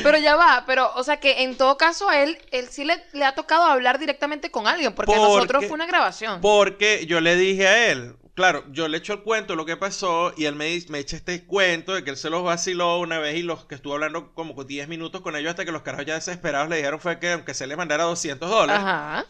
Pero 0.02 0.18
ya 0.18 0.36
va, 0.36 0.64
pero, 0.66 0.92
o 0.94 1.02
sea 1.04 1.18
que 1.18 1.42
en 1.42 1.56
todo 1.56 1.76
caso 1.76 2.08
a 2.08 2.22
él, 2.22 2.38
él 2.52 2.68
sí 2.70 2.84
le, 2.84 3.04
le 3.12 3.24
ha 3.24 3.34
tocado 3.34 3.64
hablar 3.64 3.98
directamente 3.98 4.50
con 4.50 4.66
alguien, 4.66 4.94
porque 4.94 5.12
a 5.12 5.16
nosotros 5.16 5.46
Porque- 5.48 5.66
fue 5.68 5.74
una 5.74 5.86
grabación. 5.86 6.40
Porque 6.40 7.04
yo 7.06 7.20
le 7.20 7.36
dije 7.36 7.66
a 7.66 7.90
él, 7.90 8.16
claro, 8.34 8.64
yo 8.70 8.88
le 8.88 8.98
echo 8.98 9.12
el 9.14 9.22
cuento 9.22 9.52
de 9.52 9.56
lo 9.56 9.66
que 9.66 9.76
pasó 9.76 10.32
y 10.36 10.44
él 10.46 10.54
me, 10.54 10.78
me 10.88 11.00
echa 11.00 11.16
este 11.16 11.44
cuento 11.44 11.92
de 11.94 12.04
que 12.04 12.10
él 12.10 12.16
se 12.16 12.30
los 12.30 12.42
vaciló 12.44 12.98
una 12.98 13.18
vez 13.18 13.36
y 13.36 13.42
los 13.42 13.66
que 13.66 13.74
estuvo 13.74 13.94
hablando 13.94 14.32
como 14.32 14.54
con 14.54 14.66
10 14.66 14.88
minutos 14.88 15.20
con 15.20 15.34
ellos 15.36 15.50
hasta 15.50 15.64
que 15.64 15.72
los 15.72 15.82
carajos 15.82 16.06
ya 16.06 16.14
desesperados 16.14 16.68
le 16.70 16.76
dijeron 16.76 17.00
fue 17.00 17.18
que 17.18 17.32
aunque 17.32 17.52
se 17.52 17.66
les 17.66 17.76
mandara 17.76 18.04
200 18.04 18.48
dólares. 18.48 18.82
Ajá. 18.82 19.26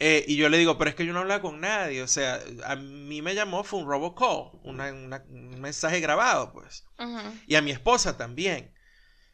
Eh, 0.00 0.24
y 0.28 0.36
yo 0.36 0.48
le 0.48 0.58
digo, 0.58 0.78
pero 0.78 0.90
es 0.90 0.96
que 0.96 1.04
yo 1.04 1.12
no 1.12 1.20
hablaba 1.20 1.42
con 1.42 1.60
nadie. 1.60 2.02
O 2.02 2.08
sea, 2.08 2.40
a 2.64 2.76
mí 2.76 3.20
me 3.22 3.34
llamó, 3.34 3.64
fue 3.64 3.80
un 3.80 3.88
robocall, 3.88 4.52
una- 4.62 4.92
una- 4.92 5.24
un 5.28 5.60
mensaje 5.60 6.00
grabado, 6.00 6.52
pues. 6.52 6.84
Ujú. 6.98 7.18
Y 7.46 7.56
a 7.56 7.62
mi 7.62 7.72
esposa 7.72 8.16
también. 8.16 8.72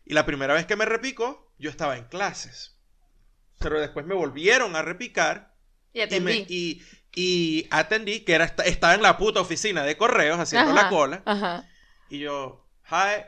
Y 0.07 0.14
la 0.14 0.27
primera 0.27 0.55
vez 0.55 0.66
que 0.66 0.77
me 0.77 0.85
repicó, 0.87 1.53
yo 1.59 1.70
estaba 1.70 1.96
en 1.98 2.05
clases. 2.07 2.77
Pero 3.59 3.81
después 3.81 4.07
me 4.07 4.14
volvieron 4.14 4.74
a 4.77 4.83
repicar 4.83 5.55
Y 5.92 6.00
y, 6.00 6.20
me- 6.20 6.33
atendí. 6.33 6.46
y, 6.48 6.83
y 7.14 7.68
atendí, 7.70 8.20
que 8.20 8.33
era, 8.35 8.44
estaba 8.64 8.94
en 8.94 9.03
la 9.03 9.16
puta 9.18 9.40
oficina 9.40 9.85
de 9.85 9.96
correos 9.96 10.38
haciendo 10.40 10.72
la 10.72 10.83
Ajá, 10.83 10.90
cola. 10.90 11.22
Ajá. 11.27 11.68
Y 12.09 12.18
yo, 12.20 12.66
hi. 12.90 13.22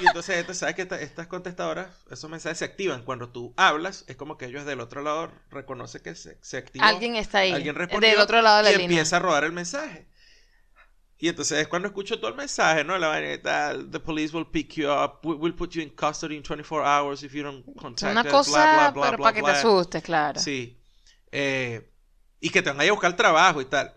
Y 0.00 0.06
entonces, 0.06 0.36
esto, 0.38 0.54
¿sabes 0.54 0.74
que 0.74 0.82
esta- 0.82 1.00
estas 1.00 1.26
contestadoras, 1.26 1.88
esos 2.10 2.28
mensajes 2.30 2.58
se 2.58 2.64
activan 2.64 3.04
cuando 3.04 3.28
tú 3.30 3.52
hablas? 3.56 4.04
Es 4.08 4.16
como 4.16 4.36
que 4.38 4.46
ellos 4.46 4.64
del 4.64 4.80
otro 4.80 5.02
lado 5.02 5.30
reconocen 5.50 6.02
que 6.02 6.14
se, 6.14 6.38
se 6.40 6.56
activó. 6.58 6.84
Alguien 6.84 7.16
está 7.16 7.38
ahí. 7.38 7.52
Alguien 7.52 7.74
respondió 7.74 8.08
Del 8.10 8.18
otro 8.20 8.40
lado 8.42 8.58
de 8.58 8.62
la 8.64 8.70
y 8.70 8.72
línea. 8.78 8.86
empieza 8.98 9.16
a 9.16 9.20
rodar 9.20 9.44
el 9.44 9.52
mensaje. 9.52 10.06
Y 11.18 11.28
entonces 11.28 11.60
es 11.60 11.68
cuando 11.68 11.86
escucho 11.86 12.18
todo 12.18 12.30
el 12.30 12.36
mensaje, 12.36 12.82
¿no? 12.82 12.98
La 12.98 13.06
vaina 13.08 13.38
the 13.90 14.00
police 14.00 14.34
will 14.36 14.46
pick 14.46 14.72
you 14.74 14.90
up, 14.90 15.20
we- 15.24 15.36
we'll 15.36 15.54
put 15.54 15.70
you 15.70 15.80
in 15.82 15.90
custody 15.90 16.34
in 16.36 16.42
24 16.42 16.84
hours 16.84 17.22
if 17.22 17.32
you 17.32 17.44
don't 17.44 17.64
contact 17.76 18.10
Una 18.10 18.22
us, 18.22 18.26
cosa, 18.28 18.50
bla, 18.50 18.90
bla, 18.90 19.02
pero 19.04 19.16
bla, 19.18 19.22
para 19.24 19.34
que 19.34 19.40
te 19.42 19.50
bla". 19.50 19.58
asustes, 19.58 20.02
claro. 20.02 20.40
Sí. 20.40 20.80
Eh, 21.30 21.88
y 22.40 22.50
que 22.50 22.60
te 22.60 22.70
van 22.70 22.80
a 22.80 22.84
ir 22.84 22.90
a 22.90 22.94
buscar 22.94 23.14
trabajo 23.14 23.60
y 23.60 23.66
tal. 23.66 23.94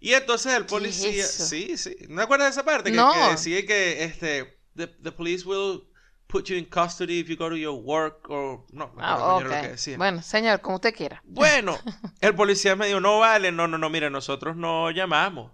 Y 0.00 0.12
entonces 0.12 0.52
el 0.52 0.58
¿Qué 0.58 0.66
es 0.66 0.70
policía, 0.70 1.24
eso? 1.24 1.46
sí, 1.46 1.78
sí. 1.78 1.96
¿No 2.10 2.20
acuerdas 2.20 2.48
de 2.48 2.60
esa 2.60 2.64
parte? 2.64 2.90
Que, 2.90 2.96
No. 2.96 3.10
que 3.14 3.30
decía 3.30 3.64
que 3.64 4.04
este, 4.04 4.55
the, 4.76 4.86
the 5.02 5.10
police 5.12 5.44
will 5.46 5.82
put 6.28 6.48
you 6.48 6.56
in 6.56 6.64
custody 6.66 7.20
if 7.20 7.28
you 7.28 7.36
go 7.36 7.48
to 7.48 7.56
your 7.56 7.74
work 7.80 8.28
or 8.28 8.64
no, 8.72 8.86
no 8.86 8.92
Ah, 8.98 9.16
recuerdo 9.16 9.40
lo 9.44 9.60
que 9.62 9.68
decía. 9.70 9.96
Bueno, 9.96 10.22
señor, 10.22 10.60
como 10.60 10.76
usted 10.76 10.94
quiera. 10.94 11.20
Bueno, 11.24 11.78
el 12.20 12.34
policía 12.34 12.74
me 12.76 12.86
dijo, 12.88 13.00
no 13.00 13.20
vale, 13.20 13.52
no, 13.52 13.66
no, 13.68 13.78
no, 13.78 13.88
mire, 13.90 14.10
nosotros 14.10 14.56
no 14.56 14.90
llamamos. 14.90 15.52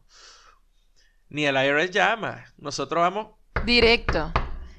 Ni 1.28 1.46
el 1.46 1.56
IRS 1.56 1.90
llama. 1.90 2.44
Nosotros 2.58 3.00
vamos, 3.00 3.28
Directo. 3.64 4.32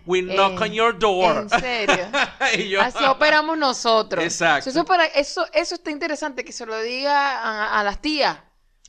we 0.06 0.22
knock 0.22 0.54
En- 0.54 0.64
on 0.64 0.72
your 0.74 0.98
door. 0.98 1.38
En 1.38 1.50
serio. 1.50 2.08
yo, 2.70 2.82
Así 2.82 3.04
operamos 3.06 3.58
nosotros. 3.58 4.24
Exacto. 4.26 4.70
Eso, 4.70 4.86
para, 4.86 5.06
eso, 5.06 5.46
eso 5.54 5.76
está 5.76 5.90
interesante 5.92 6.44
que 6.44 6.52
se 6.52 6.66
lo 6.66 6.80
diga 6.82 7.40
a, 7.42 7.80
a 7.80 7.84
las 7.84 8.02
tías, 8.02 8.38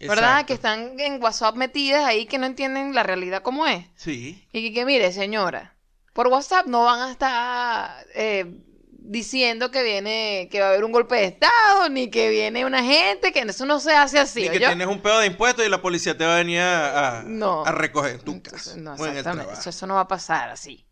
¿verdad? 0.00 0.40
Exacto. 0.40 0.46
Que 0.46 0.52
están 0.54 1.00
en 1.00 1.22
WhatsApp 1.22 1.54
metidas 1.56 2.04
ahí 2.04 2.26
que 2.26 2.38
no 2.38 2.46
entienden 2.46 2.94
la 2.94 3.02
realidad 3.02 3.42
como 3.42 3.66
es. 3.66 3.86
Sí. 3.96 4.46
Y 4.52 4.62
que, 4.68 4.72
que, 4.74 4.84
mire, 4.84 5.12
señora, 5.12 5.74
por 6.12 6.28
WhatsApp 6.28 6.66
no 6.66 6.84
van 6.84 7.00
a 7.00 7.10
estar 7.10 8.06
eh, 8.14 8.46
diciendo 9.06 9.70
que 9.70 9.82
viene, 9.82 10.48
que 10.50 10.60
va 10.60 10.66
a 10.66 10.68
haber 10.70 10.84
un 10.84 10.92
golpe 10.92 11.16
de 11.16 11.24
Estado, 11.26 11.88
ni 11.90 12.08
que 12.10 12.28
viene 12.30 12.64
una 12.64 12.82
gente, 12.82 13.32
que 13.32 13.40
eso 13.40 13.66
no 13.66 13.78
se 13.80 13.92
hace 13.92 14.18
así. 14.18 14.42
Ni 14.42 14.48
que 14.50 14.58
tienes 14.58 14.86
un 14.86 15.00
pedo 15.02 15.18
de 15.20 15.26
impuestos 15.26 15.66
y 15.66 15.68
la 15.68 15.82
policía 15.82 16.16
te 16.16 16.24
va 16.24 16.34
a 16.34 16.38
venir 16.38 16.60
a, 16.60 17.18
a- 17.18 17.22
No. 17.24 17.64
a 17.66 17.72
recoger 17.72 18.22
tu 18.22 18.40
casa. 18.42 18.76
no, 18.76 18.92
o 18.92 18.96
en 18.96 19.02
el 19.02 19.08
exactamente. 19.10 19.22
trabajo. 19.44 19.60
Eso, 19.60 19.70
eso 19.70 19.86
no 19.86 19.94
va 19.94 20.00
a 20.02 20.08
pasar 20.08 20.50
así. 20.50 20.84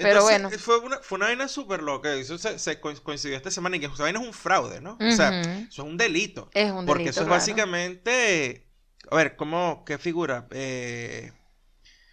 Pero 0.00 0.20
Entonces, 0.20 0.40
bueno. 0.40 0.50
Fue 0.58 0.78
una, 0.80 0.98
fue 0.98 1.16
una 1.16 1.26
vaina 1.26 1.48
súper 1.48 1.82
loca. 1.82 2.14
Eso 2.14 2.38
se, 2.38 2.58
se 2.58 2.80
co- 2.80 2.94
coincidió 3.02 3.36
esta 3.36 3.50
semana 3.50 3.76
y 3.76 3.80
que 3.80 3.86
esa 3.86 4.02
vaina 4.02 4.20
es 4.20 4.26
un 4.26 4.32
fraude, 4.34 4.80
¿no? 4.80 4.94
O 4.94 5.10
sea, 5.10 5.30
eso 5.68 5.82
es 5.82 5.88
un 5.88 5.96
delito. 5.96 6.50
Es 6.52 6.70
un 6.72 6.84
Porque 6.84 7.04
delito, 7.04 7.10
eso 7.10 7.22
es 7.22 7.28
básicamente. 7.28 8.68
A 9.10 9.16
ver, 9.16 9.36
¿cómo? 9.36 9.84
¿Qué 9.84 9.98
figura? 9.98 10.48
Eh, 10.52 11.32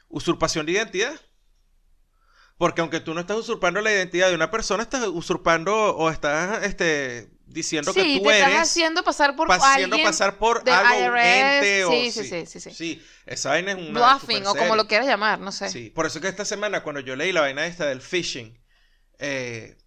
usurpación 0.09 0.65
de 0.65 0.73
identidad. 0.73 1.19
Porque 2.57 2.81
aunque 2.81 2.99
tú 2.99 3.13
no 3.13 3.21
estás 3.21 3.37
usurpando 3.37 3.79
la 3.81 3.91
identidad 3.91 4.27
de 4.29 4.35
una 4.35 4.51
persona, 4.51 4.83
estás 4.83 5.07
usurpando 5.07 5.95
o 5.95 6.09
estás 6.09 6.63
este, 6.65 7.31
diciendo 7.51 7.91
sí, 7.93 7.99
que 8.01 8.17
tú 8.19 8.23
te 8.23 8.29
eres. 8.29 8.47
estás 8.49 8.69
haciendo 8.69 9.03
pasar 9.03 9.35
por 9.35 9.51
haciendo 9.51 9.95
alguien 9.95 10.07
pasar 10.07 10.37
por 10.37 10.63
del 10.63 10.73
algo, 10.73 11.11
un 11.11 11.17
ente 11.17 11.85
o. 11.85 11.91
Sí, 11.91 12.11
sí, 12.11 12.23
sí, 12.25 12.45
sí, 12.45 12.59
sí. 12.59 12.71
Sí, 12.71 13.03
esa 13.25 13.49
vaina 13.49 13.71
es 13.71 13.77
una. 13.77 13.99
bluffing 14.17 14.45
o 14.47 14.55
como 14.55 14.75
lo 14.75 14.87
quieras 14.87 15.07
llamar, 15.07 15.39
no 15.39 15.51
sé. 15.51 15.69
Sí, 15.69 15.89
por 15.89 16.05
eso 16.05 16.21
que 16.21 16.27
esta 16.27 16.45
semana 16.45 16.83
cuando 16.83 17.01
yo 17.01 17.15
leí 17.15 17.31
la 17.31 17.41
vaina 17.41 17.65
esta 17.65 17.85
del 17.85 18.01
phishing, 18.01 18.59
eh, 19.19 19.77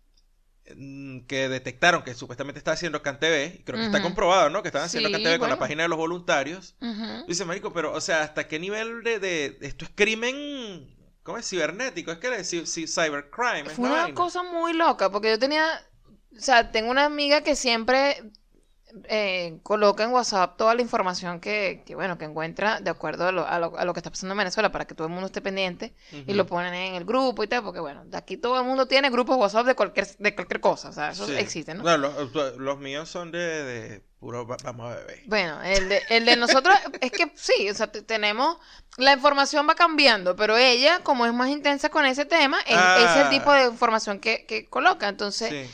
mm, 0.77 1.21
que 1.27 1.49
detectaron 1.49 2.03
que 2.03 2.15
supuestamente 2.15 2.59
está 2.59 2.73
haciendo 2.73 3.03
CanTV, 3.03 3.57
y 3.61 3.63
creo 3.65 3.79
que 3.79 3.87
está 3.87 4.03
comprobado, 4.03 4.51
¿no? 4.51 4.63
Que 4.63 4.69
estaban 4.69 4.87
haciendo 4.87 5.09
Sí, 5.09 5.13
CanTV 5.13 5.39
con 5.39 5.49
la 5.51 5.59
página 5.59 5.83
de 5.85 5.89
los 5.89 5.99
voluntarios. 5.99 6.77
Ujú. 6.81 7.27
Dice, 7.27 7.45
marico, 7.45 7.73
pero, 7.73 7.93
o 7.93 8.01
sea, 8.01 8.23
¿hasta 8.23 8.49
qué 8.49 8.59
nivel 8.59 9.03
de, 9.03 9.19
de- 9.19 9.59
esto 9.63 9.85
es 9.85 9.91
crimen, 9.95 10.95
¿cómo 11.23 11.39
es? 11.39 11.49
Cibernético, 11.49 12.13
es 12.13 12.19
que 12.19 12.29
es 12.35 12.53
ci- 12.53 12.63
ci- 12.63 12.87
cybercrime. 12.89 13.71
es 13.71 13.73
Fue 13.73 13.89
una 13.89 14.03
vaina. 14.03 14.15
cosa 14.15 14.43
muy 14.43 14.73
loca, 14.73 15.11
porque 15.11 15.31
yo 15.31 15.39
tenía, 15.39 15.65
o 16.37 16.41
sea, 16.41 16.71
tengo 16.73 16.91
una 16.91 17.05
amiga 17.05 17.43
que 17.43 17.55
siempre 17.57 18.23
eh, 19.05 19.59
coloca 19.63 20.05
en 20.05 20.11
WhatsApp 20.11 20.59
toda 20.59 20.75
la 20.75 20.83
información 20.83 21.41
que, 21.41 21.83
que, 21.87 21.95
bueno, 21.95 22.19
que 22.19 22.27
encuentra 22.27 22.79
de 22.81 22.91
acuerdo 22.91 23.27
a 23.27 23.33
lo, 23.33 23.47
a 23.47 23.59
lo- 23.59 23.79
a 23.79 23.87
lo 23.87 23.95
que 23.95 24.01
está 24.01 24.11
pasando 24.11 24.33
en 24.35 24.39
Venezuela 24.39 24.71
para 24.71 24.85
que 24.87 24.95
todo 24.95 25.07
el 25.07 25.13
mundo 25.15 25.27
esté 25.29 25.41
pendiente 25.41 25.95
y 26.11 26.35
lo 26.35 26.47
ponen 26.47 26.75
en 26.75 26.95
el 26.97 27.05
grupo 27.07 27.43
y 27.43 27.47
tal, 27.49 27.63
porque 27.63 27.81
bueno, 27.81 28.05
de 28.05 28.19
aquí 28.19 28.37
todo 28.37 28.59
el 28.61 28.67
mundo 28.67 28.87
tiene 28.87 29.09
grupos 29.09 29.39
WhatsApp 29.39 29.65
de 29.67 29.75
cualquier, 29.75 30.07
de 30.19 30.35
cualquier 30.35 30.61
cosa, 30.61 30.91
o 30.91 30.93
sea, 30.93 31.11
eso 31.13 31.27
Sí. 31.27 31.33
existe, 31.37 31.73
¿no? 31.73 31.97
Los, 31.97 32.35
los 32.59 32.79
míos 32.79 33.09
son 33.09 33.31
de, 33.33 33.39
de 33.39 34.03
puro 34.21 34.47
va- 34.47 34.59
vamos 34.63 34.93
a 34.93 34.97
beber. 34.97 35.23
Bueno, 35.25 35.63
el 35.63 35.89
de, 35.89 36.03
el 36.11 36.27
de 36.27 36.37
nosotros 36.37 36.75
es 37.01 37.11
que 37.13 37.33
sí, 37.35 37.71
o 37.71 37.75
sea, 37.75 37.91
te- 37.91 38.03
tenemos, 38.03 38.59
la 38.99 39.15
información 39.15 39.67
va 39.67 39.75
cambiando, 39.75 40.37
pero 40.37 40.59
ella, 40.59 41.01
como 41.03 41.25
es 41.25 41.33
más 41.33 41.49
intensa 41.49 41.89
con 41.89 42.05
ese 42.05 42.27
tema, 42.27 42.59
es, 42.67 42.73
es 42.77 43.17
el 43.17 43.23
Ah. 43.23 43.29
tipo 43.31 43.51
de 43.55 43.65
información 43.69 44.21
que, 44.21 44.45
que 44.45 44.67
coloca. 44.69 45.09
Entonces, 45.09 45.49
Sí. 45.49 45.71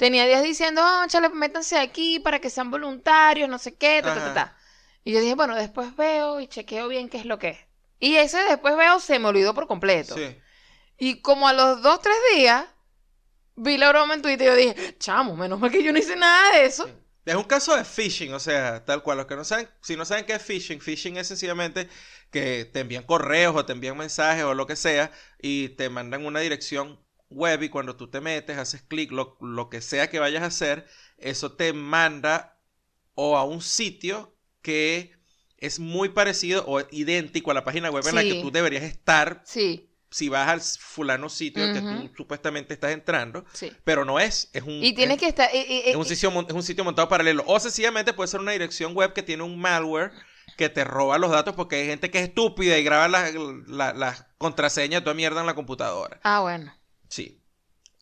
Tenía 0.00 0.26
días 0.26 0.42
diciendo, 0.42 0.80
ah, 0.82 1.04
chale, 1.08 1.28
métanse 1.28 1.76
aquí 1.76 2.20
para 2.20 2.38
que 2.40 2.48
sean 2.48 2.70
voluntarios, 2.70 3.50
no 3.50 3.58
sé 3.58 3.76
qué, 3.76 4.00
ta, 4.02 4.14
ta, 4.14 4.20
ta, 4.20 4.34
ta. 4.34 4.56
Y 5.04 5.12
yo 5.12 5.20
dije, 5.20 5.34
bueno, 5.34 5.54
después 5.54 5.94
veo 5.94 6.40
y 6.40 6.48
chequeo 6.48 6.88
bien 6.88 7.10
qué 7.10 7.18
es 7.18 7.26
lo 7.26 7.38
que 7.38 7.50
es. 7.50 7.58
Y 7.98 8.16
ese 8.16 8.38
después 8.44 8.78
veo 8.78 8.98
se 8.98 9.18
me 9.18 9.28
olvidó 9.28 9.52
por 9.52 9.66
completo. 9.66 10.14
Sí. 10.16 10.38
Y 10.96 11.20
como 11.20 11.46
a 11.46 11.52
los 11.52 11.82
dos, 11.82 12.00
tres 12.00 12.16
días, 12.34 12.64
vi 13.56 13.76
la 13.76 13.90
broma 13.90 14.14
en 14.14 14.22
Twitter 14.22 14.46
y 14.46 14.50
yo 14.50 14.56
dije, 14.56 14.96
chamo, 14.98 15.36
menos 15.36 15.60
mal 15.60 15.70
que 15.70 15.82
yo 15.82 15.92
no 15.92 15.98
hice 15.98 16.16
nada 16.16 16.56
de 16.56 16.64
eso. 16.64 16.86
Sí. 16.86 16.92
Es 17.26 17.34
un 17.34 17.44
caso 17.44 17.76
de 17.76 17.84
phishing, 17.84 18.32
o 18.32 18.40
sea, 18.40 18.82
tal 18.86 19.02
cual. 19.02 19.18
Los 19.18 19.26
que 19.26 19.36
no 19.36 19.44
saben, 19.44 19.68
si 19.82 19.96
no 19.96 20.06
saben 20.06 20.24
qué 20.24 20.32
es 20.32 20.42
phishing, 20.42 20.80
phishing 20.80 21.18
es 21.18 21.28
sencillamente 21.28 21.90
que 22.30 22.64
te 22.64 22.80
envían 22.80 23.02
correos 23.02 23.54
o 23.54 23.66
te 23.66 23.74
envían 23.74 23.98
mensajes 23.98 24.44
o 24.44 24.54
lo 24.54 24.66
que 24.66 24.76
sea 24.76 25.12
y 25.38 25.68
te 25.70 25.90
mandan 25.90 26.24
una 26.24 26.40
dirección 26.40 26.98
web 27.30 27.62
y 27.62 27.68
cuando 27.68 27.96
tú 27.96 28.08
te 28.10 28.20
metes, 28.20 28.58
haces 28.58 28.82
clic, 28.82 29.12
lo, 29.12 29.36
lo 29.40 29.68
que 29.70 29.80
sea 29.80 30.10
que 30.10 30.18
vayas 30.18 30.42
a 30.42 30.46
hacer, 30.46 30.86
eso 31.18 31.52
te 31.52 31.72
manda 31.72 32.58
o 33.14 33.36
a 33.36 33.44
un 33.44 33.62
sitio 33.62 34.36
que 34.62 35.14
es 35.58 35.78
muy 35.80 36.10
parecido 36.10 36.64
o 36.66 36.80
idéntico 36.90 37.50
a 37.50 37.54
la 37.54 37.64
página 37.64 37.90
web 37.90 38.06
en 38.08 38.14
la 38.14 38.26
que 38.26 38.34
tú 38.34 38.50
deberías 38.50 38.82
estar 38.84 39.42
Sí, 39.44 39.88
si 40.10 40.28
vas 40.28 40.48
al 40.48 40.60
fulano 40.60 41.28
sitio 41.28 41.70
que 41.70 41.82
tú 41.82 42.10
supuestamente 42.16 42.74
estás 42.74 42.92
entrando, 42.92 43.44
sí. 43.52 43.76
pero 43.84 44.04
no 44.04 44.18
es, 44.20 44.50
es 44.52 44.62
un... 44.62 44.74
Y 44.82 44.94
tienes 44.94 45.18
es- 45.18 45.20
que 45.20 45.28
estar... 45.28 45.50
y- 45.54 45.58
y- 45.58 45.82
es 45.90 45.96
un, 45.96 46.04
sitio, 46.04 46.30
mon- 46.30 46.46
es 46.48 46.54
un 46.54 46.62
sitio 46.62 46.84
montado 46.84 47.08
paralelo. 47.08 47.44
O 47.46 47.58
sencillamente 47.60 48.12
puede 48.12 48.28
ser 48.28 48.40
una 48.40 48.52
dirección 48.52 48.94
web 48.94 49.12
que 49.12 49.22
tiene 49.22 49.42
un 49.44 49.60
malware 49.60 50.12
que 50.56 50.68
te 50.68 50.84
roba 50.84 51.18
los 51.18 51.30
datos 51.30 51.54
porque 51.54 51.76
hay 51.76 51.86
gente 51.86 52.10
que 52.10 52.18
es 52.18 52.28
estúpida 52.28 52.76
y 52.78 52.84
graba 52.84 53.08
las 53.08 53.32
la, 53.68 54.28
contraseñas, 54.38 55.02
toda 55.04 55.14
mierda 55.14 55.40
en 55.40 55.46
la 55.46 55.54
computadora. 55.54 56.22
Ah, 56.22 56.40
bueno, 56.40 56.72
Sí. 57.10 57.42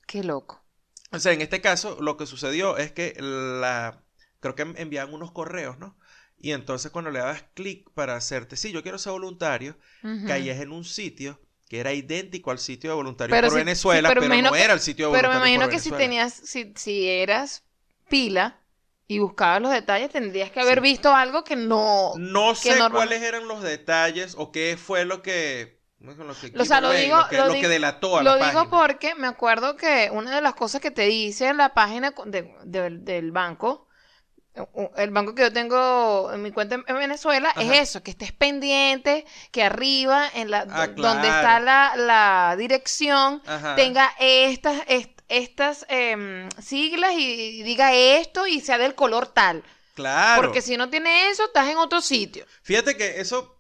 qué 0.07 0.25
loco. 0.25 0.65
O 1.13 1.19
sea, 1.19 1.33
en 1.33 1.41
este 1.41 1.61
caso 1.61 1.99
lo 2.01 2.17
que 2.17 2.27
sucedió 2.27 2.77
es 2.77 2.93
que 2.93 3.15
la... 3.21 4.03
Creo 4.41 4.55
que 4.55 4.63
enviaban 4.63 5.13
unos 5.15 5.33
correos, 5.33 5.79
¿no? 5.79 5.99
Y 6.39 6.53
entonces 6.53 6.93
cuando 6.93 7.11
le 7.11 7.19
dabas 7.19 7.45
clic 7.55 7.91
para 7.95 8.15
hacerte, 8.15 8.57
sí, 8.57 8.71
yo 8.71 8.83
quiero 8.83 8.99
ser 8.99 9.13
voluntario, 9.13 9.77
Ujú. 10.05 10.27
caías 10.27 10.61
en 10.61 10.71
un 10.71 10.85
sitio 10.85 11.41
que 11.69 11.81
era 11.81 11.93
idéntico 11.93 12.51
al 12.53 12.59
sitio 12.61 12.91
de 12.91 12.97
voluntarios 12.97 13.37
Pero 13.37 13.49
por 13.49 13.59
Venezuela, 13.59 14.09
sí, 14.09 14.15
pero 14.15 14.21
no 14.43 14.53
que- 14.53 14.63
era 14.63 14.75
el 14.75 14.81
sitio 14.81 15.07
de 15.11 15.17
Pero 15.17 15.29
me 15.29 15.35
voluntarios 15.37 15.49
imagino 15.51 15.65
por 15.65 15.71
que 15.71 15.79
si 15.81 15.91
tenías, 15.91 16.33
si, 16.35 16.73
si 16.77 17.09
eras 17.09 17.65
pila 18.09 18.61
y 19.09 19.19
buscabas 19.19 19.61
los 19.63 19.73
detalles, 19.73 20.11
tendrías 20.11 20.51
que 20.53 20.61
haber 20.61 20.79
Sí. 20.79 20.83
visto 20.83 21.13
algo 21.15 21.43
que 21.43 21.57
no... 21.57 22.13
No 22.17 22.55
sé 22.55 22.79
cuáles 22.91 23.23
eran 23.23 23.49
los 23.49 23.63
detalles 23.63 24.35
o 24.39 24.53
qué 24.53 24.77
fue 24.83 25.05
lo 25.05 25.23
que. 25.23 25.78
Lo 26.01 26.35
que, 26.35 26.53
O 26.59 26.65
sea, 26.65 26.81
lo 26.81 26.93
digo- 26.93 27.27
que, 27.29 27.37
lo 27.37 27.47
lo 27.47 27.53
digo- 27.55 27.63
que 27.63 27.69
delató 27.69 28.19
a 28.19 28.23
Lo 28.23 28.37
digo 28.37 28.71
porque 28.71 29.15
me 29.17 29.27
acuerdo 29.27 29.77
que 29.77 30.11
una 30.13 30.35
de 30.35 30.41
las 30.41 30.55
cosas 30.55 30.81
que 30.81 30.91
te 30.91 31.03
dice 31.03 31.53
la 31.55 31.75
página 31.75 32.15
de- 32.27 32.55
de- 32.65 32.91
del 32.99 33.33
banco, 33.33 33.87
el 34.97 35.11
banco 35.11 35.35
que 35.37 35.43
yo 35.43 35.53
tengo 35.53 36.33
en 36.33 36.43
mi 36.43 36.51
cuenta 36.51 36.75
en 36.77 36.85
en 36.89 36.97
Venezuela, 36.99 37.51
Ajá. 37.51 37.63
es 37.63 37.81
eso, 37.91 38.03
que 38.03 38.11
estés 38.11 38.33
pendiente, 38.33 39.25
que 39.53 39.63
arriba, 39.63 40.29
en 40.35 40.51
la, 40.51 40.67
Ah, 40.71 40.87
do- 40.89 41.03
donde 41.03 41.29
está 41.29 41.61
la, 41.61 41.93
la 41.97 42.57
dirección, 42.59 43.41
Ajá. 43.47 43.75
tenga 43.77 44.13
estas, 44.19 44.83
est- 44.89 45.21
estas 45.29 45.85
em, 45.89 46.49
siglas 46.61 47.13
y, 47.15 47.61
y 47.61 47.63
diga 47.63 47.93
esto 47.93 48.47
y 48.47 48.61
sea 48.61 48.79
del 48.79 48.95
color 48.95 49.27
tal. 49.29 49.63
Claro. 49.95 50.43
Porque 50.43 50.63
si 50.63 50.77
no 50.77 50.89
tiene 50.91 51.29
eso, 51.31 51.45
estás 51.47 51.69
en 51.69 51.77
otro 51.77 52.01
sitio. 52.01 52.45
Fíjate 52.63 52.97
que 52.97 53.21
eso 53.21 53.58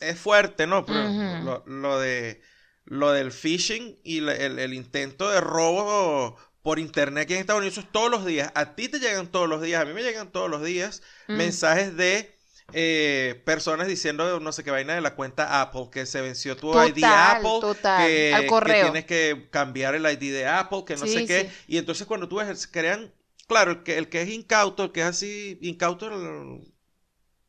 es 0.00 0.18
fuerte, 0.18 0.66
¿no? 0.66 0.84
Pero 0.86 1.14
lo, 1.38 1.62
lo 1.66 1.98
de 2.00 2.42
lo 2.84 3.12
del 3.12 3.30
phishing 3.32 3.98
y 4.02 4.20
la- 4.20 4.34
el, 4.34 4.58
el 4.58 4.74
intento 4.74 5.30
de 5.30 5.40
robo 5.40 6.36
por 6.62 6.78
internet 6.78 7.24
aquí 7.24 7.34
en 7.34 7.40
Estados 7.40 7.60
Unidos 7.60 7.78
es 7.78 7.90
todos 7.92 8.10
los 8.10 8.24
días. 8.26 8.50
A 8.54 8.74
ti 8.74 8.88
te 8.88 8.98
llegan 8.98 9.28
todos 9.30 9.48
los 9.48 9.62
días, 9.62 9.82
a 9.82 9.84
mí 9.84 9.92
me 9.94 10.02
llegan 10.02 10.32
todos 10.32 10.50
los 10.50 10.62
días 10.62 11.02
Mm. 11.28 11.36
mensajes 11.36 11.96
de 11.96 12.36
eh, 12.72 13.42
personas 13.44 13.88
diciendo 13.88 14.38
no 14.40 14.52
sé 14.52 14.62
qué 14.64 14.70
vaina 14.70 14.94
de 14.94 15.00
la 15.00 15.14
cuenta 15.16 15.60
Apple, 15.60 15.88
que 15.92 16.06
se 16.06 16.20
venció 16.20 16.56
tu 16.56 16.68
Total, 16.72 16.88
ID 16.88 17.04
Apple, 17.04 17.50
total, 17.60 18.06
que, 18.06 18.34
al 18.34 18.42
que 18.42 18.46
correo. 18.46 18.82
tienes 18.82 19.04
que 19.06 19.48
cambiar 19.50 19.94
el 19.94 20.04
ID 20.06 20.32
de 20.32 20.46
Apple, 20.46 20.84
que 20.86 20.96
no 20.96 21.06
Sí, 21.06 21.12
sé 21.14 21.26
qué. 21.26 21.40
sí. 21.42 21.50
Y 21.66 21.78
entonces 21.78 22.06
cuando 22.06 22.28
tú 22.28 22.36
ves, 22.36 22.66
crean, 22.68 23.12
claro, 23.48 23.72
el 23.72 23.82
que, 23.82 23.98
el 23.98 24.08
que 24.08 24.22
es 24.22 24.28
incauto, 24.30 24.84
el 24.84 24.92
que 24.92 25.00
es 25.00 25.06
así, 25.06 25.58
incauto, 25.62 26.06
el- 26.08 26.69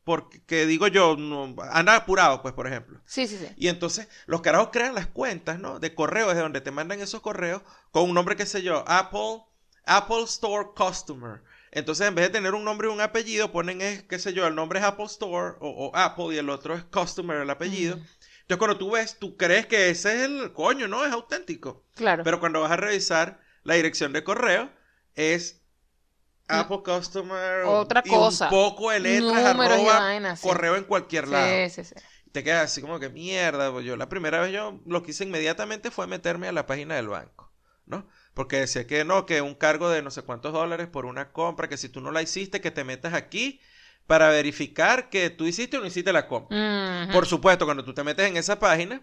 porque 0.04 0.66
digo 0.66 0.88
yo, 0.88 1.16
no, 1.16 1.54
anda 1.70 1.96
apurado, 1.96 2.42
pues, 2.42 2.54
por 2.54 2.66
ejemplo. 2.66 3.00
Sí, 3.06 3.26
sí, 3.26 3.38
sí. 3.38 3.46
Y 3.56 3.68
entonces 3.68 4.08
los 4.26 4.40
carajos 4.40 4.70
crean 4.72 4.94
las 4.94 5.06
cuentas, 5.06 5.58
¿no? 5.58 5.78
De 5.78 5.94
correos, 5.94 6.34
de 6.34 6.40
donde 6.40 6.60
te 6.60 6.70
mandan 6.70 7.00
esos 7.00 7.20
correos 7.20 7.62
con 7.90 8.04
un 8.04 8.14
nombre, 8.14 8.36
qué 8.36 8.46
sé 8.46 8.62
yo, 8.62 8.84
Apple, 8.88 9.44
Apple 9.84 10.24
Store 10.24 10.70
Customer. 10.76 11.42
Entonces, 11.70 12.06
en 12.06 12.14
vez 12.14 12.26
de 12.26 12.32
tener 12.32 12.54
un 12.54 12.64
nombre 12.64 12.88
y 12.88 12.92
un 12.92 13.00
apellido, 13.00 13.52
ponen, 13.52 13.80
es, 13.80 14.02
qué 14.02 14.18
sé 14.18 14.32
yo, 14.32 14.46
el 14.46 14.54
nombre 14.54 14.80
es 14.80 14.84
Apple 14.84 15.06
Store 15.06 15.56
o, 15.60 15.68
o 15.68 15.96
Apple 15.96 16.34
y 16.34 16.38
el 16.38 16.50
otro 16.50 16.74
es 16.74 16.84
Customer, 16.84 17.38
el 17.38 17.50
apellido. 17.50 17.94
Entonces, 17.94 18.58
cuando 18.58 18.76
tú 18.76 18.90
ves, 18.90 19.18
tú 19.18 19.36
crees 19.36 19.66
que 19.66 19.88
ese 19.88 20.16
es 20.16 20.22
el 20.22 20.52
coño, 20.52 20.88
¿no? 20.88 21.06
Es 21.06 21.12
auténtico. 21.12 21.86
Claro. 21.94 22.24
Pero 22.24 22.40
cuando 22.40 22.60
vas 22.60 22.72
a 22.72 22.76
revisar 22.76 23.40
la 23.62 23.74
dirección 23.74 24.12
de 24.12 24.24
correo, 24.24 24.70
es 25.14 25.61
Apple 26.48 26.82
Customer. 26.84 27.64
Otra 27.64 28.02
y 28.04 28.10
cosa. 28.10 28.46
Un 28.46 28.50
poco 28.50 28.90
de 28.90 29.00
letras, 29.00 29.44
Números 29.44 29.78
y 29.80 29.88
arroba, 29.88 29.98
vainas, 29.98 30.40
sí. 30.40 30.48
correo 30.48 30.76
en 30.76 30.84
cualquier 30.84 31.28
lado. 31.28 31.46
Sí, 31.68 31.70
sí, 31.70 31.84
sí. 31.84 31.94
te 32.32 32.42
quedas 32.44 32.64
así 32.64 32.80
como 32.80 32.98
que 33.00 33.08
mierda. 33.10 33.72
Pues 33.72 33.84
yo 33.84 33.96
la 33.96 34.08
primera 34.08 34.40
vez 34.40 34.52
yo 34.52 34.80
lo 34.86 35.02
que 35.02 35.12
hice 35.12 35.24
inmediatamente 35.24 35.90
fue 35.90 36.06
meterme 36.06 36.48
a 36.48 36.52
la 36.52 36.66
página 36.66 36.96
del 36.96 37.08
banco, 37.08 37.52
¿no? 37.86 38.06
Porque 38.34 38.56
decía 38.56 38.86
que 38.86 39.04
no, 39.04 39.26
que 39.26 39.42
un 39.42 39.54
cargo 39.54 39.90
de 39.90 40.02
no 40.02 40.10
sé 40.10 40.22
cuántos 40.22 40.52
dólares 40.52 40.88
por 40.88 41.06
una 41.06 41.32
compra, 41.32 41.68
que 41.68 41.76
si 41.76 41.88
tú 41.88 42.00
no 42.00 42.10
la 42.10 42.22
hiciste, 42.22 42.60
que 42.60 42.70
te 42.70 42.84
metas 42.84 43.14
aquí 43.14 43.60
para 44.06 44.30
verificar 44.30 45.10
que 45.10 45.30
tú 45.30 45.46
hiciste 45.46 45.76
o 45.76 45.80
no 45.80 45.86
hiciste 45.86 46.12
la 46.12 46.26
compra. 46.28 47.08
Por 47.12 47.26
supuesto, 47.26 47.64
cuando 47.66 47.84
tú 47.84 47.94
te 47.94 48.04
metes 48.04 48.26
en 48.26 48.36
esa 48.36 48.58
página, 48.58 49.02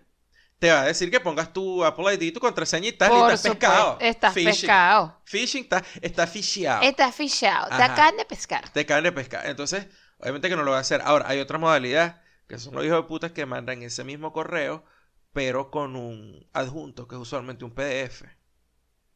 te 0.60 0.70
va 0.70 0.82
a 0.82 0.86
decir 0.86 1.10
que 1.10 1.22
pongas 1.22 1.54
tu 1.54 1.86
Apple 1.86 2.14
ID, 2.14 2.34
tu 2.34 2.42
contraseña 2.42 2.90
y 2.90 2.92
tal, 2.92 3.14
y 3.14 3.34
estás 3.34 3.42
pescado. 3.42 3.98
Estás 4.02 4.34
pescado. 4.34 5.18
Phishing 5.24 5.64
está, 5.64 5.84
está 6.02 6.28
fisheado. 6.28 6.82
Estás 6.82 7.16
fichado. 7.16 7.70
Te 7.70 7.82
acaban 7.82 8.18
de 8.18 8.26
pescar. 8.26 8.70
Te 8.70 8.86
caen 8.86 9.06
de 9.06 9.14
pescar. 9.14 9.46
Entonces, 9.46 9.88
obviamente 10.20 10.50
que 10.50 10.58
no 10.58 10.64
lo 10.64 10.72
va 10.72 10.78
a 10.78 10.82
hacer. 10.82 11.02
Ahora, 11.04 11.30
hay 11.30 11.40
otra 11.40 11.58
modalidad, 11.58 12.22
que 12.48 12.60
son 12.60 12.76
los 12.76 12.84
hijos 12.84 12.98
de 12.98 13.08
putas 13.08 13.32
que 13.32 13.46
mandan 13.46 13.82
ese 13.84 14.04
mismo 14.04 14.34
correo, 14.34 14.84
pero 15.32 15.72
con 15.72 15.96
un 15.96 16.46
adjunto, 16.52 17.08
que 17.08 17.16
es 17.16 17.22
usualmente 17.22 17.64
un 17.64 17.74
PDF. 17.74 18.24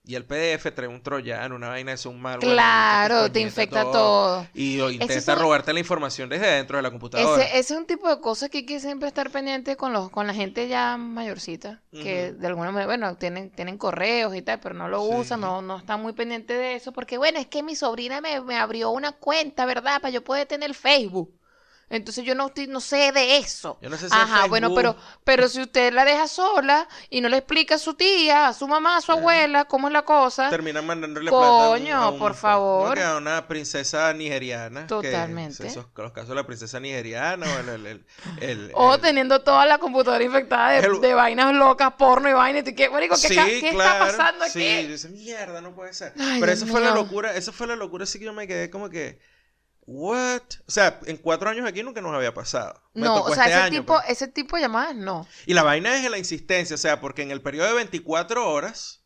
Y 0.05 0.15
el 0.15 0.25
PDF 0.25 0.73
trae 0.75 0.87
un 0.87 1.01
troyano, 1.01 1.55
una 1.55 1.69
vaina 1.69 1.95
de 1.95 2.09
un 2.09 2.21
malware. 2.21 2.53
Claro, 2.53 3.31
te 3.31 3.39
infecta 3.39 3.83
todo. 3.83 4.45
Y 4.53 4.81
o 4.81 4.91
intenta 4.91 5.35
robarte 5.35 5.71
la 5.71 5.79
información 5.79 6.27
desde 6.27 6.47
dentro 6.47 6.75
de 6.77 6.83
la 6.83 6.91
computadora. 6.91 7.41
Ese, 7.41 7.57
ese 7.59 7.73
es 7.73 7.79
un 7.79 7.85
tipo 7.85 8.09
de 8.09 8.19
cosas 8.19 8.49
que 8.49 8.59
hay 8.59 8.65
que 8.65 8.81
siempre 8.81 9.07
estar 9.07 9.29
pendiente 9.29 9.77
con 9.77 9.93
los, 9.93 10.09
con 10.09 10.27
la 10.27 10.33
gente 10.33 10.67
ya 10.67 10.97
mayorcita, 10.97 11.81
que 11.91 12.33
de 12.33 12.47
alguna 12.47 12.71
manera, 12.71 12.87
bueno, 12.87 13.15
tienen, 13.15 13.49
tienen 13.49 13.77
correos 13.77 14.35
y 14.35 14.41
tal, 14.41 14.59
pero 14.59 14.75
no 14.75 14.89
lo 14.89 15.01
Sí. 15.03 15.09
usan, 15.13 15.39
no, 15.39 15.61
no 15.61 15.77
están 15.77 16.01
muy 16.01 16.11
pendientes 16.13 16.57
de 16.57 16.75
eso, 16.75 16.91
porque 16.91 17.17
bueno, 17.17 17.39
es 17.39 17.47
que 17.47 17.63
mi 17.63 17.75
sobrina 17.75 18.19
me, 18.19 18.41
me 18.41 18.57
abrió 18.57 18.89
una 18.91 19.13
cuenta, 19.13 19.65
¿verdad? 19.65 20.01
Para 20.01 20.11
yo 20.11 20.23
poder 20.23 20.47
tener 20.47 20.73
Facebook. 20.73 21.33
Entonces 21.95 22.23
yo 22.25 22.33
no, 22.35 22.47
estoy- 22.47 22.67
no 22.67 22.79
sé 22.81 23.11
de 23.11 23.37
eso. 23.37 23.77
Yo 23.81 23.89
no 23.89 23.97
sé 23.97 24.09
si 24.09 24.15
Ajá, 24.15 24.47
bueno, 24.47 24.73
pero, 24.73 24.95
pero 25.23 25.47
si 25.47 25.61
usted 25.61 25.93
la 25.93 26.05
deja 26.05 26.27
sola 26.27 26.87
y 27.09 27.21
no 27.21 27.29
le 27.29 27.37
explica 27.37 27.75
a 27.75 27.77
su 27.77 27.93
tía, 27.93 28.47
a 28.47 28.53
su 28.53 28.67
mamá, 28.67 28.97
a 28.97 29.01
su 29.01 29.11
abuela, 29.11 29.65
cómo 29.65 29.87
es 29.87 29.93
la 29.93 30.01
cosa, 30.03 30.49
terminan 30.49 30.85
mandándole 30.85 31.29
Coño, 31.29 31.39
plata 31.39 31.65
a 31.65 31.69
un- 31.69 31.87
a 32.03 32.09
un- 32.09 32.19
por 32.19 32.33
favor. 32.33 32.83
¿cómo 32.83 32.93
que 32.95 33.03
A 33.03 33.17
una 33.17 33.47
princesa 33.47 34.11
nigeriana. 34.13 34.81
que 34.81 34.87
Totalmente. 34.87 35.67
esos, 35.67 35.85
los 35.95 36.11
casos 36.11 36.29
de 36.29 36.35
la 36.35 36.45
princesa 36.45 36.79
nigeriana 36.79 37.45
o 37.45 37.59
el... 37.59 37.69
el, 37.69 37.85
el- 37.85 38.05
el- 38.41 38.71
o 38.73 38.95
el- 38.95 39.01
teniendo 39.01 39.41
toda 39.41 39.65
la 39.65 39.77
computadora 39.77 40.23
infectada 40.23 40.71
de, 40.71 40.99
de 40.99 41.13
vainas 41.13 41.53
locas, 41.53 41.93
porno 41.97 42.29
y 42.29 42.33
vainas, 42.33 42.63
¿qué, 42.75 42.89
marico, 42.89 43.15
¿qué, 43.21 43.27
Sí, 43.27 43.35
qué 43.35 43.69
claro, 43.71 44.05
está 44.05 44.17
pasando 44.17 44.45
aquí? 44.45 44.53
Sí, 44.53 44.87
dice, 44.87 45.09
mierda, 45.09 45.61
no 45.61 45.75
puede 45.75 45.93
ser. 45.93 46.13
Ay, 46.19 46.39
Pero 46.39 46.51
Dios 46.53 46.63
esa 46.63 46.71
fue 46.71 46.81
la 46.81 46.91
locura, 46.91 47.35
esa 47.35 47.51
fue 47.51 47.67
la 47.67 47.75
locura, 47.75 48.03
así 48.05 48.17
que 48.19 48.25
yo 48.25 48.33
me 48.33 48.47
quedé 48.47 48.69
como 48.69 48.89
que, 48.89 49.19
what? 49.85 50.41
O 50.67 50.71
sea, 50.71 50.99
en 51.05 51.17
cuatro 51.17 51.49
años 51.49 51.67
aquí 51.67 51.83
nunca 51.83 52.01
nos 52.01 52.13
había 52.13 52.33
pasado. 52.33 52.81
Me 52.93 53.05
No, 53.05 53.17
tocó 53.17 53.31
o 53.31 53.35
sea, 53.35 53.43
este 53.45 53.55
ese, 53.55 53.61
año, 53.63 53.79
tipo, 53.81 53.93
pues. 53.93 54.09
ese 54.09 54.27
tipo 54.27 54.55
de 54.55 54.63
llamadas 54.63 54.95
no. 54.95 55.27
Y 55.45 55.53
la 55.53 55.63
vaina 55.63 55.97
es 55.97 56.05
en 56.05 56.11
la 56.11 56.17
insistencia, 56.17 56.75
o 56.75 56.79
sea, 56.79 56.99
porque 57.01 57.21
en 57.21 57.31
el 57.31 57.41
periodo 57.41 57.67
de 57.67 57.73
24 57.75 58.49
horas 58.49 59.02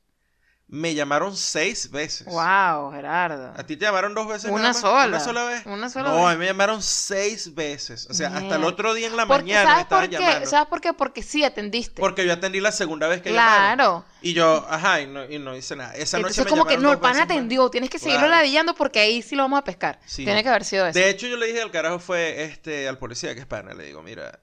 me 0.70 0.93
llamaron 0.93 1.36
seis 1.38 1.89
veces. 1.91 2.28
Wow, 2.28 2.91
Gerardo. 2.91 3.53
¿A 3.55 3.63
ti 3.63 3.78
te 3.78 3.86
llamaron 3.86 4.13
dos 4.13 4.28
veces? 4.28 4.51
Una 4.51 4.63
nada 4.63 4.74
más? 4.74 4.82
sola. 4.82 5.05
¿Una 5.07 5.20
sola 5.22 5.43
vez? 5.45 5.65
Una 5.65 5.89
sola 5.89 6.09
no, 6.09 6.15
vez. 6.18 6.26
a 6.26 6.32
mí 6.34 6.38
me 6.39 6.45
llamaron 6.47 6.82
seis 6.84 7.55
veces. 7.55 8.05
O 8.09 8.13
sea, 8.13 8.36
hasta 8.36 8.55
el 8.57 8.63
otro 8.65 8.93
día 8.93 9.07
en 9.07 9.15
la 9.15 9.26
Porque, 9.26 9.43
mañana 9.43 9.61
me 9.63 9.70
¿sabes 9.70 9.84
estaban 9.84 10.09
llamando. 10.09 10.49
¿Sabes 10.49 10.68
por 10.68 10.82
qué? 10.82 10.91
Porque 10.91 11.24
sí 11.24 11.43
atendiste. 11.45 12.01
Porque 12.01 12.26
yo 12.26 12.34
atendí 12.34 12.59
la 12.59 12.74
segunda 12.74 13.07
vez 13.07 13.22
que 13.22 13.32
llamaron. 13.32 13.76
claro. 13.78 14.05
Y 14.22 14.34
yo, 14.34 14.65
ajá, 14.70 14.99
y 15.01 15.07
no, 15.07 15.24
y 15.24 15.39
no 15.39 15.55
hice 15.55 15.76
nada. 15.78 15.93
Esa 15.95 16.18
noche 16.18 16.32
Entonces, 16.41 16.45
me 16.45 16.49
como 16.49 16.65
que 16.65 16.78
no, 16.78 16.91
el 16.91 16.99
pan 16.99 17.13
más. 17.13 17.22
atendió. 17.24 17.70
Tienes 17.70 17.89
que 17.89 17.97
seguirlo 17.99 18.26
Claro. 18.28 18.36
ladillando 18.41 18.74
porque 18.76 18.99
ahí 18.99 19.22
sí 19.22 19.36
lo 19.36 19.43
vamos 19.43 19.59
a 19.59 19.63
pescar. 19.63 19.99
Sí. 20.05 20.26
Tiene 20.26 20.43
que 20.43 20.49
haber 20.49 20.65
sido 20.65 20.86
eso. 20.88 20.99
De 20.99 21.09
hecho, 21.09 21.28
yo 21.28 21.38
le 21.38 21.45
dije 21.47 21.61
al 21.61 21.72
carajo 21.72 21.99
fue 21.99 22.43
este 22.43 22.89
al 22.89 22.97
policía 22.97 23.34
que 23.36 23.39
es 23.41 23.45
pana, 23.45 23.74
le 23.74 23.86
digo, 23.86 24.01
mira, 24.03 24.39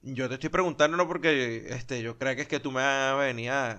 yo 0.00 0.28
te 0.28 0.34
estoy 0.34 0.50
preguntando 0.50 0.96
no 0.96 1.06
porque 1.08 1.66
este 1.70 2.02
yo 2.02 2.18
creo 2.18 2.36
que 2.36 2.42
es 2.42 2.48
que 2.48 2.60
tú 2.60 2.70
me 2.72 2.82
vas 2.82 3.32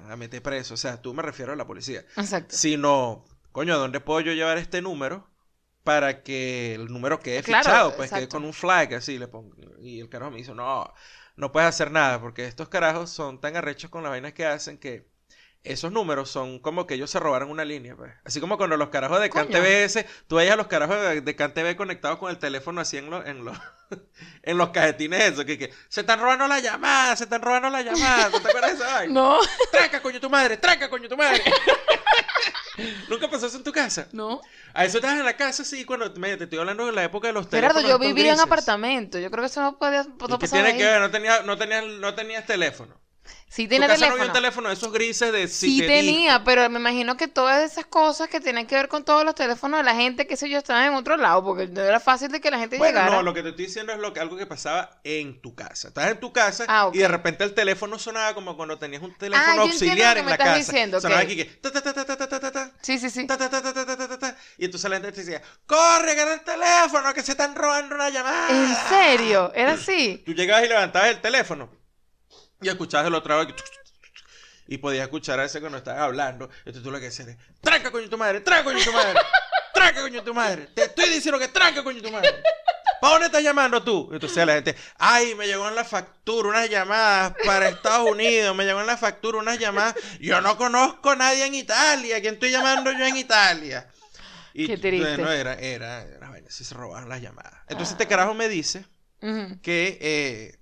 a 0.09 0.15
meter 0.17 0.41
preso, 0.41 0.73
o 0.73 0.77
sea, 0.77 1.01
tú 1.01 1.13
me 1.13 1.21
refiero 1.23 1.53
a 1.53 1.55
la 1.55 1.65
policía, 1.67 2.05
Exacto. 2.17 2.55
sino, 2.55 3.25
coño, 3.51 3.73
¿a 3.73 3.77
dónde 3.77 3.99
puedo 3.99 4.21
yo 4.21 4.33
llevar 4.33 4.57
este 4.57 4.81
número 4.81 5.29
para 5.83 6.23
que 6.23 6.75
el 6.75 6.87
número 6.87 7.19
quede 7.19 7.41
Claro, 7.41 7.65
fichado, 7.67 7.95
pues 7.95 8.11
que 8.11 8.17
exacto. 8.17 8.35
con 8.37 8.45
un 8.45 8.53
flag 8.53 8.93
así 8.95 9.17
le 9.17 9.27
pongo 9.27 9.55
y 9.81 9.99
el 10.01 10.09
carajo 10.09 10.31
me 10.31 10.37
dice, 10.37 10.53
"No, 10.53 10.93
no 11.35 11.51
puedes 11.51 11.69
hacer 11.69 11.91
nada 11.91 12.19
porque 12.21 12.45
estos 12.45 12.69
carajos 12.69 13.09
son 13.09 13.39
tan 13.41 13.55
arrechos 13.55 13.89
con 13.89 14.03
las 14.03 14.11
vainas 14.11 14.33
que 14.33 14.45
hacen 14.45 14.77
que 14.77 15.08
esos 15.63 15.91
números 15.91 16.29
son 16.31 16.59
como 16.59 16.87
que 16.87 16.93
ellos 16.93 17.09
se 17.09 17.19
robaron 17.19 17.49
una 17.49 17.65
línea, 17.65 17.95
pues. 17.95 18.13
Así 18.23 18.39
como 18.39 18.57
cuando 18.57 18.77
los 18.77 18.89
carajos 18.89 19.19
de. 19.19 19.29
CanTV, 19.29 20.05
tú 20.27 20.37
veías 20.37 20.53
a 20.53 20.57
los 20.57 20.67
carajos 20.67 20.97
de, 21.23 21.35
CanTV 21.35 21.75
conectados 21.75 22.17
con 22.17 22.29
el 22.29 22.37
teléfono 22.37 22.79
así 22.81 22.97
en 22.97 23.09
los, 23.09 23.25
en 23.25 23.43
los, 23.43 23.57
en 24.43 24.57
los 24.57 24.69
cajetines 24.69 25.33
eso, 25.33 25.45
que, 25.45 25.57
que 25.57 25.73
se 25.89 26.01
están 26.01 26.19
robando 26.21 26.47
la 26.47 26.59
llamada, 26.59 27.15
se 27.15 27.25
están 27.25 27.41
robando 27.41 27.69
la 27.69 27.81
llamada, 27.81 28.29
¿no 28.29 28.41
te 28.41 28.47
acuerdas 28.47 28.79
de 28.79 28.85
vaina? 28.85 29.13
No, 29.19 29.39
¡Tranca, 29.71 30.01
coño, 30.01 30.19
tu 30.19 30.29
madre! 30.29 30.57
¡Tranca, 30.57 30.89
coño, 30.89 31.09
tu 31.09 31.17
madre! 31.17 31.43
¿Nunca 33.09 33.29
pasó 33.29 33.47
eso 33.47 33.57
en 33.57 33.63
tu 33.63 33.71
casa? 33.73 34.07
no. 34.13 34.41
A 34.73 34.85
eso 34.85 34.99
estabas 34.99 35.17
en 35.19 35.25
la 35.25 35.35
casa, 35.35 35.65
sí, 35.65 35.83
cuando 35.83 36.13
me, 36.15 36.37
te 36.37 36.43
estoy 36.45 36.59
hablando 36.59 36.85
de 36.85 36.91
la 36.93 37.03
época 37.03 37.27
de 37.27 37.33
los 37.33 37.49
Gerardo, 37.49 37.79
teléfonos. 37.79 37.89
yo 37.89 37.95
estos 37.95 38.15
vivía 38.15 38.33
en 38.33 38.39
apartamento. 38.39 39.17
Yo 39.19 39.29
creo 39.31 39.41
que 39.41 39.47
eso 39.47 39.61
no 39.61 39.77
podía 39.77 40.03
no 40.03 40.35
¿Y 40.35 40.37
qué 40.37 40.47
tiene 40.47 40.69
ahí. 40.69 40.77
que 40.77 40.85
ver? 40.85 41.01
No 41.01 41.11
tenías, 41.11 41.43
no 41.43 41.57
tenías, 41.57 41.85
no 41.85 42.13
tenías 42.15 42.45
teléfono. 42.45 42.95
Sí 43.49 43.67
tenía 43.67 43.87
teléfono. 44.31 44.69
No 44.69 44.71
esos 44.71 44.91
grises 44.93 45.31
de 45.31 45.47
Sí 45.47 45.81
tenía, 45.81 46.43
pero 46.43 46.69
me 46.69 46.79
imagino 46.79 47.17
que 47.17 47.27
todas 47.27 47.69
esas 47.69 47.85
cosas 47.85 48.29
que 48.29 48.39
tienen 48.39 48.67
que 48.67 48.75
ver 48.75 48.87
con 48.87 49.03
todos 49.03 49.25
los 49.25 49.33
teléfonos 49.33 49.79
de 49.79 49.83
la 49.83 49.95
gente, 49.95 50.27
que 50.27 50.37
sé 50.37 50.49
yo, 50.49 50.59
estaban 50.59 50.85
en 50.85 50.93
otro 50.93 51.17
lado, 51.17 51.43
porque 51.43 51.67
no 51.67 51.81
era 51.81 51.99
fácil 51.99 52.31
de 52.31 52.39
que 52.39 52.51
la 52.51 52.59
gente 52.59 52.77
bueno, 52.77 52.99
llegara. 52.99 53.15
No, 53.15 53.23
lo 53.23 53.33
que 53.33 53.41
te 53.41 53.49
estoy 53.49 53.65
diciendo 53.65 53.91
es 53.91 53.99
lo 53.99 54.13
que, 54.13 54.19
algo 54.19 54.37
que 54.37 54.45
pasaba 54.45 54.99
en 55.03 55.41
tu 55.41 55.55
casa. 55.55 55.87
Estás 55.87 56.11
en 56.11 56.19
tu 56.19 56.31
casa 56.31 56.91
y 56.93 56.99
de 56.99 57.07
repente 57.07 57.43
el 57.43 57.53
teléfono 57.53 57.97
sonaba 57.97 58.35
como 58.35 58.55
cuando 58.55 58.77
tenías 58.77 59.01
un 59.01 59.15
teléfono 59.17 59.63
auxiliar 59.63 60.17
en 60.17 60.27
la 60.27 60.37
casa. 60.37 60.55
Diciendo, 60.55 61.01
sonaba 61.01 61.21
okay. 61.23 61.41
aquí 61.41 61.43
que 61.43 61.57
ta, 61.57 61.71
ta, 61.71 61.81
ta, 61.81 62.05
ta, 62.05 62.17
ta, 62.17 62.39
ta, 62.39 62.51
ta, 62.51 62.71
Sí, 62.81 62.99
sí, 62.99 63.09
sí. 63.09 63.25
Ta, 63.25 63.37
ta, 63.37 63.49
ta, 63.49 63.61
ta, 63.61 63.73
ta, 63.73 64.07
ta, 64.07 64.19
ta, 64.19 64.35
Y 64.57 64.65
entonces 64.65 64.89
la 64.89 64.97
gente 64.97 65.11
te 65.11 65.21
decía, 65.23 65.41
"Corre, 65.65 66.11
agarra 66.11 66.33
el 66.33 66.41
teléfono 66.41 67.13
que 67.13 67.23
se 67.23 67.31
están 67.31 67.55
robando 67.55 67.95
una 67.95 68.09
llamada." 68.09 68.49
¿En 68.49 68.75
serio? 68.89 69.51
¿Era 69.55 69.73
así? 69.73 70.21
Tú 70.25 70.33
llegabas 70.33 70.65
y 70.65 70.67
levantabas 70.67 71.09
el 71.09 71.21
teléfono 71.21 71.78
y 72.61 72.69
escuchabas 72.69 73.07
el 73.07 73.15
otro 73.15 73.37
lado 73.37 73.55
y 74.67 74.77
podías 74.77 75.03
escuchar 75.03 75.39
a 75.39 75.45
ese 75.45 75.59
cuando 75.59 75.79
estaban 75.79 76.01
hablando. 76.01 76.49
Entonces 76.59 76.83
tú 76.83 76.91
lo 76.91 76.99
que 76.99 77.05
decías 77.05 77.27
es, 77.27 77.37
tranca 77.59 77.91
coño 77.91 78.07
tu 78.07 78.17
madre, 78.17 78.41
tranca 78.41 78.65
coño 78.65 78.83
tu 78.83 78.93
madre, 78.93 79.19
tranca 79.73 80.01
coño 80.01 80.23
tu 80.23 80.33
madre. 80.33 80.67
Te 80.75 80.83
estoy 80.83 81.09
diciendo 81.09 81.39
que 81.39 81.47
tranca 81.47 81.83
coño 81.83 82.01
tu 82.01 82.11
madre. 82.11 82.41
¿Para 83.01 83.13
dónde 83.13 83.27
estás 83.27 83.41
llamando 83.43 83.81
tú? 83.81 84.09
Entonces 84.11 84.45
la 84.45 84.53
gente, 84.53 84.75
ay, 84.97 85.33
me 85.33 85.47
llegó 85.47 85.67
en 85.67 85.73
la 85.75 85.85
factura 85.85 86.49
unas 86.49 86.69
llamadas 86.69 87.33
para 87.45 87.69
Estados 87.69 88.11
Unidos, 88.11 88.55
me 88.55 88.65
llegó 88.65 88.81
en 88.81 88.87
la 88.87 88.97
factura 88.97 89.39
unas 89.39 89.57
llamadas. 89.57 89.95
Yo 90.19 90.39
no 90.41 90.57
conozco 90.57 91.11
a 91.11 91.15
nadie 91.15 91.45
en 91.45 91.55
Italia, 91.55 92.21
¿quién 92.21 92.35
estoy 92.35 92.51
llamando 92.51 92.91
yo 92.91 93.05
en 93.05 93.17
Italia? 93.17 93.89
Y 94.53 94.67
Qué 94.67 94.77
triste. 94.77 95.15
bueno, 95.15 95.31
era, 95.31 95.53
era, 95.53 96.03
era, 96.03 96.29
sí 96.49 96.63
se 96.63 96.75
robaron 96.75 97.07
las 97.09 97.21
llamadas. 97.21 97.53
Entonces 97.69 97.93
este 97.93 98.07
carajo 98.07 98.33
me 98.33 98.49
dice 98.49 98.85
que 99.61 99.97
eh, 100.01 100.58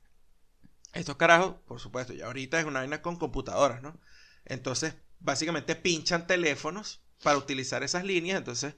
estos 0.98 1.16
carajos, 1.18 1.56
por 1.68 1.80
supuesto, 1.80 2.14
ya 2.14 2.26
ahorita 2.26 2.60
es 2.60 2.66
una 2.66 2.80
vaina 2.80 3.02
con 3.02 3.16
computadoras, 3.18 3.82
¿no? 3.82 3.98
Entonces, 4.46 4.96
básicamente 5.20 5.76
pinchan 5.76 6.28
teléfonos 6.28 7.02
para 7.24 7.38
utilizar 7.38 7.84
esas 7.84 8.04
líneas, 8.04 8.38
entonces 8.40 8.76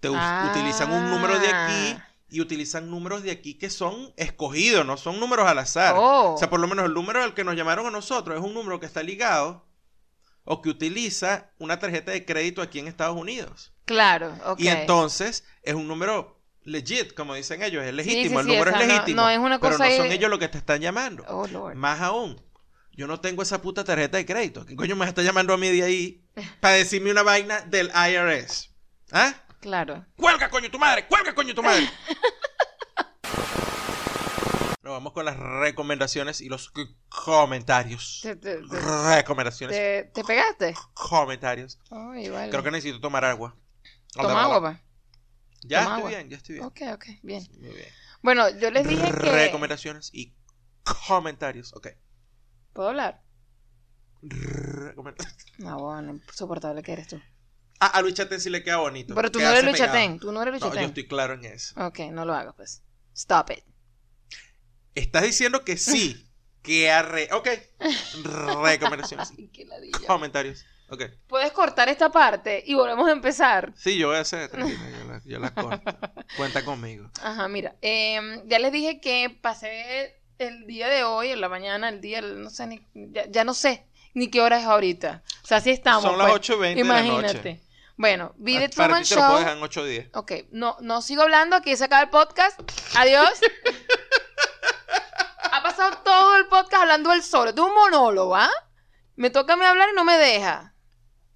te 0.00 0.08
Ah. 0.12 0.48
utilizan 0.50 0.90
un 0.92 1.10
número 1.10 1.38
de 1.38 1.48
aquí 1.48 1.96
y 2.28 2.40
utilizan 2.40 2.90
números 2.90 3.22
de 3.22 3.30
aquí 3.30 3.54
que 3.54 3.70
son 3.70 4.12
escogidos, 4.16 4.84
no 4.84 4.96
son 4.96 5.20
números 5.20 5.46
al 5.46 5.58
azar. 5.58 5.94
Oh. 5.96 6.34
O 6.34 6.38
sea, 6.38 6.50
por 6.50 6.60
lo 6.60 6.66
menos 6.66 6.86
el 6.86 6.94
número 6.94 7.22
al 7.22 7.34
que 7.34 7.44
nos 7.44 7.54
llamaron 7.56 7.86
a 7.86 7.90
nosotros 7.90 8.38
es 8.38 8.44
un 8.44 8.54
número 8.54 8.80
que 8.80 8.86
está 8.86 9.02
ligado 9.02 9.64
o 10.44 10.62
que 10.62 10.68
utiliza 10.68 11.50
una 11.58 11.78
tarjeta 11.78 12.12
de 12.12 12.24
crédito 12.24 12.62
aquí 12.62 12.78
en 12.78 12.88
Estados 12.88 13.16
Unidos. 13.16 13.72
Claro, 13.84 14.34
ok. 14.44 14.60
Y 14.60 14.68
entonces 14.68 15.44
es 15.62 15.74
un 15.74 15.86
número 15.88 16.35
legit, 16.66 17.14
como 17.14 17.34
dicen 17.34 17.62
ellos, 17.62 17.82
es 17.84 17.94
legítimo, 17.94 18.40
sí, 18.42 18.46
el 18.48 18.52
sí, 18.52 18.52
número 18.58 18.70
o 18.70 18.74
sea, 18.74 18.82
es 18.82 18.88
legítimo. 18.88 19.22
no 19.22 19.30
es 19.30 19.38
una 19.38 19.58
pero 19.58 19.72
cosa 19.72 19.88
no 19.88 19.96
son 19.96 20.06
ellos 20.12 20.28
los 20.30 20.38
que 20.38 20.48
te 20.48 20.58
están 20.58 20.80
llamando. 20.80 21.24
Oh, 21.28 21.46
Lord. 21.46 21.74
Más 21.76 22.00
aún, 22.00 22.40
yo 22.92 23.06
no 23.06 23.20
tengo 23.20 23.42
esa 23.42 23.62
puta 23.62 23.84
tarjeta 23.84 24.18
de 24.18 24.26
crédito. 24.26 24.66
¿Qué 24.66 24.76
coño 24.76 24.94
me 24.96 25.06
está 25.06 25.22
llamando 25.22 25.54
a 25.54 25.56
mí 25.56 25.68
de 25.70 25.82
ahí 25.84 26.24
para 26.60 26.74
decirme 26.74 27.10
una 27.10 27.22
vaina 27.22 27.60
del 27.62 27.90
IRS? 27.94 28.74
¿Ah? 29.12 29.32
Claro. 29.60 30.04
¡Cuelga, 30.16 30.50
coño, 30.50 30.70
tu 30.70 30.78
madre! 30.78 31.06
¡Cuelga, 31.06 31.34
coño, 31.34 31.54
tu 31.54 31.62
madre! 31.62 31.88
Nos 34.82 34.92
vamos 34.92 35.12
con 35.12 35.24
las 35.24 35.36
recomendaciones 35.36 36.40
y 36.40 36.48
los 36.48 36.72
comentarios. 37.08 38.20
¿Te, 38.22 38.36
te, 38.36 38.58
te, 38.58 38.80
Recomendaciones, 39.16 39.76
te- 39.76 40.04
te 40.14 40.22
pegaste? 40.22 40.74
comentarios. 40.94 41.80
Vale. 41.90 42.50
Creo 42.50 42.62
que 42.62 42.70
necesito 42.70 43.00
tomar 43.00 43.24
agua. 43.24 43.56
Toma 44.12 44.44
agua, 44.44 44.60
pues. 44.60 44.76
Ya 45.66 45.84
Toma 45.84 45.96
estoy 45.96 45.98
agua. 45.98 46.10
bien, 46.10 46.30
ya 46.30 46.36
estoy 46.36 46.54
bien. 46.54 46.66
Ok, 46.66 46.80
ok, 46.94 47.04
bien. 47.22 47.46
Muy 47.58 47.74
bien. 47.74 47.88
Bueno, 48.22 48.48
yo 48.58 48.70
les 48.70 48.86
dije 48.86 49.04
que... 49.04 49.30
Recomendaciones 49.30 50.10
y 50.12 50.34
comentarios. 51.06 51.74
Ok. 51.74 51.88
¿Puedo 52.72 52.88
hablar? 52.88 53.22
No, 55.58 55.78
bueno, 55.78 56.14
insoportable 56.14 56.82
que 56.82 56.92
eres 56.92 57.08
tú. 57.08 57.20
Ah, 57.78 57.88
a 57.88 58.02
Luis 58.02 58.14
Chatén 58.14 58.40
sí 58.40 58.50
le 58.50 58.62
queda 58.62 58.78
bonito. 58.78 59.14
Pero 59.14 59.30
tú 59.30 59.38
no 59.38 59.48
eres 59.48 59.64
Luis. 59.64 59.76
Chatén, 59.76 60.18
tú 60.18 60.32
no 60.32 60.42
eres 60.42 60.52
Luis 60.52 60.62
No, 60.62 60.74
yo 60.74 60.86
estoy 60.86 61.06
claro 61.06 61.34
en 61.34 61.44
eso. 61.44 61.74
Ok, 61.84 62.00
no 62.10 62.24
lo 62.24 62.34
hagas, 62.34 62.54
pues. 62.56 62.82
Stop 63.14 63.50
it. 63.50 63.64
Estás 64.94 65.22
diciendo 65.22 65.64
que 65.64 65.76
sí. 65.76 66.30
Que 66.62 66.90
arre... 66.90 67.28
Ok. 67.32 67.48
Recomendaciones. 68.62 69.32
Ay, 69.36 69.48
qué 69.48 69.64
ladilla. 69.66 70.06
Comentarios. 70.06 70.64
Puedes 71.26 71.52
cortar 71.52 71.88
esta 71.88 72.10
parte 72.10 72.62
y 72.66 72.74
volvemos 72.74 73.08
a 73.08 73.12
empezar. 73.12 73.72
Sí, 73.76 73.98
yo 73.98 74.08
voy 74.08 74.16
a 74.16 74.20
hacer. 74.20 74.50
Yo 74.56 75.04
la, 75.08 75.20
yo 75.24 75.38
la 75.38 75.50
corto. 75.50 75.96
Cuenta 76.36 76.64
conmigo. 76.64 77.10
Ajá, 77.22 77.48
mira, 77.48 77.74
em, 77.80 78.46
ya 78.46 78.58
les 78.58 78.72
dije 78.72 79.00
que 79.00 79.36
pasé 79.40 80.20
el 80.38 80.66
día 80.66 80.88
de 80.88 81.04
hoy, 81.04 81.30
en 81.30 81.40
la 81.40 81.48
mañana, 81.48 81.88
el 81.88 82.00
día, 82.00 82.20
no 82.20 82.50
sé, 82.50 82.66
ni, 82.66 82.86
ya, 82.94 83.26
ya 83.28 83.44
no 83.44 83.54
sé 83.54 83.86
ni 84.16 84.28
qué 84.28 84.40
hora 84.40 84.58
es 84.58 84.64
ahorita. 84.64 85.22
O 85.42 85.46
sea, 85.46 85.58
así 85.58 85.70
estamos. 85.70 86.02
Son 86.02 86.16
las 86.16 86.30
pues. 86.30 86.48
8.20 86.48 86.58
de 86.58 86.74
la 86.74 86.80
Imagínate. 86.80 87.34
noche. 87.34 87.62
Bueno, 87.98 88.32
vi 88.36 88.58
The 88.58 88.70
Para 88.70 88.88
Truman 88.88 89.04
te 89.04 89.14
lo 89.14 89.20
puedo 89.20 89.30
Show. 89.30 89.38
dejar 89.40 89.56
en 89.58 89.62
8 89.62 89.84
días. 89.84 90.06
Ok, 90.14 90.32
no, 90.50 90.76
no 90.80 91.02
sigo 91.02 91.22
hablando, 91.22 91.54
aquí 91.54 91.76
se 91.76 91.84
acaba 91.84 92.02
el 92.02 92.08
podcast. 92.08 92.58
Adiós. 92.96 93.30
ha 95.52 95.62
pasado 95.62 95.98
todo 95.98 96.36
el 96.36 96.46
podcast 96.46 96.82
hablando 96.82 97.12
él 97.12 97.22
solo. 97.22 97.52
De 97.52 97.60
un 97.60 97.74
monólogo, 97.74 98.34
¿ah? 98.34 98.50
Me 99.16 99.28
toca 99.28 99.52
a 99.52 99.56
mí 99.56 99.66
hablar 99.66 99.90
y 99.92 99.94
no 99.94 100.04
me 100.04 100.16
deja. 100.16 100.74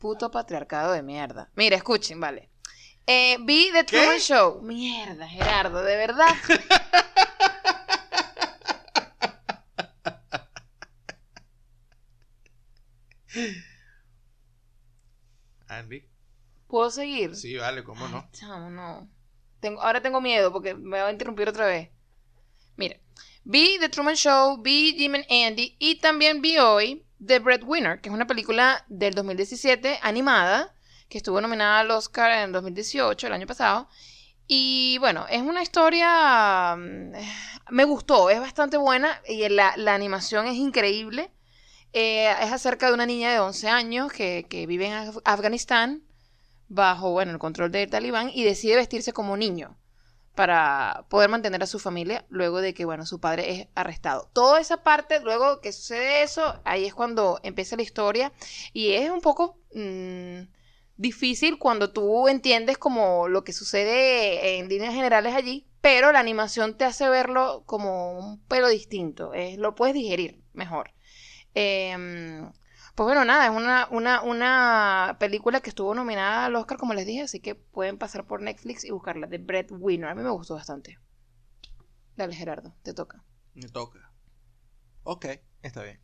Puto 0.01 0.30
patriarcado 0.30 0.92
de 0.92 1.03
mierda. 1.03 1.51
Mira, 1.55 1.76
escuchen, 1.76 2.18
vale. 2.18 2.51
Eh, 3.07 3.36
vi 3.42 3.70
The 3.72 3.84
¿Qué? 3.84 3.98
Truman 3.98 4.18
Show. 4.18 4.62
Mierda, 4.62 5.28
Gerardo, 5.28 5.82
de 5.82 5.96
verdad. 5.96 6.34
Andy. 15.68 16.05
¿Puedo 16.66 16.90
seguir? 16.90 17.34
Sí, 17.36 17.57
vale, 17.57 17.82
cómo 17.84 18.07
Ay, 18.07 18.12
no. 18.12 18.28
chamo, 18.32 18.70
no. 18.70 19.09
Tengo, 19.61 19.80
ahora 19.82 20.01
tengo 20.01 20.20
miedo 20.20 20.53
porque 20.53 20.74
me 20.74 21.01
va 21.01 21.09
a 21.09 21.12
interrumpir 21.12 21.48
otra 21.48 21.66
vez. 21.66 21.90
Mira, 22.76 22.98
vi 23.44 23.78
The 23.78 23.88
Truman 23.88 24.14
Show, 24.16 24.62
vi 24.62 24.94
Jim 24.96 25.14
and 25.14 25.26
Andy 25.30 25.76
y 25.78 25.96
también 25.96 26.40
vi 26.40 26.59
hoy 26.59 27.05
The 27.25 27.39
Breadwinner, 27.39 28.01
que 28.01 28.09
es 28.09 28.14
una 28.14 28.27
película 28.27 28.85
del 28.89 29.14
2017 29.14 29.99
animada 30.03 30.75
que 31.09 31.18
estuvo 31.18 31.41
nominada 31.41 31.81
al 31.81 31.91
Oscar 31.91 32.31
en 32.45 32.53
2018, 32.53 33.27
el 33.27 33.33
año 33.33 33.47
pasado. 33.47 33.89
Y 34.47 34.99
bueno, 34.99 35.27
es 35.31 35.43
una 35.43 35.62
historia... 35.62 36.77
mm, 36.77 37.12
Me 37.71 37.85
gustó, 37.85 38.31
es 38.31 38.41
bastante 38.41 38.77
buena 38.77 39.21
y 39.29 39.49
la, 39.49 39.75
animación 39.95 40.47
es 40.47 40.55
increíble. 40.57 41.31
Eh, 41.93 42.31
es 42.43 42.53
acerca 42.53 42.87
de 42.89 42.95
una 42.95 43.07
niña 43.07 43.33
de 43.33 43.41
11 43.41 43.68
años 43.68 44.12
que, 44.12 44.47
que 44.49 44.66
vive 44.66 44.87
en 44.87 44.93
Af- 44.95 45.23
Afganistán 45.25 46.03
bajo 46.68 47.11
bueno, 47.11 47.33
el 47.33 47.39
control 47.39 47.73
del 47.73 47.91
talibán 47.91 48.31
y 48.33 48.45
decide 48.45 48.77
vestirse 48.77 49.12
como 49.12 49.37
niño 49.37 49.77
para 50.35 51.05
poder 51.09 51.28
mantener 51.28 51.62
a 51.62 51.66
su 51.66 51.78
familia 51.78 52.24
luego 52.28 52.61
de 52.61 52.74
que 52.74 52.85
bueno, 52.85 53.07
su 53.07 53.20
padre 53.20 53.51
es 53.51 53.68
arrestado. 53.74 54.31
Toda 54.33 54.61
esa 54.61 54.83
parte, 54.83 55.20
luego 55.20 55.61
que 55.61 55.72
sucede 55.72 56.22
eso, 56.22 56.61
ahí 56.64 56.87
es 56.87 56.95
cuando 56.95 57.41
empieza 57.43 57.76
la 57.76 57.83
historia 57.83 58.33
y 58.72 58.93
es 58.93 59.11
un 59.11 59.20
poco 59.20 59.59
mm, 59.74 60.43
difícil 60.97 61.59
cuando 61.59 61.93
tú 61.93 62.28
entiendes 62.28 62.78
como 62.78 63.28
lo 63.28 63.45
que 63.45 63.53
sucede 63.53 64.59
en 64.59 64.68
líneas 64.68 64.95
generales 64.95 65.35
allí, 65.35 65.66
pero 65.81 66.12
la 66.12 66.20
animación 66.20 66.76
te 66.76 66.85
hace 66.85 67.09
verlo 67.09 67.62
como 67.66 68.18
un 68.18 68.41
pelo 68.47 68.68
distinto, 68.68 69.33
es, 69.35 69.59
lo 69.59 69.74
puedes 69.74 69.95
digerir 69.95 70.43
mejor. 70.53 70.93
Em, 71.55 72.53
pues 73.01 73.07
bueno, 73.07 73.24
nada, 73.24 73.46
es 73.46 73.51
una, 73.51 73.88
una, 73.90 74.20
una 74.20 75.16
película 75.18 75.62
que 75.62 75.70
estuvo 75.70 75.94
nominada 75.94 76.44
al 76.44 76.55
Oscar, 76.57 76.76
como 76.76 76.92
les 76.92 77.07
dije, 77.07 77.22
así 77.22 77.40
que 77.40 77.55
pueden 77.55 77.96
pasar 77.96 78.26
por 78.26 78.42
Netflix 78.42 78.84
y 78.84 78.90
buscarla, 78.90 79.26
The 79.26 79.38
Breadwinner. 79.38 80.11
A 80.11 80.14
mí 80.14 80.22
me 80.22 80.28
gustó 80.28 80.55
bastante. 80.57 80.98
Dale, 82.16 82.34
Gerardo, 82.34 82.76
te 82.82 82.92
toca. 82.92 83.24
Me 83.55 83.70
toca. 83.70 84.12
Ok, 85.03 85.24
está 85.62 85.82
bien. 85.82 85.98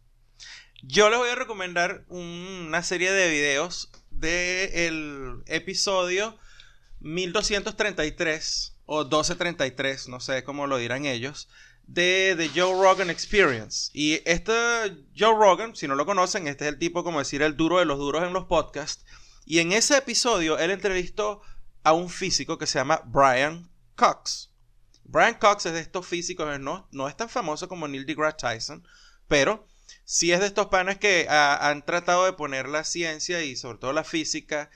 Yo 0.84 1.10
les 1.10 1.18
voy 1.18 1.28
a 1.28 1.34
recomendar 1.34 2.06
un- 2.08 2.64
una 2.68 2.82
serie 2.82 3.12
de 3.12 3.28
videos 3.28 3.92
del 4.10 5.42
episodio 5.44 6.38
1233 7.00 8.78
o 8.86 9.04
1233, 9.04 10.08
no 10.08 10.18
sé 10.20 10.44
cómo 10.44 10.66
lo 10.66 10.78
dirán 10.78 11.04
ellos, 11.04 11.50
de 11.86 12.34
The 12.36 12.50
Joe 12.54 12.72
Rogan 12.72 13.10
Experience. 13.10 13.90
Y 13.92 14.20
este 14.24 14.52
Joe 15.16 15.34
Rogan, 15.34 15.76
si 15.76 15.86
no 15.88 15.94
lo 15.94 16.06
conocen, 16.06 16.48
este 16.48 16.64
es 16.64 16.72
el 16.72 16.78
tipo, 16.78 17.04
como 17.04 17.18
decir, 17.18 17.42
el 17.42 17.56
duro 17.56 17.78
de 17.78 17.84
los 17.84 17.98
duros 17.98 18.22
en 18.24 18.32
los 18.32 18.46
podcasts. 18.46 19.04
Y 19.44 19.60
en 19.60 19.72
ese 19.72 19.96
episodio 19.96 20.58
él 20.58 20.70
entrevistó 20.70 21.40
a 21.84 21.92
un 21.92 22.10
físico 22.10 22.58
que 22.58 22.66
se 22.66 22.78
llama 22.78 23.02
Brian 23.06 23.70
Cox. 23.94 24.50
Brian 25.04 25.34
Cox 25.34 25.66
es 25.66 25.72
de 25.72 25.80
estos 25.80 26.04
físicos, 26.04 26.58
no, 26.58 26.88
no 26.90 27.08
es 27.08 27.16
tan 27.16 27.28
famoso 27.28 27.68
como 27.68 27.86
Neil 27.86 28.06
deGrasse 28.06 28.38
Tyson, 28.38 28.86
pero 29.28 29.68
sí 30.04 30.32
es 30.32 30.40
de 30.40 30.46
estos 30.46 30.66
panes 30.66 30.98
que 30.98 31.26
han 31.28 31.84
tratado 31.84 32.24
de 32.24 32.32
poner 32.32 32.68
la 32.68 32.82
ciencia 32.82 33.42
y 33.44 33.54
sobre 33.54 33.78
todo 33.78 33.92
la 33.92 34.02
física 34.02 34.68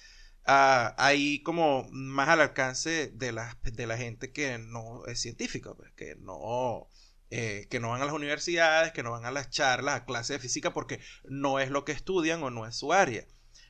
ah, 0.46 0.94
ahí 0.98 1.42
como 1.42 1.88
más 1.90 2.28
al 2.28 2.40
alcance 2.40 3.08
de 3.08 3.32
la, 3.32 3.58
de 3.64 3.86
la 3.88 3.96
gente 3.96 4.32
que 4.32 4.58
no 4.58 5.04
es 5.06 5.20
científica, 5.20 5.74
pues, 5.74 5.90
que 5.92 6.14
no... 6.16 6.88
eh, 7.30 7.66
que 7.70 7.80
no 7.80 7.90
van 7.90 8.02
a 8.02 8.04
las 8.04 8.14
universidades, 8.14 8.92
que 8.92 9.02
no 9.02 9.12
van 9.12 9.24
a 9.24 9.30
las 9.30 9.50
charlas, 9.50 9.94
a 9.94 10.04
clases 10.04 10.36
de 10.36 10.40
física, 10.40 10.72
porque 10.72 11.00
no 11.24 11.60
es 11.60 11.70
lo 11.70 11.84
que 11.84 11.92
estudian 11.92 12.42
o 12.42 12.50
no 12.50 12.66
es 12.66 12.76
su 12.76 12.92
área. 12.92 13.24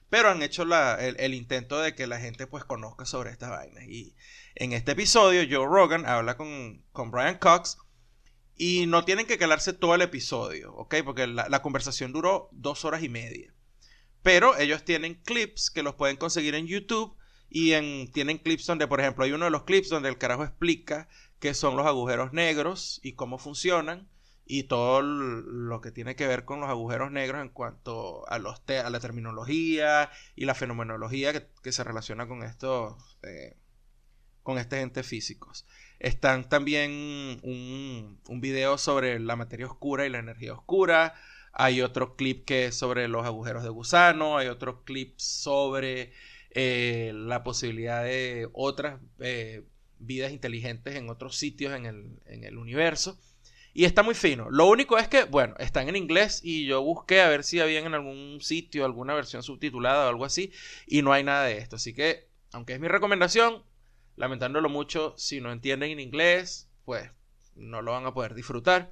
Pero 0.08 0.30
han 0.30 0.42
hecho 0.42 0.64
el, 0.98 1.34
intento 1.34 1.80
de 1.80 1.94
que 1.94 2.06
la 2.06 2.18
gente 2.18 2.46
pues 2.46 2.64
conozca 2.64 3.04
sobre 3.04 3.30
estas 3.30 3.50
vainas. 3.50 3.84
Y 3.84 4.16
en 4.56 4.72
este 4.72 4.92
episodio, 4.92 5.42
Joe 5.48 5.66
Rogan 5.66 6.04
habla 6.04 6.36
con, 6.36 6.82
con 6.92 7.10
Brian 7.10 7.38
Cox 7.38 7.78
y 8.56 8.86
no 8.86 9.04
tienen 9.04 9.26
que 9.26 9.38
calarse 9.38 9.72
todo 9.72 9.94
el 9.94 10.02
episodio, 10.02 10.74
¿ok? 10.74 10.96
Porque 11.04 11.26
la, 11.26 11.62
conversación 11.62 12.12
duró 12.12 12.50
dos 12.52 12.84
horas 12.84 13.02
y 13.02 13.08
media. 13.08 13.54
Pero 14.22 14.54
ellos 14.58 14.84
tienen 14.84 15.14
clips 15.14 15.70
que 15.70 15.82
los 15.82 15.94
pueden 15.94 16.16
conseguir 16.16 16.54
en 16.54 16.66
YouTube 16.66 17.16
y 17.48 17.72
en, 17.72 18.12
tienen 18.12 18.36
clips 18.36 18.66
donde, 18.66 18.86
por 18.86 19.00
ejemplo, 19.00 19.24
hay 19.24 19.32
uno 19.32 19.46
de 19.46 19.50
los 19.50 19.62
clips 19.62 19.88
donde 19.88 20.08
el 20.08 20.18
carajo 20.18 20.44
explica 20.44 21.08
qué 21.40 21.54
son 21.54 21.76
los 21.76 21.86
agujeros 21.86 22.32
negros 22.32 23.00
y 23.02 23.14
cómo 23.14 23.38
funcionan 23.38 24.08
y 24.46 24.64
todo 24.64 25.02
lo 25.02 25.80
que 25.80 25.92
tiene 25.92 26.16
que 26.16 26.26
ver 26.26 26.44
con 26.44 26.60
los 26.60 26.68
agujeros 26.68 27.10
negros 27.12 27.40
en 27.42 27.50
cuanto 27.50 28.28
a, 28.28 28.38
los 28.38 28.64
te- 28.64 28.88
la 28.88 29.00
terminología 29.00 30.10
y 30.34 30.44
la 30.44 30.54
fenomenología 30.54 31.32
que, 31.62 31.72
se 31.72 31.84
relaciona 31.84 32.26
con 32.26 32.42
estos 32.42 33.18
eh, 33.22 33.56
con 34.42 34.58
este 34.58 34.80
ente 34.80 35.02
físicos. 35.02 35.66
Están 35.98 36.48
también 36.48 36.90
un, 37.42 38.20
un 38.26 38.40
video 38.40 38.78
sobre 38.78 39.20
la 39.20 39.36
materia 39.36 39.66
oscura 39.66 40.06
y 40.06 40.10
la 40.10 40.18
energía 40.18 40.54
oscura. 40.54 41.14
Hay 41.52 41.82
otro 41.82 42.16
clip 42.16 42.44
que 42.44 42.66
es 42.66 42.76
sobre 42.76 43.06
los 43.08 43.26
agujeros 43.26 43.62
de 43.62 43.68
gusano. 43.68 44.38
Hay 44.38 44.48
otro 44.48 44.82
clip 44.84 45.18
sobre 45.18 46.12
eh, 46.50 47.12
la 47.14 47.44
posibilidad 47.44 48.02
de 48.02 48.48
otras 48.52 49.00
eh, 49.20 49.64
vidas 50.00 50.32
inteligentes 50.32 50.96
en 50.96 51.08
otros 51.08 51.36
sitios 51.36 51.74
en 51.74 51.86
el, 51.86 52.18
en 52.26 52.44
el 52.44 52.58
universo. 52.58 53.18
Y 53.72 53.84
está 53.84 54.02
muy 54.02 54.14
fino. 54.14 54.50
Lo 54.50 54.66
único 54.66 54.98
es 54.98 55.06
que, 55.06 55.24
bueno, 55.24 55.54
están 55.58 55.88
en 55.88 55.94
inglés 55.94 56.40
y 56.42 56.66
yo 56.66 56.82
busqué 56.82 57.20
a 57.20 57.28
ver 57.28 57.44
si 57.44 57.60
había 57.60 57.78
en 57.78 57.94
algún 57.94 58.40
sitio 58.40 58.84
alguna 58.84 59.14
versión 59.14 59.44
subtitulada 59.44 60.06
o 60.06 60.08
algo 60.08 60.24
así 60.24 60.52
y 60.86 61.02
no 61.02 61.12
hay 61.12 61.22
nada 61.22 61.44
de 61.44 61.58
esto. 61.58 61.76
Así 61.76 61.94
que, 61.94 62.28
aunque 62.52 62.74
es 62.74 62.80
mi 62.80 62.88
recomendación, 62.88 63.62
lamentándolo 64.16 64.68
mucho, 64.68 65.14
si 65.16 65.40
no 65.40 65.52
entienden 65.52 65.92
en 65.92 66.00
inglés, 66.00 66.68
pues 66.84 67.10
no 67.54 67.80
lo 67.80 67.92
van 67.92 68.06
a 68.06 68.14
poder 68.14 68.34
disfrutar. 68.34 68.90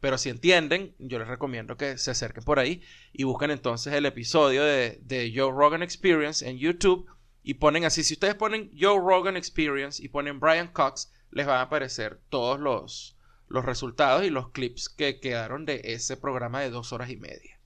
Pero 0.00 0.18
si 0.18 0.28
entienden, 0.28 0.94
yo 0.98 1.18
les 1.18 1.28
recomiendo 1.28 1.76
que 1.76 1.96
se 1.96 2.10
acerquen 2.10 2.44
por 2.44 2.58
ahí 2.58 2.82
y 3.12 3.24
busquen 3.24 3.50
entonces 3.50 3.94
el 3.94 4.06
episodio 4.06 4.64
de, 4.64 4.98
de 5.02 5.32
Joe 5.34 5.52
Rogan 5.52 5.82
Experience 5.82 6.46
en 6.48 6.58
YouTube 6.58 7.08
y 7.46 7.54
ponen 7.54 7.84
así. 7.84 8.02
Si 8.02 8.14
ustedes 8.14 8.34
ponen 8.34 8.72
Joe 8.76 8.98
Rogan 8.98 9.36
Experience 9.36 10.02
y 10.02 10.08
ponen 10.08 10.40
Brian 10.40 10.66
Cox, 10.66 11.12
les 11.30 11.46
van 11.46 11.58
a 11.58 11.62
aparecer 11.62 12.20
todos 12.28 12.58
los, 12.58 13.16
los 13.46 13.64
resultados 13.64 14.24
y 14.24 14.30
los 14.30 14.50
clips 14.50 14.88
que 14.88 15.20
quedaron 15.20 15.64
de 15.64 15.80
ese 15.84 16.16
programa 16.16 16.60
de 16.60 16.70
dos 16.70 16.92
horas 16.92 17.08
y 17.08 17.16
media. 17.16 17.60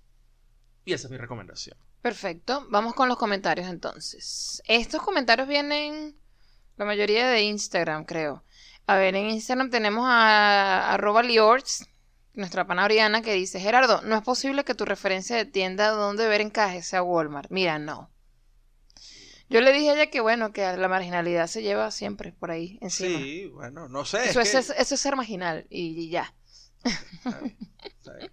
Y 0.84 0.92
esa 0.92 1.06
es 1.06 1.10
mi 1.10 1.16
recomendación. 1.16 1.78
Perfecto, 2.02 2.66
vamos 2.68 2.92
con 2.92 3.08
los 3.08 3.16
comentarios 3.16 3.68
entonces. 3.68 4.62
Estos 4.66 5.00
comentarios 5.00 5.48
vienen 5.48 6.14
la 6.76 6.84
mayoría 6.84 7.26
de 7.28 7.40
Instagram, 7.44 8.04
creo. 8.04 8.44
A 8.86 8.96
ver, 8.96 9.14
en 9.14 9.30
Instagram 9.30 9.70
tenemos 9.70 10.04
a 10.06 10.92
arroba 10.92 11.22
Liorts, 11.22 11.88
nuestra 12.34 12.66
pana 12.66 12.84
Oriana, 12.84 13.22
que 13.22 13.32
dice, 13.32 13.58
Gerardo, 13.58 14.02
no 14.02 14.14
es 14.14 14.22
posible 14.22 14.64
que 14.64 14.74
tu 14.74 14.84
referencia 14.84 15.36
de 15.36 15.46
tienda 15.46 15.88
donde 15.88 16.28
ver 16.28 16.42
encaje 16.42 16.82
sea 16.82 17.02
Walmart. 17.02 17.50
Mira, 17.50 17.78
no. 17.78 18.10
Yo 19.50 19.60
le 19.60 19.72
dije 19.72 19.90
a 19.90 19.94
ella 19.94 20.10
que 20.10 20.20
bueno, 20.20 20.52
que 20.52 20.62
la 20.76 20.88
marginalidad 20.88 21.46
se 21.48 21.62
lleva 21.62 21.90
siempre 21.90 22.32
por 22.32 22.50
ahí 22.50 22.78
encima. 22.80 23.18
Sí, 23.18 23.46
bueno, 23.48 23.88
no 23.88 24.04
sé. 24.04 24.28
eso, 24.30 24.40
es 24.40 24.54
es, 24.54 24.68
que- 24.68 24.80
eso 24.80 24.94
es 24.94 25.00
ser 25.00 25.16
marginal 25.16 25.66
y, 25.68 26.00
y 26.04 26.08
ya. 26.10 26.32
Está 26.84 27.40
bien, 27.40 27.56
está 27.82 28.14
bien. 28.14 28.30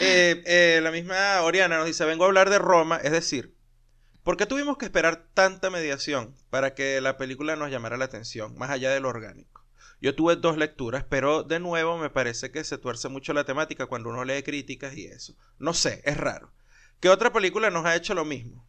Eh, 0.00 0.42
eh, 0.46 0.80
la 0.82 0.90
misma 0.90 1.40
Oriana 1.42 1.78
nos 1.78 1.86
dice, 1.86 2.04
vengo 2.04 2.24
a 2.24 2.26
hablar 2.26 2.50
de 2.50 2.58
Roma, 2.58 2.96
es 2.96 3.12
decir, 3.12 3.54
¿por 4.24 4.36
qué 4.36 4.44
tuvimos 4.44 4.76
que 4.76 4.86
esperar 4.86 5.28
tanta 5.34 5.70
mediación 5.70 6.34
para 6.50 6.74
que 6.74 7.00
la 7.00 7.16
película 7.16 7.54
nos 7.56 7.70
llamara 7.70 7.96
la 7.96 8.06
atención, 8.06 8.58
más 8.58 8.70
allá 8.70 8.90
de 8.90 8.98
lo 9.00 9.08
orgánico? 9.08 9.64
Yo 10.00 10.14
tuve 10.16 10.34
dos 10.36 10.58
lecturas, 10.58 11.04
pero 11.08 11.44
de 11.44 11.60
nuevo 11.60 11.96
me 11.96 12.10
parece 12.10 12.50
que 12.50 12.64
se 12.64 12.76
tuerce 12.76 13.08
mucho 13.08 13.32
la 13.32 13.44
temática 13.44 13.86
cuando 13.86 14.10
uno 14.10 14.24
lee 14.24 14.42
críticas 14.42 14.96
y 14.96 15.06
eso. 15.06 15.34
No 15.58 15.72
sé, 15.72 16.02
es 16.04 16.16
raro. 16.16 16.52
¿Qué 17.00 17.08
otra 17.08 17.32
película 17.32 17.70
nos 17.70 17.86
ha 17.86 17.94
hecho 17.94 18.14
lo 18.14 18.24
mismo? 18.24 18.66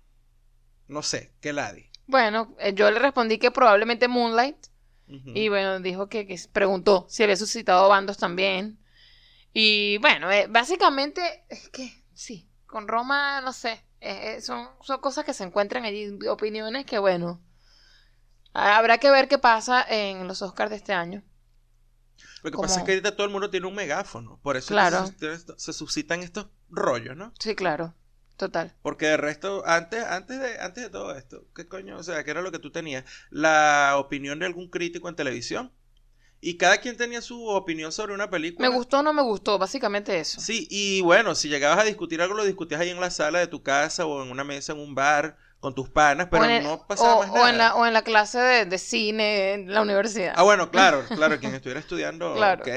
No 0.87 1.01
sé, 1.01 1.33
¿qué 1.41 1.53
Ladi? 1.53 1.89
Bueno, 2.07 2.55
eh, 2.59 2.73
yo 2.73 2.89
le 2.91 2.99
respondí 2.99 3.37
que 3.37 3.51
probablemente 3.51 4.07
Moonlight. 4.07 4.57
Y 5.07 5.49
bueno, 5.49 5.79
dijo 5.81 6.09
que, 6.09 6.25
que 6.25 6.35
preguntó 6.51 7.05
si 7.09 7.21
había 7.21 7.35
suscitado 7.35 7.87
bandos 7.89 8.17
también. 8.17 8.79
Y 9.53 9.99
bueno, 9.99 10.31
eh, 10.31 10.47
básicamente 10.49 11.45
es 11.47 11.69
que 11.69 12.03
sí, 12.13 12.49
con 12.65 12.87
Roma, 12.87 13.39
no 13.41 13.53
sé, 13.53 13.85
eh, 14.01 14.41
son, 14.41 14.67
son 14.81 14.99
cosas 15.01 15.23
que 15.23 15.35
se 15.35 15.43
encuentran 15.43 15.85
allí, 15.85 16.11
opiniones 16.27 16.85
que 16.87 16.97
bueno, 16.97 17.39
habrá 18.53 18.97
que 18.97 19.11
ver 19.11 19.27
qué 19.27 19.37
pasa 19.37 19.85
en 19.87 20.27
los 20.27 20.41
Oscars 20.41 20.71
de 20.71 20.77
este 20.77 20.93
año. 20.93 21.23
Lo 22.43 22.49
que 22.49 22.55
como- 22.55 22.67
pasa 22.67 22.79
es 22.79 22.85
que 22.85 22.91
ahorita 22.93 23.15
todo 23.15 23.27
el 23.27 23.31
mundo 23.33 23.49
tiene 23.51 23.67
un 23.67 23.75
megáfono. 23.75 24.39
Por 24.41 24.57
eso 24.57 24.69
Claro. 24.69 25.05
se 25.57 25.73
suscitan 25.73 26.21
estos 26.23 26.47
rollos, 26.69 27.15
¿no? 27.15 27.31
Sí, 27.39 27.53
claro, 27.55 27.93
total. 28.37 28.73
Porque 28.81 29.05
de 29.07 29.17
resto, 29.17 29.63
antes, 29.65 30.03
antes, 30.03 30.39
de, 30.39 30.59
antes 30.59 30.83
de 30.83 30.89
todo 30.89 31.15
esto, 31.15 31.45
¿qué 31.55 31.67
coño? 31.67 31.97
O 31.97 32.03
sea, 32.03 32.23
¿qué 32.23 32.31
era 32.31 32.41
lo 32.41 32.51
que 32.51 32.59
tú 32.59 32.71
tenías? 32.71 33.05
La 33.29 33.95
opinión 33.97 34.39
de 34.39 34.45
algún 34.45 34.69
crítico 34.69 35.09
en 35.09 35.15
televisión. 35.15 35.71
Y 36.41 36.57
cada 36.57 36.77
quien 36.77 36.95
tenía 36.95 37.21
su 37.21 37.47
opinión 37.47 37.91
sobre 37.91 38.13
una 38.13 38.29
película. 38.29 38.69
Me 38.69 38.75
gustó 38.75 38.99
o 38.99 39.03
no 39.03 39.13
me 39.13 39.23
gustó, 39.23 39.57
básicamente 39.57 40.19
eso. 40.19 40.39
Sí, 40.39 40.67
y 40.69 41.01
bueno, 41.01 41.33
si 41.33 41.49
llegabas 41.49 41.79
a 41.79 41.83
discutir 41.85 42.21
algo, 42.21 42.35
lo 42.35 42.43
discutías 42.45 42.81
ahí 42.81 42.89
en 42.91 42.99
la 42.99 43.09
sala 43.09 43.39
de 43.39 43.47
tu 43.47 43.63
casa 43.63 44.05
o 44.05 44.23
en 44.23 44.29
una 44.29 44.43
mesa 44.43 44.73
en 44.73 44.79
un 44.79 44.93
bar 44.93 45.37
con 45.59 45.73
tus 45.73 45.89
panas, 45.89 46.27
pero 46.29 46.43
el- 46.45 46.61
no 46.63 46.85
pasaba 46.87 47.15
o- 47.15 47.19
más 47.21 47.29
o 47.31 47.33
nada. 47.33 47.49
en 47.49 47.57
la, 47.57 47.75
o 47.75 47.85
en 47.87 47.93
la 47.93 48.03
clase 48.03 48.37
de, 48.37 48.65
de 48.65 48.77
cine 48.77 49.53
en 49.53 49.73
la 49.73 49.81
universidad. 49.81 50.33
Ah, 50.35 50.43
bueno, 50.43 50.69
claro, 50.69 51.03
claro, 51.15 51.39
quien 51.39 51.55
estuviera 51.55 51.79
estudiando, 51.79 52.33
Claro. 52.35 52.63
ok, 52.63 52.69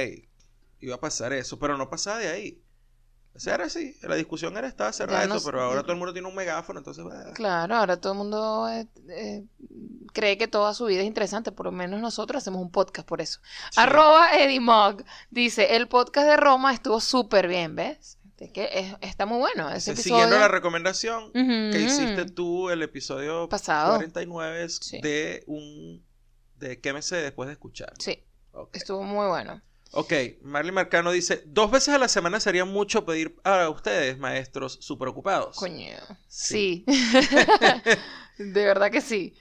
iba 0.81 0.95
a 0.95 1.01
pasar 1.01 1.35
eso, 1.35 1.59
pero 1.59 1.77
no 1.77 1.91
pasaba 1.91 2.19
de 2.19 2.29
ahí. 2.29 2.63
Era 3.47 3.65
así, 3.65 3.97
la 4.03 4.15
discusión 4.17 4.57
era 4.57 4.67
estaba 4.69 4.93
cerrada, 4.93 5.27
no 5.27 5.37
eso, 5.37 5.45
pero 5.47 5.63
ahora 5.63 5.83
todo 5.83 5.93
el 5.93 5.99
mundo 5.99 6.13
tiene 6.13 6.29
un 6.29 6.35
megáfono, 6.35 6.81
entonces... 6.81 7.05
bah. 7.05 7.33
Claro, 7.35 7.77
ahora 7.77 8.01
todo 8.01 8.13
el 8.13 8.19
mundo 8.19 8.69
eh, 8.69 8.87
eh, 9.09 9.45
cree 10.13 10.37
que 10.39 10.49
toda 10.49 10.75
su 10.75 10.87
vida 10.87 11.01
es 11.03 11.07
interesante, 11.07 11.53
por 11.53 11.67
lo 11.67 11.73
menos 11.73 12.01
nosotros 12.01 12.43
hacemos 12.43 12.61
un 12.61 12.71
podcast 12.71 13.07
por 13.07 13.21
eso. 13.21 13.41
Sí. 13.71 13.81
Arroba 13.81 14.37
Eddie 14.39 14.61
Mog 14.61 15.05
dice, 15.31 15.77
el 15.77 15.89
podcast 15.89 16.27
de 16.29 16.37
Roma 16.37 16.73
estuvo 16.75 17.01
súper 17.01 17.49
bien, 17.49 17.75
¿ves? 17.77 18.19
Es 18.39 18.53
que 18.53 18.69
es- 18.73 18.95
está 19.01 19.27
muy 19.27 19.39
bueno 19.39 19.69
ese 19.71 19.91
episodio. 19.93 20.15
Siguiendo 20.17 20.39
la 20.39 20.47
recomendación 20.49 21.25
Ujú. 21.25 21.73
que 21.73 21.81
hiciste 21.81 22.25
tú, 22.27 22.71
el 22.71 22.83
episodio 22.83 23.49
Pasado. 23.49 23.97
49 23.97 24.65
es 24.65 24.77
Sí. 24.81 25.01
de 25.01 25.43
un... 25.49 26.05
de 26.57 26.81
quémese 26.81 27.17
después 27.17 27.49
de 27.49 27.55
escuchar. 27.55 27.93
Sí, 27.99 28.25
Ok. 28.53 28.77
estuvo 28.77 29.03
muy 29.03 29.27
bueno. 29.27 29.61
Ok, 29.93 30.13
Marley 30.43 30.71
Marcano 30.73 31.11
dice, 31.11 31.43
dos 31.47 31.71
veces 31.71 31.95
a 31.95 31.99
la 31.99 32.09
semana 32.09 32.41
sería 32.41 32.65
mucho 32.67 33.05
pedir 33.07 33.37
a 33.45 33.69
ustedes, 33.71 34.19
maestros, 34.19 34.79
super 34.81 35.09
ocupados. 35.09 35.57
Coño. 35.57 35.97
Sí. 36.29 36.85
Sí. 36.87 36.95
de 38.39 38.65
verdad 38.65 38.91
que 38.91 39.01
sí. 39.01 39.35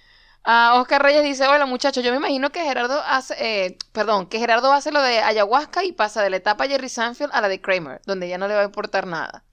Ah, 0.44 0.80
Oscar 0.80 1.04
Reyes 1.04 1.24
dice, 1.24 1.46
hola 1.46 1.66
muchachos, 1.66 2.04
yo 2.04 2.12
me 2.12 2.18
imagino 2.18 2.52
que 2.52 2.62
Gerardo 2.64 3.02
hace, 3.06 3.36
eh, 3.66 3.78
perdón, 3.92 4.28
que 4.28 4.40
Gerardo 4.40 4.72
hace 4.72 4.92
lo 4.94 5.02
de 5.02 5.20
ayahuasca 5.20 5.84
y 5.84 5.92
pasa 5.92 6.24
de 6.24 6.30
la 6.30 6.38
etapa 6.38 6.68
Jerry 6.68 6.88
Sanfield 6.88 7.32
a 7.34 7.42
la 7.42 7.50
de 7.50 7.60
Kramer, 7.60 8.02
donde 8.06 8.30
ya 8.30 8.38
no 8.38 8.48
le 8.48 8.54
va 8.56 8.62
a 8.62 8.66
importar 8.66 9.06
nada. 9.08 9.44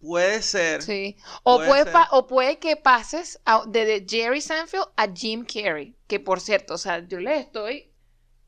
Puede 0.00 0.40
ser. 0.42 0.82
Sí. 0.82 1.16
O 1.42 1.56
Puede 1.56 1.68
puede, 1.68 1.82
ser. 1.84 1.92
pa- 1.92 2.08
o 2.12 2.26
puede 2.26 2.58
que 2.58 2.76
pases 2.76 3.40
a- 3.44 3.64
de, 3.66 3.84
de 3.84 4.06
Jerry 4.08 4.40
Sanfield 4.40 4.86
a 4.96 5.06
Jim 5.14 5.44
Carrey, 5.44 5.96
que 6.08 6.18
por 6.18 6.40
cierto, 6.40 6.74
o 6.74 6.78
sea, 6.78 7.06
yo 7.06 7.20
les 7.20 7.40
estoy 7.40 7.91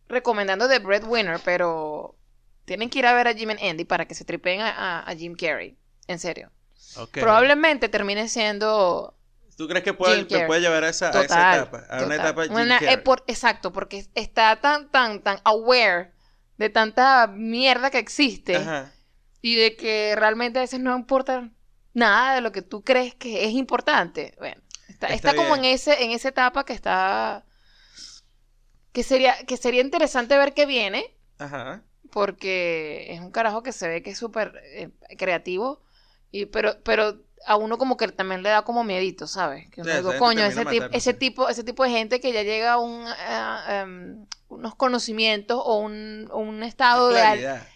recomendando 0.08 0.68
The 0.68 0.78
Breadwinner, 0.80 1.40
pero 1.44 2.16
tienen 2.64 2.90
que 2.90 2.98
ir 3.00 3.06
a 3.06 3.12
ver 3.14 3.28
a 3.28 3.34
Jim 3.34 3.50
and 3.50 3.60
Andy 3.62 3.84
para 3.84 4.06
que 4.06 4.14
se 4.14 4.24
tripeen 4.24 4.60
a, 4.60 4.70
a- 4.70 5.10
a 5.10 5.14
Jim 5.14 5.34
Carrey, 5.34 5.76
en 6.06 6.18
serio. 6.18 6.50
Ok. 6.96 7.18
Probablemente 7.20 7.88
termine 7.88 8.28
siendo 8.28 9.16
¿Tú 9.56 9.68
crees 9.68 9.84
que 9.84 9.94
puede, 9.94 10.16
Jim 10.18 10.26
te 10.28 10.46
puede 10.46 10.60
llevar 10.62 10.84
a 10.84 10.88
esa, 10.88 11.06
a 11.08 11.22
esa 11.22 11.56
etapa? 11.56 11.78
A 11.88 11.98
una 12.04 12.16
total. 12.16 12.20
etapa 12.20 12.42
Jim 12.44 12.52
Una- 12.54 12.76
eh, 12.76 12.80
Carrey. 12.80 13.04
por- 13.04 13.24
exacto, 13.26 13.72
porque 13.72 14.06
está 14.14 14.60
tan, 14.60 14.90
tan, 14.90 15.22
tan 15.22 15.38
aware 15.44 16.12
de 16.56 16.70
tanta 16.70 17.26
mierda 17.28 17.90
que 17.90 17.98
existe 17.98 18.56
Ajá. 18.56 18.92
y 19.42 19.56
de 19.56 19.76
que 19.76 20.14
realmente 20.16 20.58
a 20.58 20.62
veces 20.62 20.80
no 20.80 20.96
importa 20.96 21.50
nada 21.92 22.34
de 22.34 22.40
lo 22.40 22.50
que 22.52 22.62
tú 22.62 22.82
crees 22.82 23.14
que 23.14 23.44
es 23.44 23.52
importante. 23.52 24.34
Bueno, 24.38 24.60
está, 24.88 25.06
Está 25.08 25.30
está 25.30 25.34
como 25.36 25.54
en 25.56 25.64
ese, 25.64 26.02
en 26.04 26.10
esa 26.12 26.28
etapa 26.28 26.64
que 26.64 26.72
está 26.72 27.44
que 28.94 29.02
sería, 29.02 29.34
que 29.46 29.56
sería 29.58 29.82
interesante 29.82 30.38
ver 30.38 30.54
qué 30.54 30.64
viene, 30.66 31.14
Ajá. 31.38 31.82
porque 32.10 33.12
es 33.12 33.20
un 33.20 33.30
carajo 33.32 33.62
que 33.62 33.72
se 33.72 33.88
ve 33.88 34.02
que 34.02 34.10
es 34.10 34.18
súper 34.18 34.54
eh, 34.64 34.90
creativo, 35.18 35.82
y, 36.30 36.46
pero, 36.46 36.82
pero 36.84 37.20
a 37.46 37.56
uno 37.56 37.76
como 37.76 37.96
que 37.96 38.08
también 38.08 38.42
le 38.42 38.48
da 38.48 38.62
como 38.62 38.84
miedito, 38.84 39.26
¿sabes? 39.26 39.68
Que 39.70 39.82
uno 39.82 39.90
Sí, 39.90 39.96
digo, 39.98 40.16
coño, 40.18 40.44
ese, 40.44 40.60
tip- 40.60 40.64
matándose". 40.64 40.96
ese 40.96 41.12
tipo, 41.14 41.48
ese 41.48 41.64
tipo 41.64 41.84
de 41.84 41.90
gente 41.90 42.20
que 42.20 42.32
ya 42.32 42.42
llega 42.42 42.72
a 42.74 42.78
un, 42.78 43.04
em, 43.68 44.26
unos 44.48 44.74
conocimientos 44.76 45.60
o 45.62 45.78
un, 45.78 46.30
un 46.32 46.62
estado 46.62 47.08
de... 47.08 47.20
Claridad. 47.20 47.66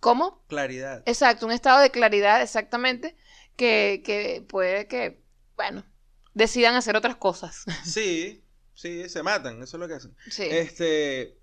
¿Cómo? 0.00 0.42
Claridad. 0.48 1.02
Exacto, 1.06 1.44
un 1.46 1.52
estado 1.52 1.80
de 1.80 1.90
claridad 1.90 2.40
exactamente 2.42 3.16
que, 3.56 4.02
que 4.04 4.44
puede 4.48 4.86
que, 4.88 5.20
bueno, 5.56 5.84
decidan 6.34 6.74
hacer 6.76 6.96
otras 6.96 7.16
cosas. 7.16 7.64
Sí, 7.84 8.42
sí, 8.82 9.08
se 9.08 9.22
matan, 9.22 9.62
eso 9.62 9.76
es 9.76 9.80
lo 9.80 9.88
que 9.88 9.94
hacen. 9.94 10.14
Sí. 10.30 10.44
Este. 10.50 11.38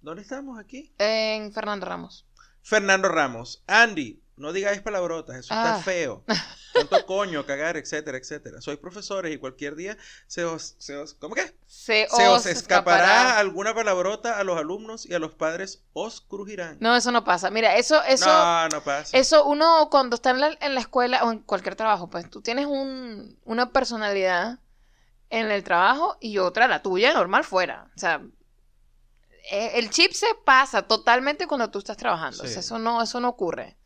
¿Dónde 0.00 0.22
estamos 0.22 0.58
aquí? 0.58 0.92
En 0.98 1.52
Fernando 1.52 1.86
Ramos. 1.86 2.26
Fernando 2.62 3.08
Ramos. 3.08 3.62
Andy, 3.66 4.22
no 4.36 4.52
digáis 4.52 4.80
palabrotas, 4.82 5.36
eso 5.36 5.54
está 5.54 5.76
Ah. 5.76 5.82
feo. 5.82 6.24
Tanto 6.74 7.06
coño, 7.06 7.46
cagar, 7.46 7.76
etcétera, 7.76 8.18
etcétera. 8.18 8.60
Sois 8.60 8.78
profesores 8.78 9.32
y 9.32 9.38
cualquier 9.38 9.76
día 9.76 9.96
se 10.26 10.44
os, 10.44 10.74
se 10.78 10.96
os 10.96 11.14
¿cómo 11.14 11.36
que? 11.36 11.42
Se, 11.66 12.08
Se 12.08 12.26
os 12.28 12.40
os 12.40 12.46
escapará 12.46 13.04
escapará. 13.04 13.38
alguna 13.38 13.72
palabrota 13.74 14.38
a 14.38 14.42
los 14.44 14.58
alumnos 14.58 15.06
y 15.06 15.14
a 15.14 15.20
los 15.20 15.34
padres 15.34 15.84
os 15.92 16.20
crujirán. 16.20 16.78
No, 16.80 16.96
eso 16.96 17.12
no 17.12 17.22
pasa. 17.22 17.48
Mira, 17.50 17.76
eso, 17.76 18.02
eso, 18.02 18.26
no, 18.26 18.68
no 18.70 18.82
pasa. 18.82 19.16
eso 19.16 19.44
uno 19.46 19.88
cuando 19.88 20.16
está 20.16 20.30
en 20.30 20.40
la, 20.40 20.58
en 20.60 20.74
la 20.74 20.80
escuela 20.80 21.22
o 21.24 21.30
en 21.30 21.38
cualquier 21.38 21.76
trabajo, 21.76 22.10
pues 22.10 22.28
tú 22.28 22.42
tienes 22.42 22.66
un, 22.66 23.38
una 23.44 23.70
personalidad 23.72 24.58
en 25.40 25.50
el 25.50 25.64
trabajo 25.64 26.16
y 26.20 26.38
otra 26.38 26.68
la 26.68 26.82
tuya 26.82 27.12
normal 27.12 27.44
fuera. 27.44 27.90
O 27.96 27.98
sea, 27.98 28.22
eh, 29.50 29.72
el 29.74 29.90
chip 29.90 30.12
se 30.12 30.26
pasa 30.44 30.82
totalmente 30.82 31.46
cuando 31.46 31.70
tú 31.70 31.78
estás 31.78 31.96
trabajando. 31.96 32.42
O 32.42 32.46
sea, 32.46 32.60
eso 32.60 32.78
no, 32.78 33.02
eso 33.02 33.20
no 33.20 33.28
ocurre. 33.28 33.76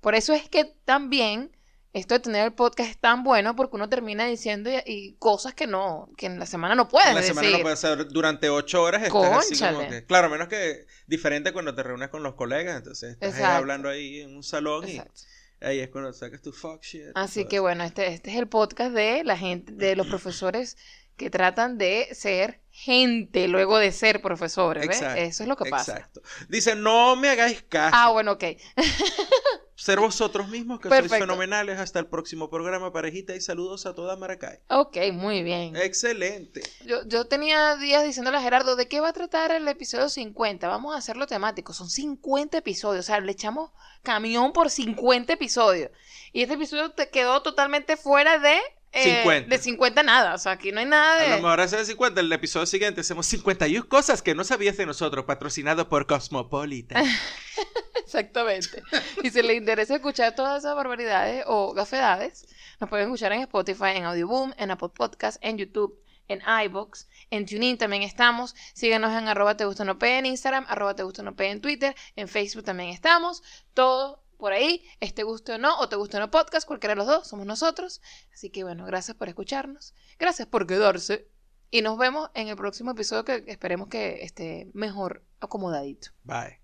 Por 0.00 0.14
eso 0.14 0.32
es 0.32 0.48
que 0.48 0.64
también 0.84 1.56
esto 1.92 2.14
de 2.14 2.20
tener 2.20 2.44
el 2.44 2.52
podcast 2.52 2.90
es 2.90 2.98
tan 2.98 3.22
bueno 3.22 3.54
porque 3.54 3.76
uno 3.76 3.88
termina 3.88 4.26
diciendo 4.26 4.68
y, 4.68 4.82
y 4.84 5.14
cosas 5.18 5.54
que 5.54 5.66
no, 5.68 6.10
que 6.16 6.26
en 6.26 6.38
la 6.40 6.46
semana 6.46 6.74
no 6.74 6.88
puedes 6.88 7.08
En 7.08 7.14
la 7.14 7.22
semana 7.22 7.50
no 7.50 7.58
decir. 7.58 7.62
puede 7.62 7.76
ser 7.76 8.08
durante 8.08 8.50
ocho 8.50 8.82
horas 8.82 9.02
estás 9.04 9.32
así 9.32 9.56
como 9.56 9.86
que, 9.86 10.04
claro, 10.04 10.28
menos 10.28 10.48
que 10.48 10.86
diferente 11.06 11.52
cuando 11.52 11.74
te 11.74 11.82
reúnes 11.84 12.08
con 12.08 12.22
los 12.24 12.34
colegas, 12.34 12.76
entonces 12.78 13.12
estás 13.12 13.34
ahí 13.36 13.44
hablando 13.44 13.88
ahí 13.88 14.20
en 14.22 14.34
un 14.36 14.42
salón 14.42 14.88
Exacto. 14.88 15.22
y 15.22 15.24
ahí 15.60 15.80
es 15.80 15.88
cuando 15.88 16.12
sacas 16.12 16.42
tu 16.42 16.52
fuck 16.52 16.82
shit. 16.82 17.08
Así 17.14 17.46
que 17.46 17.60
bueno, 17.60 17.84
este, 17.84 18.08
este 18.08 18.30
es 18.30 18.36
el 18.36 18.48
podcast 18.48 18.94
de 18.94 19.24
la 19.24 19.36
gente, 19.36 19.72
de 19.72 19.96
los 19.96 20.06
profesores 20.08 20.76
que 21.16 21.30
tratan 21.30 21.78
de 21.78 22.08
ser 22.12 22.60
gente 22.70 23.46
luego 23.46 23.78
de 23.78 23.92
ser 23.92 24.20
profesores, 24.20 24.86
¿ves? 24.88 24.96
Exacto, 24.96 25.20
Eso 25.20 25.42
es 25.44 25.48
lo 25.48 25.56
que 25.56 25.70
pasa. 25.70 25.92
Exacto. 25.92 26.22
Dice, 26.48 26.74
no 26.74 27.14
me 27.14 27.28
hagáis 27.28 27.62
caso. 27.62 27.94
Ah, 27.96 28.10
bueno, 28.10 28.32
ok. 28.32 28.44
Ser 29.76 29.98
vosotros 29.98 30.48
mismos 30.48 30.78
que 30.78 30.88
sois 30.88 31.02
Perfecto. 31.02 31.24
fenomenales. 31.24 31.78
Hasta 31.78 31.98
el 31.98 32.06
próximo 32.06 32.48
programa, 32.48 32.92
parejita, 32.92 33.34
y 33.34 33.40
saludos 33.40 33.86
a 33.86 33.94
toda 33.94 34.16
Maracay. 34.16 34.60
Ok, 34.68 34.96
muy 35.12 35.42
bien. 35.42 35.74
Excelente. 35.76 36.62
Yo, 36.86 37.06
yo 37.06 37.26
tenía 37.26 37.76
días 37.76 38.04
diciéndole 38.04 38.38
a 38.38 38.40
Gerardo, 38.40 38.76
¿de 38.76 38.86
qué 38.86 39.00
va 39.00 39.08
a 39.08 39.12
tratar 39.12 39.50
el 39.50 39.66
episodio 39.66 40.08
50? 40.08 40.68
Vamos 40.68 40.94
a 40.94 40.98
hacerlo 40.98 41.26
temático. 41.26 41.72
Son 41.72 41.90
50 41.90 42.58
episodios. 42.58 43.04
O 43.04 43.06
sea, 43.06 43.20
le 43.20 43.32
echamos 43.32 43.72
camión 44.02 44.52
por 44.52 44.70
50 44.70 45.32
episodios. 45.32 45.90
Y 46.32 46.42
este 46.42 46.54
episodio 46.54 46.90
te 46.92 47.10
quedó 47.10 47.42
totalmente 47.42 47.96
fuera 47.96 48.38
de... 48.38 48.58
eh, 48.94 49.16
50. 49.16 49.48
De 49.48 49.58
50 49.58 50.02
nada. 50.02 50.34
O 50.34 50.38
sea, 50.38 50.52
aquí 50.52 50.72
no 50.72 50.80
hay 50.80 50.86
nada 50.86 51.20
A 51.20 51.22
lo 51.24 51.30
de... 51.36 51.42
mejor 51.42 51.60
hace 51.60 51.84
50, 51.84 52.20
el 52.20 52.32
episodio 52.32 52.66
siguiente 52.66 53.00
hacemos 53.00 53.26
51 53.26 53.88
cosas 53.88 54.22
que 54.22 54.34
no 54.34 54.44
sabías 54.44 54.76
de 54.76 54.86
nosotros, 54.86 55.24
patrocinado 55.24 55.88
por 55.88 56.06
Cosmopolitan. 56.06 57.04
Exactamente. 58.04 58.82
Y 59.22 59.30
si 59.30 59.42
les 59.42 59.56
interesa 59.56 59.96
escuchar 59.96 60.34
todas 60.34 60.62
esas 60.62 60.76
barbaridades 60.76 61.44
o 61.46 61.74
gafedades, 61.74 62.46
nos 62.80 62.88
pueden 62.88 63.06
escuchar 63.06 63.32
en 63.32 63.40
Spotify, 63.40 63.96
en 63.96 64.04
Audioboom, 64.04 64.52
en 64.56 64.70
Apple 64.70 64.90
Podcast, 64.94 65.38
en 65.40 65.58
YouTube, 65.58 65.98
en 66.28 66.42
iBox, 66.66 67.08
en 67.30 67.46
TuneIn 67.46 67.78
también 67.78 68.02
estamos. 68.02 68.54
Síguenos 68.74 69.12
en 69.12 69.28
arroba 69.28 69.56
te 69.56 69.64
gusta 69.64 69.84
no 69.84 69.96
en 70.00 70.26
Instagram, 70.26 70.66
arroba 70.68 70.94
te 70.94 71.02
gusta 71.02 71.22
no 71.22 71.34
en 71.36 71.60
Twitter, 71.60 71.94
en 72.16 72.28
Facebook 72.28 72.64
también 72.64 72.90
estamos. 72.90 73.42
Todo 73.74 74.23
por 74.44 74.52
ahí, 74.52 74.84
este 75.00 75.22
guste 75.22 75.52
o 75.52 75.58
no, 75.58 75.78
o 75.78 75.88
te 75.88 75.96
guste 75.96 76.18
o 76.18 76.20
no 76.20 76.30
podcast, 76.30 76.66
cualquiera 76.66 76.92
de 76.92 76.96
los 76.96 77.06
dos, 77.06 77.26
somos 77.26 77.46
nosotros. 77.46 78.02
Así 78.30 78.50
que 78.50 78.62
bueno, 78.62 78.84
gracias 78.84 79.16
por 79.16 79.30
escucharnos, 79.30 79.94
gracias 80.18 80.46
por 80.46 80.66
quedarse 80.66 81.30
Y 81.70 81.80
nos 81.80 81.96
vemos 81.96 82.28
en 82.34 82.48
el 82.48 82.56
próximo 82.56 82.90
episodio 82.90 83.24
que 83.24 83.42
esperemos 83.46 83.88
que 83.88 84.22
esté 84.22 84.70
mejor 84.74 85.24
acomodadito. 85.40 86.10
Bye. 86.24 86.63